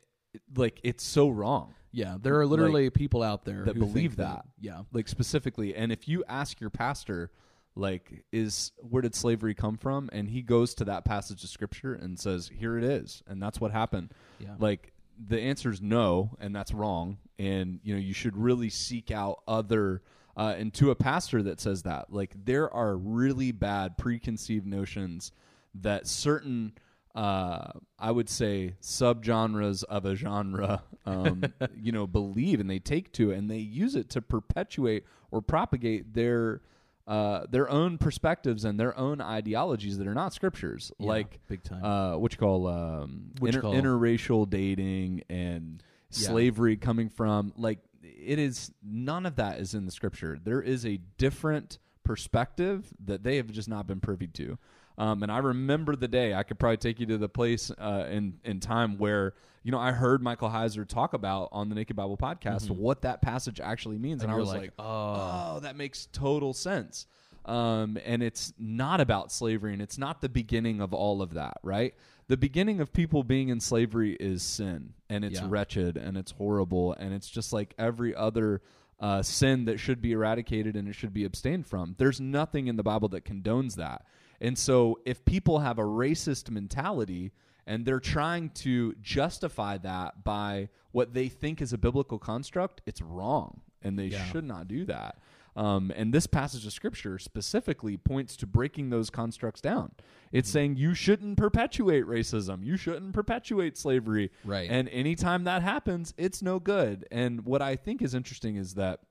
like 0.56 0.80
it's 0.84 1.04
so 1.04 1.30
wrong. 1.30 1.74
Yeah, 1.92 2.18
there 2.22 2.40
are 2.40 2.46
literally 2.46 2.90
people 2.90 3.22
out 3.24 3.46
there 3.46 3.64
that 3.66 3.78
believe 3.78 4.16
that. 4.18 4.46
Yeah, 4.60 4.82
Like 4.92 5.08
specifically, 5.08 5.76
and 5.76 5.92
if 5.92 6.08
you 6.08 6.24
ask 6.28 6.60
your 6.60 6.70
pastor 6.72 7.32
like 7.76 8.24
is 8.32 8.72
where 8.78 9.02
did 9.02 9.16
slavery 9.16 9.54
come 9.54 9.78
from? 9.78 10.10
And 10.14 10.30
he 10.30 10.42
goes 10.42 10.74
to 10.76 10.86
that 10.86 11.06
passage 11.06 11.44
of 11.44 11.50
scripture 11.50 11.94
and 11.94 12.20
says 12.20 12.52
here 12.54 12.78
it 12.78 12.84
is. 12.84 13.24
And 13.28 13.42
that's 13.42 13.60
what 13.60 13.72
happened. 13.72 14.12
Yeah, 14.40 14.56
like 14.60 14.94
the 15.28 15.40
answer 15.40 15.70
is 15.70 15.82
no 15.82 16.36
and 16.40 16.56
that's 16.56 16.74
wrong. 16.74 17.18
And 17.40 17.80
you 17.84 17.94
know 17.94 18.00
you 18.00 18.14
should 18.14 18.38
really 18.38 18.70
seek 18.70 19.12
out 19.12 19.42
other 19.48 20.02
uh, 20.36 20.56
and 20.58 20.74
to 20.76 20.92
a 20.92 20.96
pastor 20.96 21.44
that 21.44 21.60
says 21.60 21.84
that 21.84 22.12
like 22.12 22.34
there 22.46 22.72
are 22.74 22.96
really 22.96 23.52
bad 23.52 23.98
preconceived 23.98 24.66
notions 24.66 25.32
that 25.76 26.08
certain 26.08 26.74
uh, 27.16 27.72
I 28.00 28.12
would 28.12 28.28
say 28.28 28.74
subgenres 28.82 29.84
of 29.84 30.06
a 30.06 30.16
genre, 30.16 30.84
um, 31.06 31.44
you 31.76 31.92
know, 31.92 32.08
believe 32.08 32.60
and 32.60 32.70
they 32.70 32.80
take 32.80 33.12
to 33.14 33.32
and 33.32 33.50
they 33.50 33.58
use 33.58 33.96
it 33.96 34.10
to 34.12 34.22
perpetuate 34.22 35.06
or 35.30 35.42
propagate 35.42 36.14
their 36.14 36.62
uh, 37.08 37.46
their 37.50 37.70
own 37.70 37.98
perspectives 37.98 38.64
and 38.66 38.80
their 38.80 38.98
own 38.98 39.20
ideologies 39.20 39.98
that 39.98 40.08
are 40.08 40.14
not 40.14 40.34
scriptures, 40.34 40.92
Yeah, 41.00 41.08
like 41.08 41.40
big 41.48 41.62
time. 41.64 41.84
uh, 41.84 42.18
what 42.18 42.32
you 42.32 42.38
call 42.38 42.68
um, 42.68 43.32
What 43.40 43.54
you 43.54 43.60
inter- 43.60 43.62
call- 43.62 43.74
interracial 43.74 44.50
dating 44.50 45.24
and 45.30 45.84
Yeah. 46.12 46.28
slavery 46.30 46.78
coming 46.78 47.10
from 47.10 47.54
like 47.58 47.80
it 48.04 48.40
is 48.40 48.72
none 48.84 49.26
of 49.26 49.36
that 49.38 49.60
is 49.60 49.74
in 49.74 49.86
the 49.86 49.92
scripture. 49.92 50.38
There 50.42 50.62
is 50.62 50.86
a 50.86 50.98
different 51.18 51.78
perspective 52.04 52.94
that 53.06 53.24
they 53.24 53.38
have 53.38 53.52
just 53.52 53.68
not 53.68 53.88
been 53.88 54.00
privy 54.00 54.28
to. 54.28 54.58
Um, 54.98 55.24
and 55.24 55.32
I 55.32 55.40
remember 55.40 55.96
the 55.96 56.08
day 56.08 56.34
I 56.36 56.44
could 56.44 56.60
probably 56.60 56.78
take 56.78 57.00
you 57.00 57.06
to 57.08 57.18
the 57.18 57.28
place 57.30 57.72
uh, 57.72 58.08
in 58.10 58.40
in 58.46 58.60
time 58.60 58.98
where 58.98 59.34
you 59.64 59.72
know 59.72 59.80
I 59.80 59.92
heard 59.92 60.22
Michael 60.22 60.50
Heiser 60.50 60.88
talk 60.88 61.14
about 61.14 61.50
on 61.52 61.70
the 61.70 61.76
Naked 61.76 61.96
Bible 61.96 62.18
podcast 62.18 62.70
what 62.70 63.02
that 63.02 63.22
passage 63.22 63.60
actually 63.60 63.98
means, 63.98 64.22
Mm-hmm. 64.22 64.32
And 64.32 64.32
and, 64.32 64.38
I 64.38 64.40
was 64.40 64.50
like, 64.50 64.62
like, 64.62 64.74
"Oh." 64.80 65.56
oh, 65.56 65.60
that 65.62 65.76
makes 65.76 66.08
total 66.12 66.54
sense. 66.54 67.08
Um, 67.46 67.98
and 68.06 68.24
it's 68.24 68.54
not 68.58 69.02
about 69.02 69.32
slavery, 69.32 69.74
and 69.74 69.82
it's 69.82 69.98
not 69.98 70.22
the 70.22 70.30
beginning 70.30 70.80
of 70.80 70.94
all 70.94 71.22
of 71.22 71.34
that, 71.34 71.58
right? 71.62 71.94
The 72.30 72.38
beginning 72.38 72.80
of 72.80 72.94
people 72.94 73.24
being 73.24 73.50
in 73.50 73.60
slavery 73.60 74.14
is 74.18 74.44
sin, 74.44 74.94
and 75.10 75.26
it's 75.26 75.42
Yeah. 75.42 75.48
wretched, 75.50 75.98
and 75.98 76.16
it's 76.18 76.32
horrible, 76.32 76.94
and 76.94 77.14
it's 77.14 77.30
just 77.30 77.52
like 77.52 77.74
every 77.78 78.16
other 78.16 78.62
uh, 79.00 79.22
sin 79.22 79.66
that 79.66 79.78
should 79.78 80.02
be 80.02 80.14
eradicated 80.14 80.78
and 80.78 80.88
it 80.88 80.94
should 80.94 81.14
be 81.14 81.26
abstained 81.26 81.68
from. 81.68 81.96
There's 81.98 82.22
nothing 82.22 82.68
in 82.68 82.78
the 82.78 82.84
Bible 82.84 83.10
that 83.10 83.26
condones 83.26 83.76
that. 83.76 84.06
And 84.40 84.58
so, 84.58 85.00
if 85.06 85.26
people 85.26 85.60
have 85.60 85.78
a 85.78 85.84
racist 85.84 86.50
mentality 86.50 87.34
and 87.66 87.86
they're 87.86 88.00
trying 88.00 88.50
to 88.50 88.94
justify 89.02 89.78
that 89.80 90.24
by 90.24 90.70
what 90.92 91.14
they 91.14 91.28
think 91.30 91.62
is 91.62 91.74
a 91.74 91.78
biblical 91.78 92.20
construct, 92.20 92.82
it's 92.86 93.02
wrong, 93.02 93.62
and 93.82 93.98
they 93.98 94.08
Yeah. 94.08 94.24
should 94.26 94.44
not 94.44 94.68
do 94.68 94.86
that. 94.86 95.18
Um, 95.56 95.92
and 95.96 96.12
this 96.12 96.26
passage 96.26 96.66
of 96.66 96.74
scripture 96.74 97.20
specifically 97.20 97.96
points 97.96 98.36
to 98.38 98.48
breaking 98.48 98.90
those 98.90 99.12
constructs 99.12 99.62
down. 99.62 99.92
It's 100.32 100.50
Mm-hmm. 100.50 100.54
saying 100.54 100.76
you 100.78 100.94
shouldn't 100.96 101.38
perpetuate 101.38 102.06
racism, 102.06 102.64
you 102.66 102.76
shouldn't 102.76 103.14
perpetuate 103.14 103.78
slavery, 103.78 104.32
Right. 104.44 104.68
And 104.70 104.90
anytime 104.90 105.44
that 105.44 105.62
happens, 105.62 106.14
it's 106.18 106.42
no 106.42 106.60
good. 106.60 107.06
And 107.12 107.46
what 107.46 107.62
I 107.62 107.76
think 107.76 108.02
is 108.02 108.16
interesting 108.16 108.56
is 108.56 108.74
that 108.76 109.02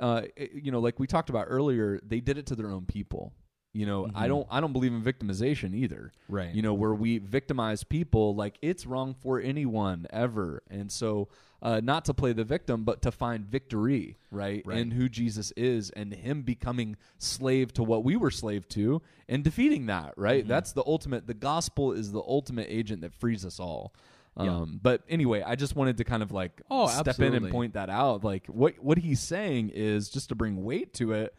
uh, 0.00 0.22
it- 0.34 0.50
you 0.54 0.72
know, 0.72 0.80
like 0.80 0.98
we 0.98 1.06
talked 1.06 1.30
about 1.30 1.46
earlier, 1.48 2.00
they 2.02 2.20
did 2.20 2.36
it 2.36 2.46
to 2.46 2.56
their 2.56 2.68
own 2.70 2.84
people. 2.84 3.32
You 3.74 3.86
know, 3.86 4.08
I 4.14 4.28
don't, 4.28 4.46
I 4.50 4.60
don't 4.60 4.72
believe 4.72 4.92
in 4.92 5.02
victimization 5.02 5.74
either. 5.74 6.12
Mm-hmm. 6.26 6.34
Right. 6.34 6.54
You 6.54 6.62
know, 6.62 6.72
where 6.74 6.94
we 6.94 7.18
victimize 7.18 7.82
people, 7.84 8.34
like 8.34 8.56
it's 8.62 8.86
wrong 8.86 9.14
for 9.20 9.40
anyone 9.40 10.06
ever. 10.10 10.62
And 10.70 10.90
so, 10.90 11.28
uh, 11.60 11.80
not 11.82 12.04
to 12.04 12.14
play 12.14 12.32
the 12.32 12.44
victim, 12.44 12.84
but 12.84 13.02
to 13.02 13.10
find 13.10 13.44
victory, 13.46 14.16
right, 14.30 14.62
Right. 14.66 14.78
in 14.78 14.90
who 14.90 15.08
Jesus 15.08 15.50
is 15.56 15.90
and 15.90 16.12
Him 16.12 16.42
becoming 16.42 16.96
slave 17.18 17.72
to 17.74 17.82
what 17.82 18.04
we 18.04 18.16
were 18.16 18.30
slave 18.30 18.68
to 18.70 19.00
and 19.28 19.42
defeating 19.42 19.86
that, 19.86 20.12
right. 20.16 20.42
Mm-hmm. 20.42 20.48
That's 20.50 20.72
the 20.72 20.84
ultimate. 20.86 21.26
The 21.26 21.34
gospel 21.34 21.92
is 21.92 22.12
the 22.12 22.20
ultimate 22.20 22.66
agent 22.70 23.00
that 23.00 23.12
frees 23.14 23.44
us 23.44 23.58
all. 23.58 23.92
Yeah. 24.38 24.56
Um, 24.56 24.78
but 24.82 25.02
anyway, 25.08 25.42
I 25.42 25.54
just 25.54 25.74
wanted 25.74 25.96
to 25.98 26.04
kind 26.04 26.22
of 26.22 26.32
like 26.32 26.60
Oh, 26.70 26.86
step 26.88 27.18
in 27.20 27.34
and 27.34 27.50
point 27.50 27.74
that 27.74 27.88
out. 27.88 28.24
Like 28.24 28.46
what 28.48 28.74
what 28.80 28.98
he's 28.98 29.20
saying 29.20 29.70
is 29.74 30.10
just 30.10 30.28
to 30.30 30.34
bring 30.34 30.64
weight 30.64 30.92
to 30.94 31.12
it 31.12 31.34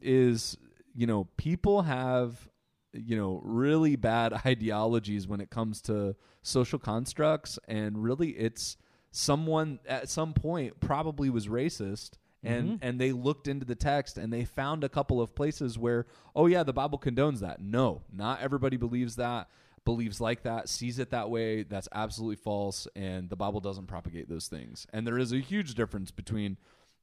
is 0.00 0.56
you 0.94 1.06
know 1.06 1.28
people 1.36 1.82
have 1.82 2.48
you 2.92 3.16
know 3.16 3.40
really 3.44 3.96
bad 3.96 4.32
ideologies 4.46 5.26
when 5.26 5.40
it 5.40 5.50
comes 5.50 5.80
to 5.82 6.14
social 6.42 6.78
constructs 6.78 7.58
and 7.68 8.02
really 8.02 8.30
it's 8.30 8.76
someone 9.10 9.78
at 9.86 10.08
some 10.08 10.32
point 10.32 10.78
probably 10.80 11.30
was 11.30 11.48
racist 11.48 12.12
and 12.42 12.68
mm-hmm. 12.68 12.76
and 12.82 13.00
they 13.00 13.12
looked 13.12 13.46
into 13.46 13.64
the 13.64 13.74
text 13.74 14.18
and 14.18 14.32
they 14.32 14.44
found 14.44 14.82
a 14.82 14.88
couple 14.88 15.20
of 15.20 15.34
places 15.34 15.78
where 15.78 16.06
oh 16.34 16.46
yeah 16.46 16.62
the 16.62 16.72
bible 16.72 16.98
condones 16.98 17.40
that. 17.40 17.60
No 17.60 18.02
not 18.12 18.40
everybody 18.40 18.76
believes 18.76 19.16
that 19.16 19.48
believes 19.84 20.20
like 20.20 20.42
that, 20.42 20.68
sees 20.68 20.98
it 20.98 21.10
that 21.10 21.30
way, 21.30 21.62
that's 21.64 21.88
absolutely 21.92 22.36
false, 22.36 22.86
and 22.94 23.28
the 23.28 23.36
Bible 23.36 23.60
doesn't 23.60 23.86
propagate 23.86 24.28
those 24.28 24.46
things. 24.46 24.86
And 24.92 25.06
there 25.06 25.18
is 25.18 25.32
a 25.32 25.38
huge 25.38 25.74
difference 25.74 26.10
between 26.10 26.56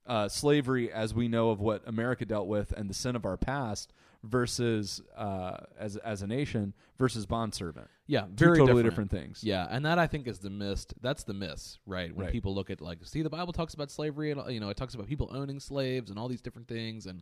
uh, 0.07 0.27
slavery, 0.27 0.91
as 0.91 1.13
we 1.13 1.27
know 1.27 1.49
of 1.51 1.59
what 1.59 1.81
America 1.87 2.25
dealt 2.25 2.47
with, 2.47 2.71
and 2.71 2.89
the 2.89 2.93
sin 2.93 3.15
of 3.15 3.25
our 3.25 3.37
past, 3.37 3.93
versus 4.23 5.01
uh, 5.15 5.57
as 5.77 5.95
as 5.97 6.21
a 6.21 6.27
nation 6.27 6.73
versus 6.97 7.25
bond 7.25 7.53
servant. 7.53 7.87
Yeah, 8.07 8.21
Two 8.21 8.27
very 8.35 8.57
totally 8.57 8.83
different. 8.83 9.09
different 9.09 9.11
things. 9.11 9.43
Yeah, 9.43 9.67
and 9.69 9.85
that 9.85 9.99
I 9.99 10.07
think 10.07 10.27
is 10.27 10.39
the 10.39 10.49
missed. 10.49 10.93
That's 11.01 11.23
the 11.23 11.33
miss, 11.33 11.77
right? 11.85 12.13
When 12.15 12.25
Right. 12.25 12.31
people 12.31 12.53
look 12.55 12.69
at 12.69 12.81
like, 12.81 12.99
see, 13.05 13.21
the 13.21 13.29
Bible 13.29 13.53
talks 13.53 13.73
about 13.75 13.91
slavery, 13.91 14.31
and 14.31 14.41
you 14.51 14.59
know, 14.59 14.69
it 14.69 14.77
talks 14.77 14.93
about 14.95 15.07
people 15.07 15.29
owning 15.31 15.59
slaves 15.59 16.09
and 16.09 16.17
all 16.19 16.27
these 16.27 16.41
different 16.41 16.67
things, 16.67 17.05
and 17.05 17.21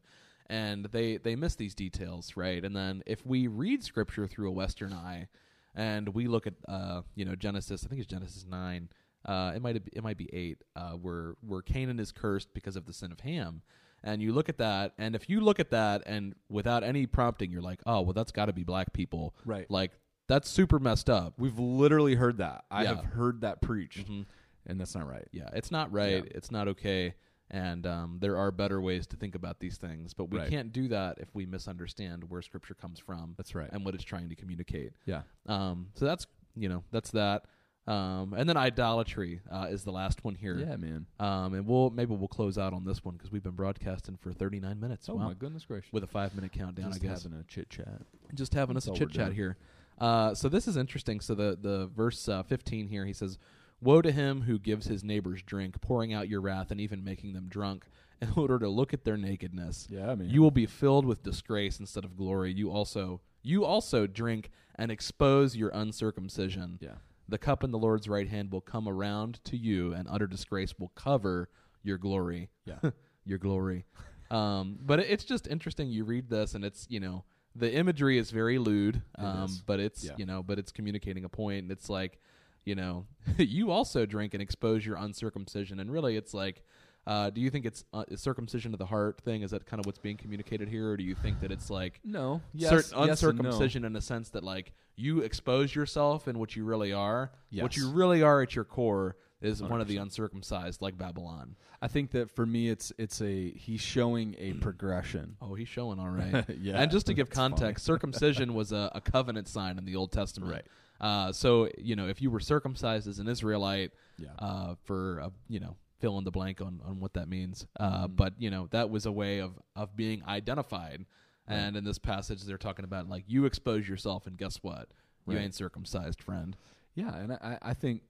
and 0.50 0.86
they 0.86 1.18
they 1.18 1.36
miss 1.36 1.56
these 1.56 1.76
details, 1.76 2.38
right? 2.38 2.64
And 2.64 2.76
then 2.76 3.04
if 3.06 3.26
we 3.26 3.48
read 3.48 3.84
Scripture 3.84 4.28
through 4.28 4.48
a 4.48 4.52
Western 4.54 4.94
eye, 4.94 5.28
and 5.76 6.10
we 6.10 6.28
look 6.28 6.48
at 6.48 6.54
uh, 6.68 7.02
you 7.16 7.26
know 7.26 7.36
Genesis, 7.36 7.84
I 7.86 7.90
think 7.90 8.00
it's 8.02 8.10
Genesis 8.10 8.46
nine. 8.50 8.90
Uh, 9.28 9.52
it 9.56 9.62
might 9.62 9.76
it 9.76 10.04
might 10.04 10.18
be 10.18 10.30
eight, 10.34 10.64
uh, 10.76 10.92
where 10.92 11.36
where 11.42 11.62
Canaan 11.62 12.00
is 12.00 12.12
cursed 12.12 12.54
because 12.54 12.76
of 12.76 12.86
the 12.86 12.94
sin 12.94 13.12
of 13.12 13.20
Ham, 13.22 13.62
and 14.04 14.22
you 14.22 14.32
look 14.34 14.48
at 14.50 14.58
that, 14.58 14.94
and 14.98 15.16
if 15.16 15.30
you 15.30 15.42
look 15.42 15.60
at 15.60 15.70
that, 15.72 16.04
and 16.06 16.34
without 16.50 16.84
any 16.84 17.06
prompting, 17.06 17.52
you're 17.52 17.62
like, 17.62 17.82
oh, 17.86 18.02
well, 18.02 18.14
that's 18.14 18.32
got 18.32 18.46
to 18.46 18.54
be 18.54 18.64
black 18.64 18.94
people, 18.94 19.36
Right. 19.46 19.70
Like 19.70 19.92
that's 20.28 20.50
super 20.50 20.80
messed 20.80 21.10
up. 21.10 21.34
We've 21.38 21.58
literally 21.60 22.16
heard 22.16 22.38
that. 22.38 22.66
I 22.72 22.84
Yeah. 22.84 22.96
have 22.96 23.06
heard 23.06 23.42
that 23.42 23.62
preached, 23.62 24.10
Mhm. 24.10 24.26
and 24.66 24.80
that's 24.80 24.94
not 24.96 25.08
right. 25.08 25.28
Yeah, 25.32 25.50
it's 25.54 25.72
not 25.72 25.92
right. 25.92 26.24
Yeah. 26.26 26.32
It's 26.36 26.52
not 26.52 26.68
okay. 26.70 27.16
And 27.50 27.88
um, 27.88 28.18
there 28.20 28.36
are 28.38 28.52
better 28.52 28.82
ways 28.82 29.08
to 29.08 29.16
think 29.16 29.34
about 29.36 29.62
these 29.62 29.78
things, 29.78 30.14
but 30.14 30.30
we 30.30 30.38
Right. 30.40 30.50
can't 30.50 30.74
do 30.74 30.90
that 30.90 31.18
if 31.20 31.34
we 31.34 31.46
misunderstand 31.46 32.26
where 32.30 32.42
Scripture 32.42 32.74
comes 32.74 33.00
from 33.00 33.36
That's 33.38 33.56
right. 33.56 33.70
and 33.72 33.86
what 33.86 33.96
it's 33.96 34.04
trying 34.04 34.28
to 34.28 34.36
communicate. 34.36 34.92
Yeah. 35.06 35.22
Um, 35.46 35.88
so 35.96 36.04
that's 36.06 36.28
you 36.56 36.68
know 36.68 36.84
that's 36.92 37.12
that. 37.12 37.46
Um, 37.88 38.34
and 38.36 38.50
then 38.50 38.58
idolatry 38.58 39.40
uh, 39.50 39.68
is 39.70 39.84
the 39.84 39.92
last 39.92 40.24
one 40.26 40.36
here. 40.36 40.58
Yeah, 40.58 40.76
man. 40.76 41.06
Um, 41.20 41.54
and 41.54 41.66
we'll 41.66 41.90
maybe 41.90 42.14
we'll 42.14 42.28
close 42.28 42.58
out 42.58 42.74
on 42.74 42.84
this 42.84 43.06
one 43.06 43.16
because 43.16 43.32
we've 43.32 43.44
been 43.44 43.54
broadcasting 43.54 44.18
for 44.18 44.34
39 44.34 44.80
minutes. 44.80 45.08
Oh 45.08 45.16
wow. 45.16 45.28
my 45.28 45.34
goodness 45.34 45.64
gracious! 45.66 45.92
With 45.94 46.04
a 46.04 46.08
five 46.08 46.36
minute 46.36 46.52
countdown, 46.52 46.92
Just 46.92 47.04
I 47.04 47.08
guess 47.08 47.24
having 47.24 47.40
a 47.40 47.44
chit 47.44 47.70
chat. 47.70 48.02
just 48.34 48.54
having 48.54 48.74
That's 48.74 48.88
us 48.90 48.96
a 48.96 49.00
chit 49.00 49.12
chat 49.12 49.34
here. 49.34 49.58
Uh, 50.00 50.34
so 50.36 50.50
this 50.50 50.68
is 50.68 50.76
interesting. 50.76 51.22
So 51.22 51.34
the 51.34 51.58
the 51.60 51.88
verse 51.96 52.28
uh, 52.28 52.44
15 52.44 52.88
here, 52.90 53.06
he 53.06 53.14
says, 53.14 53.38
"Woe 53.82 54.02
to 54.02 54.12
him 54.12 54.42
who 54.42 54.60
gives 54.60 54.88
his 54.88 55.04
neighbors 55.04 55.42
drink, 55.42 55.80
pouring 55.80 56.14
out 56.14 56.28
your 56.28 56.42
wrath 56.42 56.72
and 56.72 56.82
even 56.82 57.04
making 57.06 57.34
them 57.34 57.48
drunk, 57.48 57.86
in 58.22 58.32
order 58.36 58.60
to 58.60 58.68
look 58.68 58.94
at 58.94 59.06
their 59.06 59.18
nakedness. 59.18 59.88
Yeah, 59.90 60.14
man. 60.16 60.30
You 60.30 60.42
will 60.42 60.52
be 60.52 60.66
filled 60.66 61.06
with 61.06 61.24
disgrace 61.24 61.80
instead 61.80 62.04
of 62.04 62.18
glory. 62.18 62.52
You 62.52 62.70
also 62.72 63.22
you 63.44 63.64
also 63.64 64.08
drink 64.08 64.50
and 64.76 64.92
expose 64.92 65.56
your 65.56 65.70
uncircumcision. 65.70 66.80
yeah. 66.82 66.96
The 67.30 67.38
cup 67.38 67.64
in 67.64 67.72
the 67.72 67.78
Lord's 67.78 68.08
right 68.08 68.28
hand 68.28 68.52
will 68.52 68.62
come 68.62 68.88
around 68.88 69.44
to 69.46 69.58
you, 69.58 69.94
and 69.94 70.08
utter 70.10 70.28
disgrace 70.28 70.74
will 70.80 70.92
cover 70.96 71.50
your 71.84 71.98
glory. 71.98 72.50
Yeah. 72.66 72.92
your 73.26 73.38
glory. 73.38 73.86
Um, 74.32 74.78
but 74.82 75.00
it, 75.00 75.08
it's 75.10 75.24
just 75.24 75.48
interesting. 75.48 75.90
You 75.90 76.04
read 76.06 76.30
this, 76.30 76.54
and 76.56 76.64
it's 76.64 76.86
you 76.90 77.00
know 77.00 77.24
the 77.56 77.74
imagery 77.74 78.18
is 78.18 78.32
very 78.32 78.58
lewd, 78.60 79.02
It 79.18 79.24
um, 79.24 79.46
is. 79.46 79.62
but 79.62 79.80
it's 79.80 80.04
Yeah. 80.06 80.12
you 80.18 80.26
know, 80.26 80.44
but 80.44 80.60
it's 80.60 80.72
communicating 80.72 81.24
a 81.26 81.30
point. 81.30 81.64
And 81.64 81.72
it's 81.72 81.90
like, 81.90 82.20
you 82.66 82.76
know, 82.76 83.08
you 83.38 83.72
also 83.72 84.06
drink 84.06 84.34
and 84.34 84.42
expose 84.44 84.86
your 84.86 84.96
uncircumcision, 84.98 85.80
and 85.80 85.92
really, 85.92 86.16
it's 86.18 86.34
like. 86.34 86.64
Uh, 87.08 87.30
do 87.30 87.40
you 87.42 87.50
think 87.50 87.66
it's 87.66 87.86
uh, 87.94 88.04
circumcision 88.16 88.74
of 88.74 88.80
the 88.80 88.86
heart 88.86 89.22
thing? 89.22 89.42
Is 89.42 89.52
that 89.52 89.66
kind 89.66 89.80
of 89.80 89.86
what's 89.86 89.98
being 90.00 90.18
communicated 90.18 90.68
here, 90.68 90.92
or 90.92 90.98
do 90.98 91.04
you 91.04 91.16
think 91.16 91.40
that 91.40 91.52
it's 91.52 91.70
like 91.70 92.00
No. 92.04 92.42
Yes. 92.54 92.72
yes 92.72 92.92
and 92.92 93.06
no. 93.06 93.12
uncircumcision 93.12 93.86
in 93.86 93.96
a 93.96 94.02
sense 94.02 94.30
that 94.32 94.44
like 94.44 94.74
you 94.98 95.20
expose 95.22 95.74
yourself 95.74 96.28
and 96.28 96.38
what 96.40 96.56
you 96.56 96.66
really 96.66 96.92
are? 96.92 97.32
What 97.54 97.78
you 97.78 97.90
really 97.92 98.22
are 98.24 98.42
at 98.42 98.56
your 98.56 98.66
core 98.66 99.16
is 99.40 99.62
one 99.62 99.80
of 99.82 99.88
the 99.88 99.98
uncircumcised, 99.98 100.82
like 100.82 100.98
Babylon. 100.98 101.56
I 101.82 101.88
think 101.88 102.10
that 102.12 102.32
for 102.32 102.46
me, 102.46 102.70
it's 102.70 102.92
it's 102.98 103.22
a 103.22 103.52
he's 103.52 103.80
showing 103.82 104.36
a 104.40 104.54
progression. 104.62 105.38
Oh, 105.42 105.54
he's 105.54 105.70
showing 105.70 106.00
all 106.00 106.10
right. 106.22 106.44
yeah. 106.60 106.82
and 106.82 106.92
just 106.92 107.06
to 107.06 107.14
give 107.14 107.30
context, 107.30 107.86
circumcision 107.86 108.54
was 108.54 108.72
a, 108.72 108.92
a 108.96 109.00
covenant 109.02 109.48
sign 109.48 109.78
in 109.78 109.86
the 109.86 109.96
Old 109.96 110.12
Testament. 110.12 110.52
Right. 110.52 110.66
Uh, 111.00 111.32
so 111.32 111.70
you 111.78 111.96
know, 111.96 112.08
if 112.08 112.22
you 112.22 112.32
were 112.32 112.40
circumcised 112.40 113.08
as 113.08 113.20
an 113.20 113.28
Israelite, 113.28 113.92
Yeah. 114.18 114.30
uh, 114.40 114.76
for 114.86 115.22
uh, 115.22 115.30
you 115.48 115.60
know, 115.60 115.76
fill 116.00 116.18
in 116.18 116.24
the 116.24 116.32
blank 116.32 116.62
on 116.62 116.82
on 116.86 117.00
what 117.00 117.14
that 117.14 117.28
means. 117.28 117.66
Uh, 117.80 118.08
Mhm. 118.08 118.16
but 118.16 118.34
you 118.40 118.50
know, 118.50 118.68
that 118.72 118.90
was 118.90 119.06
a 119.06 119.12
way 119.12 119.40
of 119.40 119.60
of 119.76 119.96
being 119.96 120.24
identified. 120.26 121.06
And 121.50 121.78
in 121.78 121.86
this 121.86 121.98
passage, 121.98 122.44
they're 122.44 122.58
talking 122.58 122.84
about 122.84 123.08
like 123.08 123.24
you 123.28 123.46
expose 123.46 123.88
yourself, 123.88 124.28
and 124.28 124.38
guess 124.38 124.58
what? 124.62 124.90
You 125.28 125.38
ain't 125.38 125.56
circumcised, 125.56 126.22
friend. 126.22 126.58
Yeah, 126.96 127.16
and 127.16 127.34
I, 127.34 127.58
I 127.62 127.74
think, 127.74 128.02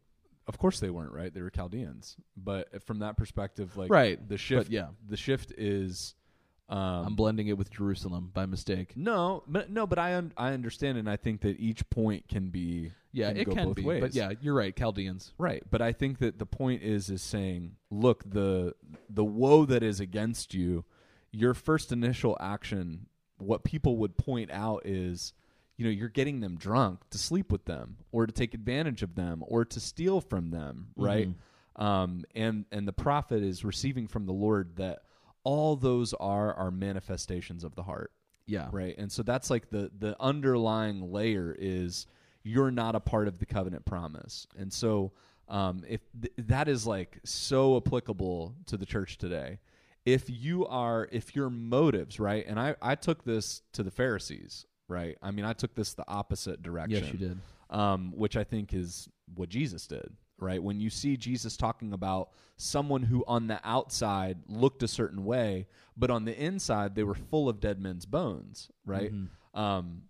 of 0.47 0.57
course, 0.57 0.79
they 0.79 0.89
weren't 0.89 1.11
right. 1.11 1.31
They 1.33 1.41
were 1.41 1.49
Chaldeans, 1.51 2.15
but 2.35 2.81
from 2.83 2.99
that 2.99 3.15
perspective, 3.17 3.75
like 3.77 3.91
Right, 3.91 4.27
the 4.27 4.37
shift. 4.37 4.67
But 4.67 4.71
yeah, 4.73 4.87
the 5.07 5.17
shift 5.17 5.51
is. 5.57 6.15
Um, 6.69 6.79
I'm 7.07 7.15
blending 7.15 7.47
it 7.47 7.57
with 7.57 7.71
Jerusalem 7.71 8.31
by 8.33 8.45
mistake. 8.45 8.91
no, 8.97 9.43
but 9.47 9.69
no, 9.69 9.87
but 9.87 9.97
I 9.97 10.15
un- 10.15 10.33
I 10.35 10.51
understand, 10.51 10.97
and 10.97 11.09
I 11.09 11.15
think 11.15 11.41
that 11.41 11.59
each 11.59 11.89
point 11.89 12.27
can 12.27 12.49
be 12.49 12.91
Yeah, 13.13 13.29
can 13.29 13.37
it 13.37 13.49
can 13.51 13.71
be. 13.73 13.83
ways. 13.83 14.01
But 14.01 14.13
yeah, 14.13 14.31
you're 14.41 14.53
right. 14.53 14.75
Chaldeans. 14.75 15.31
Right, 15.37 15.63
but 15.71 15.81
I 15.81 15.93
think 15.93 16.19
that 16.19 16.39
the 16.39 16.45
point 16.45 16.83
is 16.83 17.09
is 17.09 17.21
saying, 17.21 17.77
look, 17.89 18.29
the 18.29 18.73
the 19.09 19.23
woe 19.23 19.63
that 19.65 19.81
is 19.81 20.01
against 20.01 20.53
you, 20.53 20.83
your 21.31 21.53
first 21.53 21.93
initial 21.93 22.35
action, 22.41 23.07
what 23.37 23.63
people 23.63 23.95
would 23.97 24.17
point 24.17 24.51
out 24.51 24.81
is, 24.85 25.31
you 25.77 25.85
know, 25.85 25.91
you're 25.91 26.09
getting 26.09 26.41
them 26.41 26.57
drunk 26.57 26.99
to 27.11 27.17
sleep 27.17 27.49
with 27.49 27.63
them 27.63 27.95
or 28.11 28.25
to 28.27 28.33
take 28.33 28.53
advantage 28.53 29.03
of 29.03 29.15
them 29.15 29.41
or 29.47 29.63
to 29.63 29.79
steal 29.79 30.19
from 30.19 30.49
them, 30.49 30.87
right? 30.97 31.29
Um, 31.77 32.25
and 32.35 32.65
and 32.73 32.85
the 32.85 32.91
prophet 32.93 33.41
is 33.41 33.63
receiving 33.63 34.07
from 34.07 34.25
the 34.25 34.33
Lord 34.33 34.75
that 34.75 35.03
all 35.51 35.75
those 35.77 36.13
are 36.15 36.53
are 36.53 36.71
manifestations 36.71 37.63
of 37.63 37.73
the 37.75 37.83
heart. 37.83 38.11
Yeah. 38.49 38.67
right? 38.71 38.95
And 38.97 39.11
so 39.11 39.23
that's 39.23 39.49
like 39.49 39.69
the 39.69 39.91
the 39.97 40.15
underlying 40.19 41.11
layer 41.11 41.55
is 41.57 42.07
you're 42.43 42.71
not 42.71 42.95
a 42.95 42.99
part 42.99 43.27
of 43.27 43.39
the 43.39 43.45
covenant 43.45 43.83
promise. 43.85 44.47
And 44.57 44.71
so 44.71 45.11
um, 45.49 45.83
if 45.87 46.01
th- 46.21 46.33
that 46.53 46.67
is 46.67 46.85
like 46.87 47.19
so 47.23 47.77
applicable 47.77 48.55
to 48.67 48.77
the 48.77 48.85
church 48.85 49.17
today. 49.17 49.59
If 50.05 50.23
you 50.29 50.65
are 50.67 51.09
if 51.11 51.35
your 51.35 51.49
motives 51.49 52.17
right 52.19 52.45
and 52.47 52.57
i 52.57 52.75
i 52.81 52.95
took 52.95 53.19
this 53.25 53.61
to 53.73 53.83
the 53.83 53.91
pharisees 53.91 54.65
right? 54.87 55.17
I 55.21 55.31
mean 55.31 55.43
i 55.43 55.53
took 55.61 55.75
this 55.75 55.93
the 55.95 56.07
opposite 56.07 56.63
direction 56.63 57.03
Yes, 57.03 57.11
you 57.13 57.19
did. 57.27 57.37
um, 57.69 58.13
which 58.15 58.37
I 58.37 58.45
think 58.45 58.73
is 58.73 59.09
what 59.35 59.49
Jesus 59.49 59.85
did, 59.87 60.09
right? 60.39 60.61
When 60.61 60.79
you 60.79 60.89
see 60.89 61.17
Jesus 61.17 61.57
talking 61.57 61.93
about 61.93 62.29
someone 62.57 63.03
who 63.03 63.23
on 63.27 63.47
the 63.47 63.59
outside 63.63 64.37
looked 64.47 64.83
a 64.83 64.87
certain 64.87 65.25
way, 65.25 65.67
but 65.95 66.09
on 66.09 66.25
the 66.25 66.37
inside 66.37 66.95
they 66.95 67.03
were 67.03 67.15
full 67.15 67.49
of 67.49 67.59
dead 67.59 67.79
men's 67.79 68.05
bones, 68.05 68.69
right? 68.85 69.11
Mhm. 69.13 69.29
Um, 69.53 70.03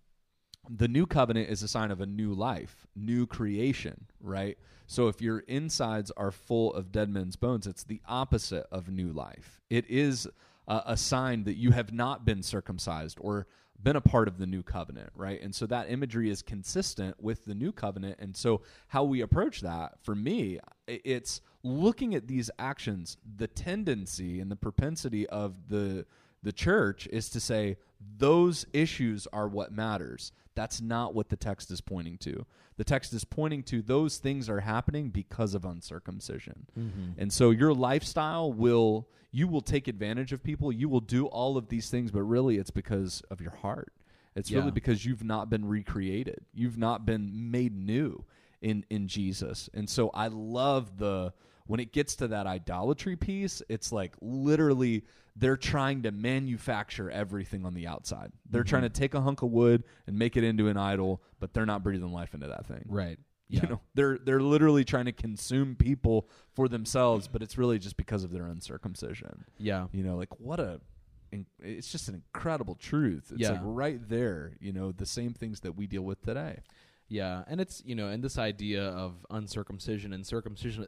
the 0.68 0.88
new 0.88 1.06
covenant 1.06 1.48
is 1.48 1.62
a 1.62 1.68
sign 1.68 1.90
of 1.90 2.00
a 2.00 2.06
new 2.06 2.34
life, 2.34 2.86
new 2.94 3.26
creation, 3.26 4.06
right? 4.20 4.58
So 4.86 5.08
if 5.08 5.20
your 5.20 5.40
insides 5.40 6.10
are 6.16 6.30
full 6.30 6.72
of 6.74 6.92
dead 6.92 7.08
men's 7.08 7.36
bones, 7.36 7.66
it's 7.66 7.84
the 7.84 8.00
opposite 8.06 8.66
of 8.70 8.88
new 8.90 9.12
life. 9.12 9.60
It 9.70 9.88
is 9.88 10.28
a, 10.66 10.82
a 10.86 10.96
sign 10.96 11.44
that 11.44 11.56
you 11.56 11.70
have 11.72 11.92
not 11.92 12.24
been 12.24 12.42
circumcised 12.42 13.18
or 13.20 13.46
been 13.82 13.96
a 13.96 14.00
part 14.00 14.28
of 14.28 14.38
the 14.38 14.46
new 14.46 14.62
covenant, 14.62 15.10
right? 15.14 15.40
And 15.40 15.54
so 15.54 15.66
that 15.66 15.90
imagery 15.90 16.30
is 16.30 16.42
consistent 16.42 17.22
with 17.22 17.44
the 17.44 17.54
new 17.54 17.72
covenant. 17.72 18.16
And 18.18 18.36
so 18.36 18.62
how 18.88 19.04
we 19.04 19.20
approach 19.20 19.60
that, 19.60 19.98
for 20.02 20.14
me, 20.14 20.58
it's 20.86 21.40
looking 21.62 22.14
at 22.14 22.26
these 22.26 22.50
actions. 22.58 23.16
The 23.36 23.46
tendency 23.46 24.40
and 24.40 24.50
the 24.50 24.56
propensity 24.56 25.28
of 25.28 25.68
the 25.68 26.06
the 26.42 26.52
church 26.52 27.08
is 27.08 27.28
to 27.30 27.40
say 27.40 27.76
those 28.18 28.66
issues 28.72 29.26
are 29.32 29.48
what 29.48 29.72
matters. 29.72 30.32
That's 30.54 30.80
not 30.80 31.14
what 31.14 31.28
the 31.28 31.36
text 31.36 31.70
is 31.70 31.80
pointing 31.80 32.18
to. 32.18 32.44
The 32.76 32.84
text 32.84 33.12
is 33.12 33.24
pointing 33.24 33.62
to 33.64 33.82
those 33.82 34.18
things 34.18 34.48
are 34.48 34.60
happening 34.60 35.10
because 35.10 35.54
of 35.54 35.64
uncircumcision. 35.64 36.66
Mm-hmm. 36.78 37.20
And 37.20 37.32
so 37.32 37.50
your 37.50 37.74
lifestyle 37.74 38.52
will 38.52 39.08
you 39.30 39.46
will 39.46 39.60
take 39.60 39.88
advantage 39.88 40.32
of 40.32 40.42
people, 40.42 40.72
you 40.72 40.88
will 40.88 41.00
do 41.02 41.26
all 41.26 41.58
of 41.58 41.68
these 41.68 41.90
things, 41.90 42.10
but 42.10 42.22
really 42.22 42.56
it's 42.56 42.70
because 42.70 43.22
of 43.30 43.42
your 43.42 43.50
heart. 43.50 43.92
It's 44.34 44.50
Yeah. 44.50 44.60
really 44.60 44.70
because 44.70 45.04
you've 45.04 45.22
not 45.22 45.50
been 45.50 45.66
recreated. 45.66 46.46
You've 46.54 46.78
not 46.78 47.04
been 47.04 47.50
made 47.50 47.76
new 47.76 48.24
in 48.62 48.84
in 48.90 49.06
Jesus. 49.06 49.68
And 49.74 49.88
so 49.88 50.08
I 50.10 50.28
love 50.28 50.98
the 50.98 51.32
when 51.68 51.80
it 51.80 51.92
gets 51.92 52.16
to 52.16 52.28
that 52.28 52.46
idolatry 52.46 53.14
piece, 53.14 53.62
it's 53.68 53.92
like 53.92 54.14
literally 54.20 55.04
they're 55.36 55.56
trying 55.56 56.02
to 56.02 56.10
manufacture 56.10 57.10
everything 57.10 57.64
on 57.64 57.74
the 57.74 57.86
outside. 57.86 58.32
They're 58.50 58.64
trying 58.64 58.82
mm-hmm. 58.82 58.92
to 58.94 59.00
take 59.00 59.14
a 59.14 59.20
hunk 59.20 59.42
of 59.42 59.50
wood 59.50 59.84
and 60.06 60.18
make 60.18 60.36
it 60.36 60.44
into 60.44 60.68
an 60.68 60.78
idol, 60.78 61.22
but 61.38 61.52
they're 61.52 61.66
not 61.66 61.84
breathing 61.84 62.10
life 62.10 62.34
into 62.34 62.48
that 62.48 62.66
thing. 62.66 62.84
Right. 62.88 63.18
You 63.48 63.60
Yeah. 63.62 63.68
know, 63.68 63.80
they're 63.94 64.18
they're 64.18 64.40
literally 64.40 64.84
trying 64.84 65.04
to 65.04 65.12
consume 65.12 65.76
people 65.76 66.28
for 66.54 66.68
themselves, 66.68 67.28
but 67.28 67.42
it's 67.42 67.58
really 67.58 67.78
just 67.78 67.98
because 67.98 68.24
of 68.24 68.30
their 68.30 68.46
uncircumcision. 68.46 69.44
Yeah. 69.58 69.86
You 69.92 70.02
know, 70.02 70.16
like 70.16 70.40
what 70.40 70.60
a 70.60 70.80
it's 71.60 71.92
just 71.92 72.08
an 72.08 72.14
incredible 72.14 72.74
truth. 72.76 73.30
It's 73.34 73.48
like 73.48 73.60
Yeah. 73.60 73.60
right 73.62 74.00
there, 74.08 74.52
you 74.60 74.72
know, 74.72 74.92
the 74.92 75.04
same 75.04 75.34
things 75.34 75.60
that 75.60 75.72
we 75.72 75.86
deal 75.86 76.02
with 76.02 76.22
today. 76.22 76.60
Yeah, 77.10 77.42
and 77.48 77.58
it's 77.60 77.82
you 77.86 77.94
know, 77.94 78.08
and 78.08 78.22
this 78.22 78.36
idea 78.36 78.84
of 78.88 79.14
uncircumcision 79.30 80.12
and 80.12 80.26
circumcision, 80.26 80.86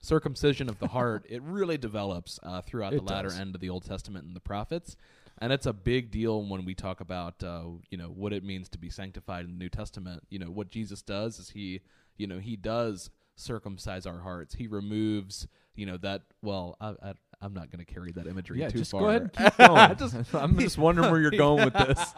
circumcision 0.00 0.68
of 0.68 0.78
the 0.78 0.88
heart, 0.96 1.26
it 1.28 1.42
really 1.42 1.76
develops 1.78 2.40
uh, 2.42 2.62
throughout 2.62 2.94
It 2.94 3.04
the 3.04 3.12
latter 3.12 3.28
does. 3.28 3.38
end 3.38 3.54
of 3.54 3.60
the 3.60 3.68
Old 3.68 3.84
Testament 3.84 4.24
and 4.26 4.34
the 4.34 4.40
prophets, 4.40 4.96
and 5.38 5.52
it's 5.52 5.66
a 5.66 5.72
big 5.74 6.10
deal 6.10 6.42
when 6.42 6.64
we 6.64 6.74
talk 6.74 7.00
about 7.00 7.42
uh, 7.44 7.64
you 7.90 7.98
know 7.98 8.06
what 8.08 8.32
it 8.32 8.42
means 8.44 8.68
to 8.70 8.78
be 8.78 8.88
sanctified 8.88 9.44
in 9.44 9.52
the 9.52 9.58
New 9.58 9.68
Testament. 9.68 10.22
You 10.30 10.38
know 10.38 10.50
what 10.50 10.70
Jesus 10.70 11.02
does 11.02 11.38
is 11.38 11.50
he 11.50 11.80
you 12.16 12.26
know 12.26 12.38
he 12.38 12.56
does 12.56 13.10
circumcise 13.36 14.06
our 14.06 14.20
hearts. 14.20 14.54
He 14.54 14.66
removes 14.68 15.46
you 15.74 15.84
know 15.84 15.98
that. 15.98 16.22
Well, 16.42 16.76
I, 16.80 16.88
I, 17.02 17.12
I'm 17.42 17.52
not 17.54 17.70
going 17.70 17.84
to 17.84 17.90
carry 17.90 18.12
that 18.12 18.26
imagery 18.26 18.60
Yeah, 18.60 18.68
too 18.70 18.78
just 18.78 18.90
far. 18.90 19.00
go 19.02 19.08
ahead 19.08 19.32
keep 19.36 19.56
going. 19.68 19.96
Just- 19.96 20.34
I'm 20.34 20.58
just 20.58 20.78
wondering 20.78 21.10
where 21.10 21.20
you're 21.20 21.30
going 21.30 21.64
with 21.64 21.74
this. 21.74 22.14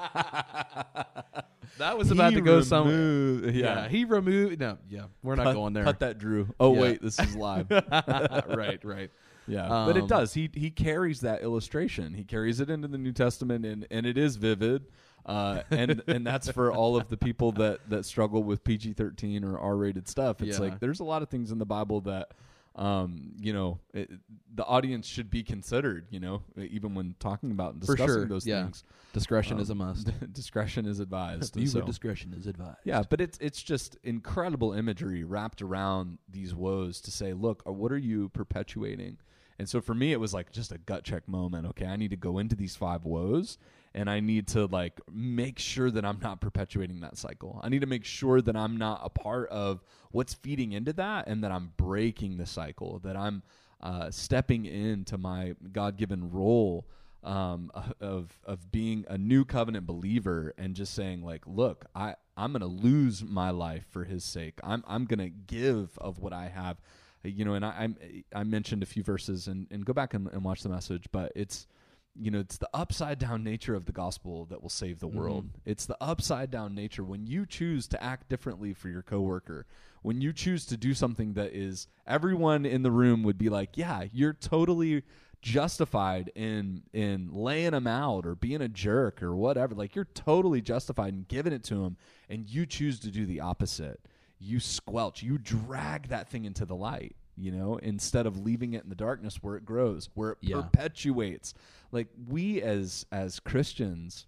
That 1.78 1.96
was 1.98 2.10
about 2.10 2.30
He 2.32 2.36
to 2.36 2.42
go 2.42 2.60
somewhere. 2.60 2.94
removed- 2.96 3.54
Yeah. 3.54 3.88
he 3.88 4.04
removed. 4.04 4.60
No, 4.60 4.78
yeah, 4.88 5.04
we're 5.22 5.34
not 5.36 5.44
cut, 5.44 5.54
going 5.54 5.72
there. 5.72 5.84
Cut 5.84 6.00
that, 6.00 6.18
Drew. 6.18 6.48
Oh 6.60 6.74
Yeah. 6.74 6.80
wait, 6.80 7.02
this 7.02 7.18
is 7.18 7.34
live. 7.36 7.70
right, 7.70 8.84
right. 8.84 9.10
Yeah, 9.48 9.68
but 9.68 9.96
it 9.96 10.02
Um, 10.02 10.06
does. 10.08 10.34
He 10.34 10.48
he 10.54 10.70
carries 10.70 11.20
that 11.22 11.42
illustration. 11.42 12.14
He 12.14 12.24
carries 12.24 12.60
it 12.60 12.70
into 12.70 12.86
the 12.88 12.98
New 12.98 13.12
Testament, 13.12 13.64
and 13.66 13.86
and 13.90 14.06
it 14.06 14.16
is 14.16 14.36
vivid. 14.36 14.84
Uh, 15.26 15.62
and 15.70 16.02
and 16.08 16.26
that's 16.26 16.50
for 16.50 16.72
all 16.72 16.96
of 16.96 17.08
the 17.08 17.16
people 17.16 17.52
that 17.52 17.80
that 17.88 18.04
struggle 18.04 18.42
with 18.42 18.62
PG 18.64 18.92
thirteen 18.94 19.44
or 19.44 19.58
R 19.58 19.76
rated 19.76 20.08
stuff. 20.08 20.40
It's 20.42 20.58
Yeah. 20.58 20.64
like 20.64 20.80
there's 20.80 21.00
a 21.00 21.04
lot 21.04 21.22
of 21.22 21.28
things 21.28 21.50
in 21.52 21.58
the 21.58 21.66
Bible 21.66 22.00
that, 22.02 22.30
um, 22.76 23.32
you 23.40 23.52
know, 23.52 23.78
it, 23.92 24.10
the 24.54 24.64
audience 24.64 25.06
should 25.06 25.30
be 25.30 25.42
considered. 25.42 26.06
You 26.10 26.20
know, 26.20 26.42
even 26.56 26.94
when 26.94 27.14
talking 27.18 27.50
about 27.50 27.72
and 27.72 27.80
discussing 27.80 28.06
sure, 28.06 28.26
those 28.26 28.46
yeah. 28.46 28.62
things, 28.64 28.84
Discretion 29.12 29.56
Um, 29.56 29.62
is 29.62 29.70
a 29.70 29.74
must. 29.74 30.10
discretion 30.32 30.86
is 30.86 30.98
advised. 31.00 31.54
Viewer 31.56 31.66
So- 31.66 31.80
discretion 31.82 32.32
is 32.34 32.46
advised. 32.46 32.78
yeah, 32.84 33.02
but 33.08 33.20
it's 33.20 33.36
it's 33.42 33.62
just 33.62 33.96
incredible 34.02 34.72
imagery 34.72 35.22
wrapped 35.24 35.60
around 35.62 36.18
these 36.28 36.54
woes 36.54 37.00
to 37.02 37.10
say, 37.10 37.32
look, 37.34 37.62
uh, 37.66 37.72
what 37.72 37.92
are 37.92 37.98
you 37.98 38.30
perpetuating? 38.30 39.18
And 39.58 39.68
so 39.68 39.80
for 39.82 39.94
me, 39.94 40.12
it 40.12 40.18
was 40.18 40.32
like 40.32 40.50
just 40.50 40.72
a 40.72 40.78
gut 40.78 41.04
check 41.04 41.28
moment. 41.28 41.66
Okay, 41.68 41.86
I 41.86 41.96
need 41.96 42.10
to 42.10 42.16
go 42.16 42.38
into 42.38 42.56
these 42.56 42.74
five 42.74 43.04
woes, 43.04 43.58
and 43.94 44.08
I 44.08 44.20
need 44.20 44.48
to 44.48 44.66
like 44.66 45.00
make 45.12 45.58
sure 45.58 45.90
that 45.90 46.04
I'm 46.04 46.18
not 46.22 46.40
perpetuating 46.40 47.00
that 47.00 47.16
cycle. 47.18 47.60
I 47.62 47.68
need 47.68 47.80
to 47.80 47.86
make 47.86 48.04
sure 48.04 48.40
that 48.40 48.56
I'm 48.56 48.76
not 48.76 49.00
a 49.02 49.08
part 49.08 49.48
of 49.50 49.82
what's 50.10 50.34
feeding 50.34 50.72
into 50.72 50.92
that, 50.94 51.26
and 51.28 51.44
that 51.44 51.52
I'm 51.52 51.72
breaking 51.76 52.36
the 52.36 52.46
cycle. 52.46 52.98
That 53.00 53.16
I'm 53.16 53.42
uh, 53.80 54.10
stepping 54.10 54.64
into 54.64 55.18
my 55.18 55.54
God-given 55.72 56.30
role 56.30 56.86
um, 57.24 57.70
of 58.00 58.38
of 58.44 58.72
being 58.72 59.04
a 59.08 59.18
new 59.18 59.44
covenant 59.44 59.86
believer 59.86 60.54
and 60.58 60.74
just 60.74 60.94
saying 60.94 61.22
like, 61.22 61.46
look, 61.46 61.86
I 61.94 62.16
I'm 62.36 62.52
gonna 62.52 62.66
lose 62.66 63.22
my 63.22 63.50
life 63.50 63.84
for 63.90 64.04
His 64.04 64.24
sake. 64.24 64.58
I'm 64.62 64.82
I'm 64.86 65.04
gonna 65.04 65.28
give 65.28 65.98
of 65.98 66.18
what 66.18 66.32
I 66.32 66.48
have, 66.48 66.80
you 67.22 67.44
know. 67.44 67.54
And 67.54 67.64
I 67.64 67.74
I'm, 67.78 67.96
I 68.34 68.44
mentioned 68.44 68.82
a 68.82 68.86
few 68.86 69.02
verses 69.02 69.48
and 69.48 69.66
and 69.70 69.84
go 69.84 69.92
back 69.92 70.14
and, 70.14 70.28
and 70.32 70.42
watch 70.44 70.62
the 70.62 70.68
message, 70.68 71.06
but 71.12 71.32
it's 71.36 71.66
you 72.14 72.30
know 72.30 72.40
it's 72.40 72.58
the 72.58 72.68
upside 72.74 73.18
down 73.18 73.42
nature 73.42 73.74
of 73.74 73.86
the 73.86 73.92
gospel 73.92 74.44
that 74.46 74.62
will 74.62 74.68
save 74.68 75.00
the 75.00 75.08
mm-hmm. 75.08 75.18
world. 75.18 75.48
It's 75.64 75.86
the 75.86 75.96
upside 76.00 76.50
down 76.50 76.74
nature 76.74 77.04
when 77.04 77.26
you 77.26 77.46
choose 77.46 77.86
to 77.88 78.02
act 78.02 78.28
differently 78.28 78.74
for 78.74 78.88
your 78.88 79.02
coworker. 79.02 79.66
When 80.02 80.20
you 80.20 80.32
choose 80.32 80.66
to 80.66 80.76
do 80.76 80.94
something 80.94 81.34
that 81.34 81.52
is 81.54 81.86
everyone 82.06 82.66
in 82.66 82.82
the 82.82 82.90
room 82.90 83.22
would 83.22 83.38
be 83.38 83.48
like, 83.48 83.76
yeah, 83.76 84.04
you're 84.12 84.32
totally 84.32 85.04
justified 85.42 86.30
in 86.36 86.82
in 86.92 87.28
laying 87.32 87.74
him 87.74 87.86
out 87.86 88.24
or 88.24 88.36
being 88.36 88.62
a 88.62 88.68
jerk 88.68 89.20
or 89.20 89.34
whatever 89.34 89.74
like 89.74 89.96
you're 89.96 90.04
totally 90.04 90.60
justified 90.60 91.12
in 91.12 91.26
giving 91.28 91.52
it 91.52 91.64
to 91.64 91.84
him 91.84 91.96
and 92.30 92.48
you 92.48 92.64
choose 92.64 93.00
to 93.00 93.10
do 93.10 93.26
the 93.26 93.40
opposite 93.40 94.00
you 94.38 94.60
squelch 94.60 95.20
you 95.20 95.38
drag 95.38 96.06
that 96.08 96.28
thing 96.28 96.44
into 96.44 96.64
the 96.64 96.76
light 96.76 97.16
you 97.36 97.50
know 97.50 97.76
instead 97.78 98.24
of 98.24 98.44
leaving 98.44 98.74
it 98.74 98.84
in 98.84 98.88
the 98.88 98.94
darkness 98.94 99.42
where 99.42 99.56
it 99.56 99.64
grows 99.64 100.08
where 100.14 100.30
it 100.30 100.38
Yeah. 100.42 100.60
perpetuates 100.60 101.54
like 101.92 102.08
we 102.28 102.60
as 102.62 103.06
as 103.12 103.38
christians 103.40 104.26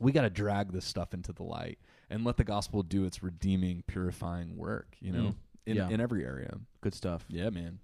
we 0.00 0.10
got 0.12 0.22
to 0.22 0.30
drag 0.30 0.72
this 0.72 0.84
stuff 0.84 1.12
into 1.14 1.32
the 1.32 1.42
light 1.42 1.78
and 2.10 2.24
let 2.24 2.36
the 2.36 2.44
gospel 2.44 2.82
do 2.82 3.04
its 3.04 3.22
redeeming 3.22 3.82
purifying 3.86 4.56
work 4.56 4.96
you 5.00 5.12
know 5.12 5.18
Mm. 5.28 5.34
in, 5.66 5.76
Yeah. 5.76 5.88
in 5.90 6.00
every 6.00 6.24
area 6.24 6.58
Good 6.80 6.94
stuff. 6.94 7.24
yeah 7.28 7.50
man 7.50 7.78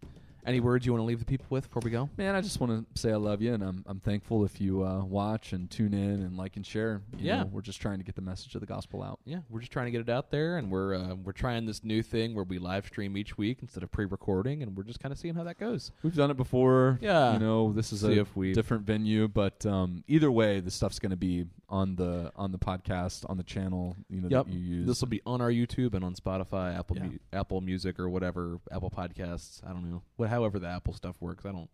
Any 0.47 0.61
words 0.61 0.85
you 0.85 0.93
want 0.93 1.01
to 1.03 1.07
leave 1.07 1.19
the 1.21 1.25
people 1.25 1.47
with 1.51 1.65
before 1.69 1.81
we 1.85 1.91
go? 1.91 2.09
Man, 2.17 2.35
I 2.35 2.41
just 2.41 2.61
want 2.61 2.73
to 2.95 3.01
say 3.01 3.11
I 3.13 3.17
love 3.17 3.41
you, 3.41 3.55
and 3.55 3.63
I'm 3.63 3.85
I'm 3.87 4.01
thankful 4.01 4.45
if 4.45 4.61
you 4.61 4.85
uh, 4.85 5.05
watch 5.05 5.53
and 5.53 5.71
tune 5.71 5.95
in 5.95 6.23
and 6.23 6.37
like 6.37 6.57
and 6.57 6.67
share. 6.67 7.03
You 7.19 7.27
Yeah. 7.29 7.39
know, 7.43 7.51
we're 7.53 7.63
just 7.63 7.81
trying 7.81 7.99
to 7.99 8.05
get 8.05 8.15
the 8.15 8.23
message 8.23 8.55
of 8.55 8.61
the 8.61 8.67
gospel 8.67 9.03
out. 9.03 9.21
Yeah, 9.25 9.39
we're 9.49 9.61
just 9.61 9.73
trying 9.73 9.87
to 9.87 9.91
get 9.91 10.01
it 10.03 10.09
out 10.11 10.31
there, 10.31 10.59
and 10.59 10.71
we're 10.71 10.95
uh, 10.95 11.15
we're 11.15 11.33
trying 11.33 11.65
this 11.67 11.83
new 11.85 12.03
thing 12.03 12.35
where 12.35 12.45
we 12.45 12.59
live 12.59 12.87
stream 12.87 13.17
each 13.17 13.39
week 13.39 13.59
instead 13.63 13.83
of 13.83 13.91
pre-recording, 13.91 14.63
and 14.63 14.77
we're 14.77 14.83
just 14.85 15.01
kind 15.01 15.13
of 15.13 15.19
seeing 15.19 15.35
how 15.35 15.45
that 15.45 15.59
goes. 15.59 15.93
We've 16.03 16.15
done 16.15 16.31
it 16.31 16.37
before. 16.37 16.99
Yeah. 17.01 17.33
you 17.35 17.39
know, 17.39 17.73
this 17.73 17.93
is 17.93 18.01
See 18.01 18.19
a 18.19 18.21
if 18.23 18.37
we- 18.37 18.53
different 18.53 18.85
venue, 18.85 19.29
but 19.29 19.65
um, 19.67 20.05
either 20.09 20.31
way, 20.31 20.61
the 20.61 20.71
stuff's 20.71 20.99
going 20.99 21.11
to 21.11 21.17
be 21.17 21.47
on 21.69 21.97
the 21.97 22.31
on 22.37 22.53
the 22.53 22.59
podcast 22.59 23.29
on 23.31 23.37
the 23.39 23.43
channel. 23.43 23.97
You 24.11 24.21
know 24.21 24.29
Yep. 24.31 24.47
that 24.47 24.53
you 24.53 24.61
use. 24.61 24.87
This 24.87 25.01
will 25.01 25.09
be 25.09 25.23
on 25.27 25.41
our 25.41 25.51
YouTube 25.51 25.95
and 25.95 26.05
on 26.05 26.15
Spotify, 26.15 26.79
Apple 26.79 26.97
Yeah. 26.99 27.05
Mu- 27.07 27.19
Apple 27.33 27.61
Music 27.63 27.99
or 27.99 28.09
whatever, 28.09 28.59
Apple 28.71 28.91
Podcasts. 28.91 29.61
I 29.67 29.73
don't 29.73 29.91
know, 29.91 30.03
what 30.17 30.29
however 30.35 30.59
the 30.59 30.69
Apple 30.69 30.93
stuff 30.95 31.17
works. 31.21 31.47
I 31.47 31.53
don't. 31.53 31.71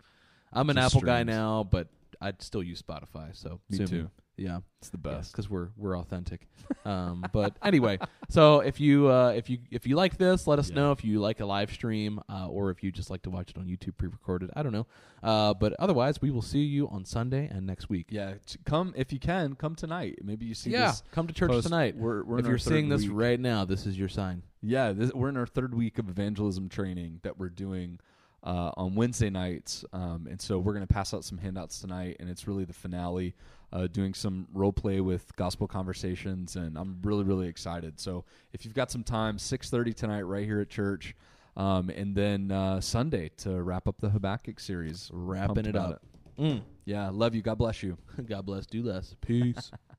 I'm 0.53 0.69
an 0.71 0.77
Just 0.77 0.95
Apple 0.95 1.07
guy 1.07 1.23
streams. 1.23 1.37
now, 1.37 1.65
but 1.65 1.89
I 2.21 2.33
still 2.39 2.63
use 2.63 2.83
Spotify. 2.83 3.35
So 3.37 3.61
Me 3.71 3.79
sue 3.79 3.87
too. 3.87 4.11
Yeah, 4.37 4.61
it's 4.81 4.89
the 4.89 4.97
best. 4.97 5.33
because 5.33 5.51
we're 5.51 5.69
we're 5.77 5.99
authentic. 5.99 6.49
um, 6.87 7.23
but 7.31 7.57
anyway, 7.63 7.99
so 8.31 8.61
if 8.61 8.81
you 8.81 9.07
uh, 9.11 9.33
if 9.37 9.51
you 9.51 9.59
if 9.71 9.87
you 9.87 9.97
like 9.97 10.17
this, 10.17 10.47
let 10.47 10.59
us 10.59 10.71
Yeah. 10.71 10.77
know. 10.77 10.93
If 10.93 11.05
you 11.05 11.21
like 11.21 11.41
a 11.41 11.45
live 11.45 11.71
stream, 11.71 12.21
uh, 12.29 12.49
or 12.49 12.71
if 12.71 12.83
you 12.83 12.91
just 12.91 13.11
like 13.11 13.21
to 13.23 13.31
watch 13.31 13.51
it 13.51 13.59
on 13.59 13.67
YouTube 13.67 13.99
pre-recorded, 13.99 14.51
I 14.57 14.63
don't 14.63 14.73
know. 14.73 14.87
Uh, 15.23 15.53
but 15.53 15.75
otherwise, 15.79 16.23
we 16.23 16.31
will 16.31 16.41
see 16.43 16.63
you 16.63 16.89
on 16.89 17.05
Sunday 17.05 17.49
and 17.53 17.67
next 17.67 17.91
week. 17.91 18.07
Yeah, 18.09 18.35
t- 18.47 18.59
come 18.65 18.95
if 18.97 19.13
you 19.13 19.19
can. 19.21 19.57
Come 19.57 19.75
tonight. 19.75 20.21
Maybe 20.25 20.47
you 20.47 20.55
see 20.55 20.71
Yeah, 20.71 20.93
this. 20.93 21.03
come 21.13 21.27
to 21.27 21.35
church 21.35 21.51
post. 21.51 21.67
tonight. 21.67 21.97
We're, 21.97 22.25
we're 22.25 22.39
if 22.39 22.47
our 22.47 22.53
you're 22.53 22.59
seeing 22.59 22.89
third 22.89 22.99
this 23.01 23.07
week. 23.09 23.17
right 23.17 23.41
now, 23.41 23.67
this 23.67 23.85
is 23.87 23.99
your 23.99 24.09
sign. 24.09 24.43
Yeah, 24.63 24.93
this, 24.93 25.13
we're 25.13 25.29
in 25.29 25.37
our 25.37 25.47
third 25.47 25.75
week 25.75 25.99
of 25.99 26.09
evangelism 26.09 26.71
training 26.71 27.21
that 27.25 27.39
we're 27.39 27.51
doing 27.51 28.01
uh, 28.43 28.73
on 28.77 28.95
Wednesday 28.95 29.31
nights, 29.31 29.85
um, 29.93 30.27
and 30.31 30.41
so 30.41 30.59
we're 30.59 30.73
going 30.73 30.87
to 30.87 30.93
pass 30.93 31.13
out 31.13 31.25
some 31.25 31.39
handouts 31.39 31.81
tonight, 31.81 32.17
and 32.21 32.29
it's 32.29 32.47
really 32.47 32.65
the 32.65 32.73
finale. 32.73 33.35
Uh, 33.73 33.87
doing 33.87 34.13
some 34.15 34.49
role 34.53 34.73
play 34.73 35.01
with 35.01 35.35
gospel 35.37 35.69
conversations, 35.69 36.57
and 36.57 36.77
I'm 36.77 36.99
really 37.03 37.23
really 37.23 37.47
excited. 37.47 38.01
So 38.01 38.25
if 38.53 38.65
you've 38.65 38.75
got 38.75 38.91
some 38.91 39.05
time, 39.05 39.37
6:30 39.37 39.95
tonight, 39.95 40.23
right 40.23 40.45
here 40.45 40.61
at 40.61 40.69
church, 40.69 41.15
um, 41.57 41.89
and 41.91 42.15
then 42.15 42.51
uh, 42.51 42.81
Sunday 42.81 43.31
to 43.39 43.63
wrap 43.63 43.87
up 43.87 44.01
the 44.01 44.09
Habakkuk 44.11 44.59
series. 44.59 45.09
Wrapping 45.13 45.55
Pumped 45.55 45.69
it 45.69 45.77
up. 45.77 46.03
Mm. 46.39 46.63
Yeah, 46.85 47.11
love 47.11 47.35
you. 47.35 47.43
God 47.43 47.59
bless 47.59 47.83
you. 47.83 47.97
God 48.27 48.47
bless. 48.47 48.67
Do 48.67 48.83
less. 48.83 49.15
Peace. 49.21 49.71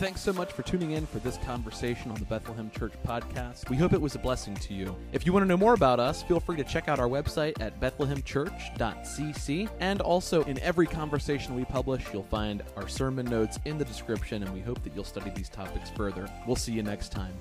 Thanks 0.00 0.22
so 0.22 0.32
much 0.32 0.50
for 0.54 0.62
tuning 0.62 0.92
in 0.92 1.04
for 1.04 1.18
this 1.18 1.36
conversation 1.44 2.10
on 2.10 2.16
the 2.16 2.24
Bethlehem 2.24 2.70
Church 2.70 2.94
podcast. 3.06 3.68
We 3.68 3.76
hope 3.76 3.92
it 3.92 4.00
was 4.00 4.14
a 4.14 4.18
blessing 4.18 4.54
to 4.54 4.72
you. 4.72 4.96
If 5.12 5.26
you 5.26 5.32
want 5.34 5.42
to 5.42 5.46
know 5.46 5.58
more 5.58 5.74
about 5.74 6.00
us, 6.00 6.22
feel 6.22 6.40
free 6.40 6.56
to 6.56 6.64
check 6.64 6.88
out 6.88 6.98
our 6.98 7.06
website 7.06 7.60
at 7.60 7.78
bethlehemchurch.cc. 7.80 9.68
And 9.78 10.00
also, 10.00 10.42
in 10.44 10.58
every 10.60 10.86
conversation 10.86 11.54
we 11.54 11.66
publish, 11.66 12.02
you'll 12.14 12.22
find 12.22 12.62
our 12.76 12.88
sermon 12.88 13.26
notes 13.26 13.58
in 13.66 13.76
the 13.76 13.84
description, 13.84 14.42
and 14.42 14.54
we 14.54 14.60
hope 14.60 14.82
that 14.84 14.94
you'll 14.94 15.04
study 15.04 15.32
these 15.36 15.50
topics 15.50 15.90
further. 15.90 16.26
We'll 16.46 16.56
see 16.56 16.72
you 16.72 16.82
next 16.82 17.12
time. 17.12 17.34